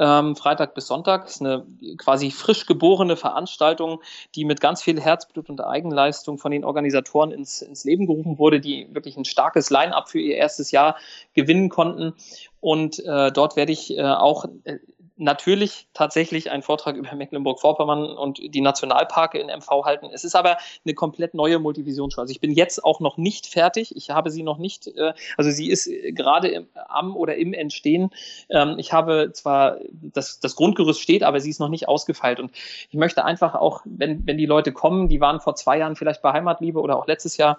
[0.00, 1.26] ähm, Freitag bis Sonntag.
[1.26, 1.64] Ist eine
[1.98, 4.00] quasi frisch geborene Veranstaltung,
[4.34, 8.60] die mit ganz viel Herzblut und Eigenleistung von den Organisatoren ins, ins Leben gerufen wurde,
[8.60, 10.96] die wirklich ein starkes Line-up für ihr erstes Jahr
[11.34, 12.14] gewinnen konnten.
[12.60, 14.78] Und äh, dort werde ich äh, auch äh,
[15.20, 20.06] natürlich tatsächlich einen Vortrag über Mecklenburg-Vorpommern und die Nationalparke in MV halten.
[20.12, 22.22] Es ist aber eine komplett neue Multivisionsshow.
[22.22, 23.94] Also ich bin jetzt auch noch nicht fertig.
[23.96, 28.10] Ich habe sie noch nicht, äh, also sie ist gerade am oder im Entstehen.
[28.48, 32.40] Ähm, ich habe zwar, das, das Grundgerüst steht, aber sie ist noch nicht ausgefeilt.
[32.40, 32.52] Und
[32.88, 36.22] ich möchte einfach auch, wenn, wenn die Leute kommen, die waren vor zwei Jahren vielleicht
[36.22, 37.58] bei Heimatliebe oder auch letztes Jahr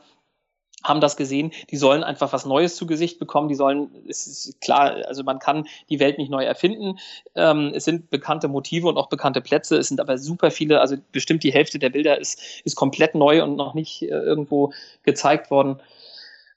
[0.84, 4.62] haben das gesehen, die sollen einfach was Neues zu Gesicht bekommen, die sollen, es ist
[4.62, 7.00] klar, also man kann die Welt nicht neu erfinden,
[7.36, 10.96] ähm, es sind bekannte Motive und auch bekannte Plätze, es sind aber super viele, also
[11.12, 15.52] bestimmt die Hälfte der Bilder ist, ist komplett neu und noch nicht äh, irgendwo gezeigt
[15.52, 15.80] worden.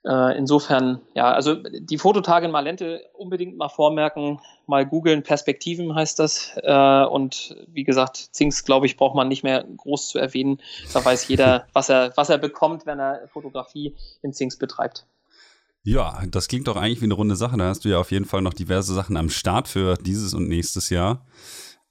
[0.06, 6.18] Äh, insofern, ja, also die Fototage in Malente unbedingt mal vormerken, mal googeln, Perspektiven heißt
[6.18, 6.52] das.
[6.62, 10.60] Äh, und wie gesagt, Zinks, glaube ich, braucht man nicht mehr groß zu erwähnen.
[10.92, 15.06] Da weiß jeder, was er, was er bekommt, wenn er Fotografie in Zinks betreibt.
[15.84, 17.56] Ja, das klingt doch eigentlich wie eine runde Sache.
[17.56, 20.48] Da hast du ja auf jeden Fall noch diverse Sachen am Start für dieses und
[20.48, 21.26] nächstes Jahr.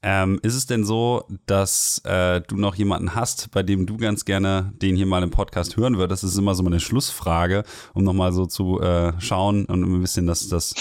[0.06, 4.26] Ähm, ist es denn so, dass äh, du noch jemanden hast, bei dem du ganz
[4.26, 6.22] gerne den hier mal im Podcast hören würdest?
[6.22, 7.64] Das ist immer so eine Schlussfrage,
[7.94, 10.74] um nochmal so zu äh, schauen und ein bisschen das, das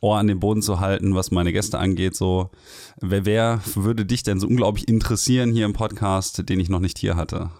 [0.00, 2.16] Ohr an den Boden zu halten, was meine Gäste angeht.
[2.16, 2.48] So,
[2.96, 6.96] wer, wer würde dich denn so unglaublich interessieren hier im Podcast, den ich noch nicht
[6.96, 7.50] hier hatte?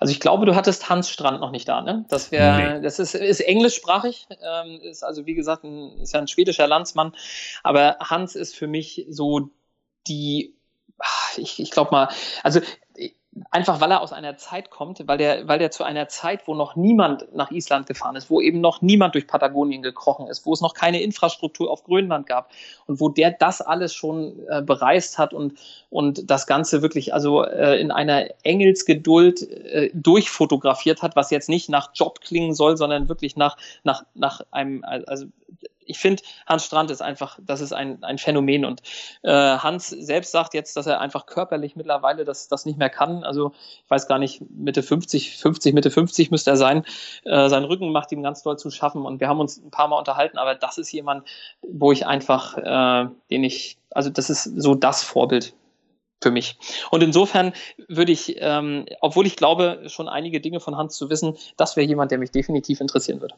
[0.00, 2.06] Also ich glaube, du hattest Hans Strand noch nicht da, ne?
[2.08, 2.82] Das wäre, nee.
[2.82, 7.12] das ist, ist englischsprachig, ähm, ist also wie gesagt ein, ist ja ein schwedischer Landsmann,
[7.62, 9.50] aber Hans ist für mich so
[10.06, 10.54] die,
[11.36, 12.08] ich, ich glaube mal,
[12.42, 12.60] also
[13.50, 16.54] einfach weil er aus einer Zeit kommt, weil der, weil der zu einer Zeit, wo
[16.54, 20.52] noch niemand nach Island gefahren ist, wo eben noch niemand durch Patagonien gekrochen ist, wo
[20.52, 22.50] es noch keine Infrastruktur auf Grönland gab
[22.86, 25.58] und wo der das alles schon äh, bereist hat und,
[25.90, 31.68] und das Ganze wirklich also äh, in einer Engelsgeduld äh, durchfotografiert hat, was jetzt nicht
[31.68, 35.26] nach Job klingen soll, sondern wirklich nach, nach, nach einem, also
[35.86, 38.64] ich finde, Hans Strand ist einfach, das ist ein, ein Phänomen.
[38.64, 38.82] Und
[39.22, 43.24] äh, Hans selbst sagt jetzt, dass er einfach körperlich mittlerweile das, das nicht mehr kann.
[43.24, 43.52] Also
[43.84, 46.84] ich weiß gar nicht, Mitte 50, 50, Mitte 50 müsste er sein.
[47.24, 49.04] Äh, sein Rücken macht ihm ganz doll zu schaffen.
[49.04, 51.26] Und wir haben uns ein paar Mal unterhalten, aber das ist jemand,
[51.62, 55.54] wo ich einfach, äh, den ich, also das ist so das Vorbild
[56.24, 56.56] für mich.
[56.90, 57.52] Und insofern
[57.86, 61.86] würde ich, ähm, obwohl ich glaube, schon einige Dinge von Hans zu wissen, das wäre
[61.86, 63.34] jemand, der mich definitiv interessieren würde.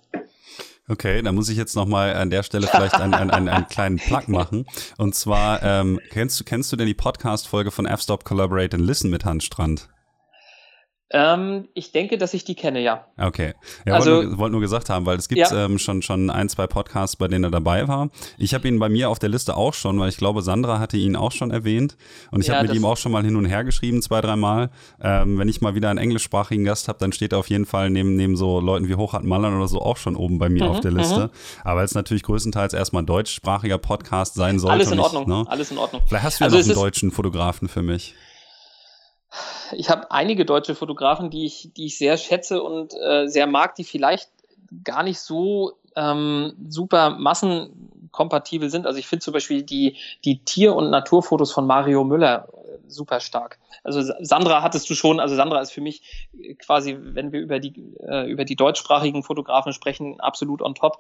[0.89, 3.67] Okay, da muss ich jetzt noch mal an der Stelle vielleicht einen, einen, einen, einen
[3.67, 4.67] kleinen Plug machen.
[4.99, 9.11] Und zwar, ähm, kennst, du, kennst du denn die Podcast-Folge von F-Stop Collaborate and Listen
[9.11, 9.89] mit Hans Strand?
[11.11, 13.07] Ähm, ich denke, dass ich die kenne, ja.
[13.17, 13.55] Okay.
[13.87, 15.65] Ja, also, wollte nur, wollt nur gesagt haben, weil es gibt ja.
[15.65, 18.11] ähm, schon, schon ein, zwei Podcasts, bei denen er dabei war.
[18.39, 20.97] Ich habe ihn bei mir auf der Liste auch schon, weil ich glaube, Sandra hatte
[20.97, 21.97] ihn auch schon erwähnt.
[22.33, 24.71] Und ich ja, habe mit ihm auch schon mal hin und her geschrieben, zwei, dreimal.
[25.01, 27.89] Ähm, wenn ich mal wieder einen englischsprachigen Gast habe, dann steht er auf jeden Fall
[27.91, 30.71] neben, neben so Leuten wie Hochhard Mallern oder so auch schon oben bei mir mhm,
[30.71, 31.27] auf der Liste.
[31.27, 31.31] Mhm.
[31.63, 34.75] Aber es natürlich größtenteils erstmal ein deutschsprachiger Podcast sein sollte.
[34.75, 35.29] Alles in Ordnung.
[35.29, 35.45] Ne?
[35.47, 36.03] Alles in Ordnung.
[36.09, 38.17] Vielleicht hast du ja also noch einen deutschen Fotografen für mich
[39.73, 43.75] ich habe einige deutsche Fotografen, die ich, die ich sehr schätze und äh, sehr mag,
[43.75, 44.31] die vielleicht
[44.85, 48.87] gar nicht so ähm, super massenkompatibel sind.
[48.87, 52.49] Also ich finde zum Beispiel die, die Tier- und Naturfotos von Mario Müller
[52.89, 53.59] super stark.
[53.83, 56.03] Also Sandra hattest du schon, also Sandra ist für mich
[56.59, 60.99] quasi, wenn wir über die, äh, über die deutschsprachigen Fotografen sprechen, absolut on top.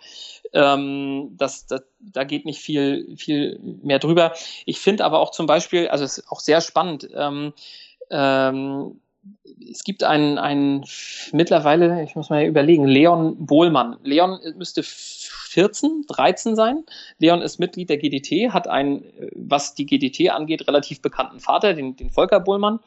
[0.52, 4.32] Ähm, das, das, da geht nicht viel, viel mehr drüber.
[4.64, 7.52] Ich finde aber auch zum Beispiel, also es ist auch sehr spannend, ähm,
[8.10, 9.00] ähm,
[9.70, 10.84] es gibt einen, einen
[11.32, 13.96] mittlerweile, ich muss mal überlegen, Leon Bohlmann.
[14.02, 16.84] Leon müsste 14, 13 sein.
[17.18, 19.04] Leon ist Mitglied der GDT, hat einen,
[19.34, 22.80] was die GDT angeht, relativ bekannten Vater, den, den Volker Bohlmann.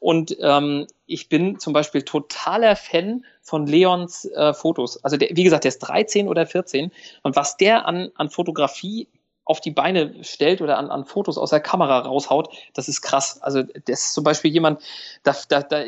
[0.00, 5.02] Und ähm, ich bin zum Beispiel totaler Fan von Leons äh, Fotos.
[5.04, 6.90] Also der, wie gesagt, der ist 13 oder 14.
[7.22, 9.08] Und was der an, an Fotografie
[9.44, 13.42] auf die Beine stellt oder an, an Fotos aus der Kamera raushaut, das ist krass.
[13.42, 14.80] Also das ist zum Beispiel jemand,
[15.24, 15.84] da, da, da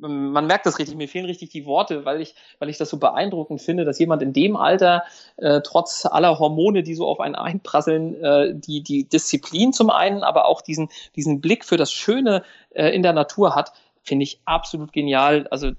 [0.00, 2.98] man merkt das richtig, mir fehlen richtig die Worte, weil ich, weil ich das so
[2.98, 5.04] beeindruckend finde, dass jemand in dem Alter,
[5.36, 10.22] äh, trotz aller Hormone, die so auf einen einprasseln, äh, die, die Disziplin zum einen,
[10.22, 13.72] aber auch diesen, diesen Blick für das Schöne äh, in der Natur hat,
[14.02, 15.46] finde ich absolut genial.
[15.50, 15.72] Also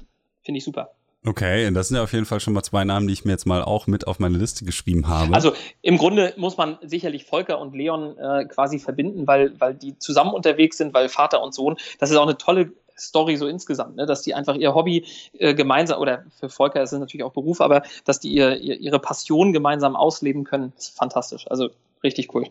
[0.43, 0.91] finde ich super.
[1.23, 3.45] Okay, das sind ja auf jeden Fall schon mal zwei Namen, die ich mir jetzt
[3.45, 5.35] mal auch mit auf meine Liste geschrieben habe.
[5.35, 5.53] Also
[5.83, 10.33] im Grunde muss man sicherlich Volker und Leon äh, quasi verbinden, weil, weil die zusammen
[10.33, 14.07] unterwegs sind, weil Vater und Sohn, das ist auch eine tolle Story so insgesamt, ne?
[14.07, 15.05] dass die einfach ihr Hobby
[15.37, 18.79] äh, gemeinsam, oder für Volker ist es natürlich auch Beruf, aber dass die ihr, ihr,
[18.79, 21.45] ihre Passion gemeinsam ausleben können, ist fantastisch.
[21.49, 21.69] Also
[22.03, 22.47] richtig cool.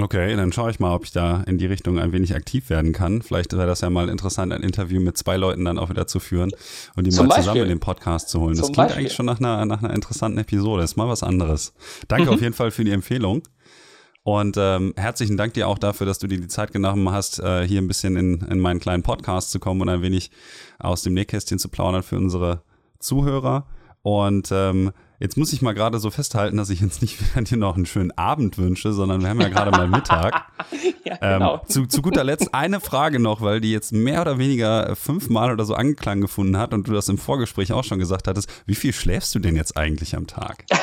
[0.00, 2.94] Okay, dann schaue ich mal, ob ich da in die Richtung ein wenig aktiv werden
[2.94, 3.20] kann.
[3.20, 6.18] Vielleicht wäre das ja mal interessant, ein Interview mit zwei Leuten dann auch wieder zu
[6.18, 6.50] führen
[6.96, 8.56] und die Zum mal zusammen in den Podcast zu holen.
[8.56, 9.00] Das Zum klingt Beispiel.
[9.00, 10.80] eigentlich schon nach einer, nach einer interessanten Episode.
[10.80, 11.74] Das ist mal was anderes.
[12.08, 12.34] Danke mhm.
[12.34, 13.42] auf jeden Fall für die Empfehlung.
[14.22, 17.66] Und ähm, herzlichen Dank dir auch dafür, dass du dir die Zeit genommen hast, äh,
[17.66, 20.30] hier ein bisschen in, in meinen kleinen Podcast zu kommen und ein wenig
[20.78, 22.62] aus dem Nähkästchen zu plaudern für unsere
[22.98, 23.66] Zuhörer.
[24.00, 24.92] Und ähm,
[25.22, 27.86] Jetzt muss ich mal gerade so festhalten, dass ich jetzt nicht wieder dir noch einen
[27.86, 30.46] schönen Abend wünsche, sondern wir haben ja gerade mal Mittag.
[31.04, 31.54] ja, genau.
[31.54, 35.52] ähm, zu, zu, guter Letzt eine Frage noch, weil die jetzt mehr oder weniger fünfmal
[35.52, 38.50] oder so Anklang gefunden hat und du das im Vorgespräch auch schon gesagt hattest.
[38.66, 40.64] Wie viel schläfst du denn jetzt eigentlich am Tag?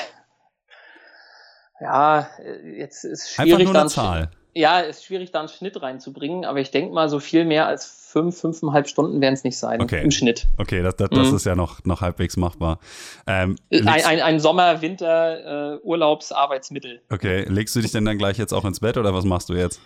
[1.81, 2.27] Ja,
[2.75, 3.53] jetzt ist schwierig.
[3.53, 4.31] Einfach nur eine Zahl.
[4.53, 7.85] Ja, ist schwierig, da einen Schnitt reinzubringen, aber ich denke mal, so viel mehr als
[7.85, 10.03] fünf, fünfeinhalb Stunden werden es nicht sein okay.
[10.03, 10.47] im Schnitt.
[10.57, 11.35] Okay, das, das, das mhm.
[11.35, 12.79] ist ja noch, noch halbwegs machbar.
[13.27, 17.01] Ähm, ein, ein, ein Sommer-, Winter-, äh, Urlaubsarbeitsmittel.
[17.11, 19.53] Okay, legst du dich denn dann gleich jetzt auch ins Bett oder was machst du
[19.53, 19.79] jetzt?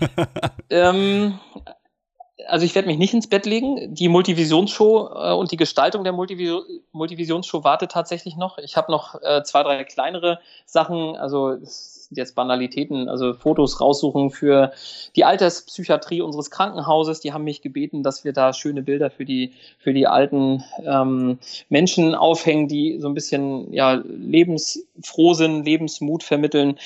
[0.70, 1.38] ähm,
[2.48, 3.94] also ich werde mich nicht ins Bett legen.
[3.94, 6.62] Die Multivisionsshow äh, und die Gestaltung der Multivis
[6.92, 8.58] Multivisionsshow wartet tatsächlich noch.
[8.58, 11.16] Ich habe noch äh, zwei, drei kleinere Sachen.
[11.16, 11.56] Also
[12.10, 14.72] sind jetzt Banalitäten, also Fotos raussuchen für
[15.14, 17.20] die Alterspsychiatrie unseres Krankenhauses.
[17.20, 21.38] Die haben mich gebeten, dass wir da schöne Bilder für die, für die alten ähm,
[21.68, 26.78] Menschen aufhängen, die so ein bisschen ja, lebensfroh sind, Lebensmut vermitteln.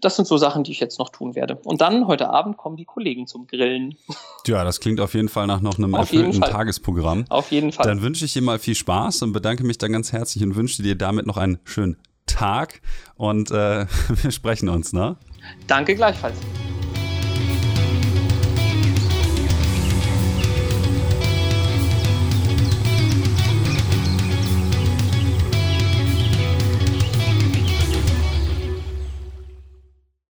[0.00, 1.58] Das sind so Sachen, die ich jetzt noch tun werde.
[1.64, 3.96] Und dann heute Abend kommen die Kollegen zum Grillen.
[4.46, 7.24] Ja, das klingt auf jeden Fall nach noch einem auf erfüllten Tagesprogramm.
[7.28, 7.86] Auf jeden Fall.
[7.86, 10.82] Dann wünsche ich dir mal viel Spaß und bedanke mich dann ganz herzlich und wünsche
[10.82, 11.96] dir damit noch einen schönen
[12.26, 12.80] Tag
[13.14, 15.16] und äh, wir sprechen uns, ne?
[15.66, 16.36] Danke gleichfalls.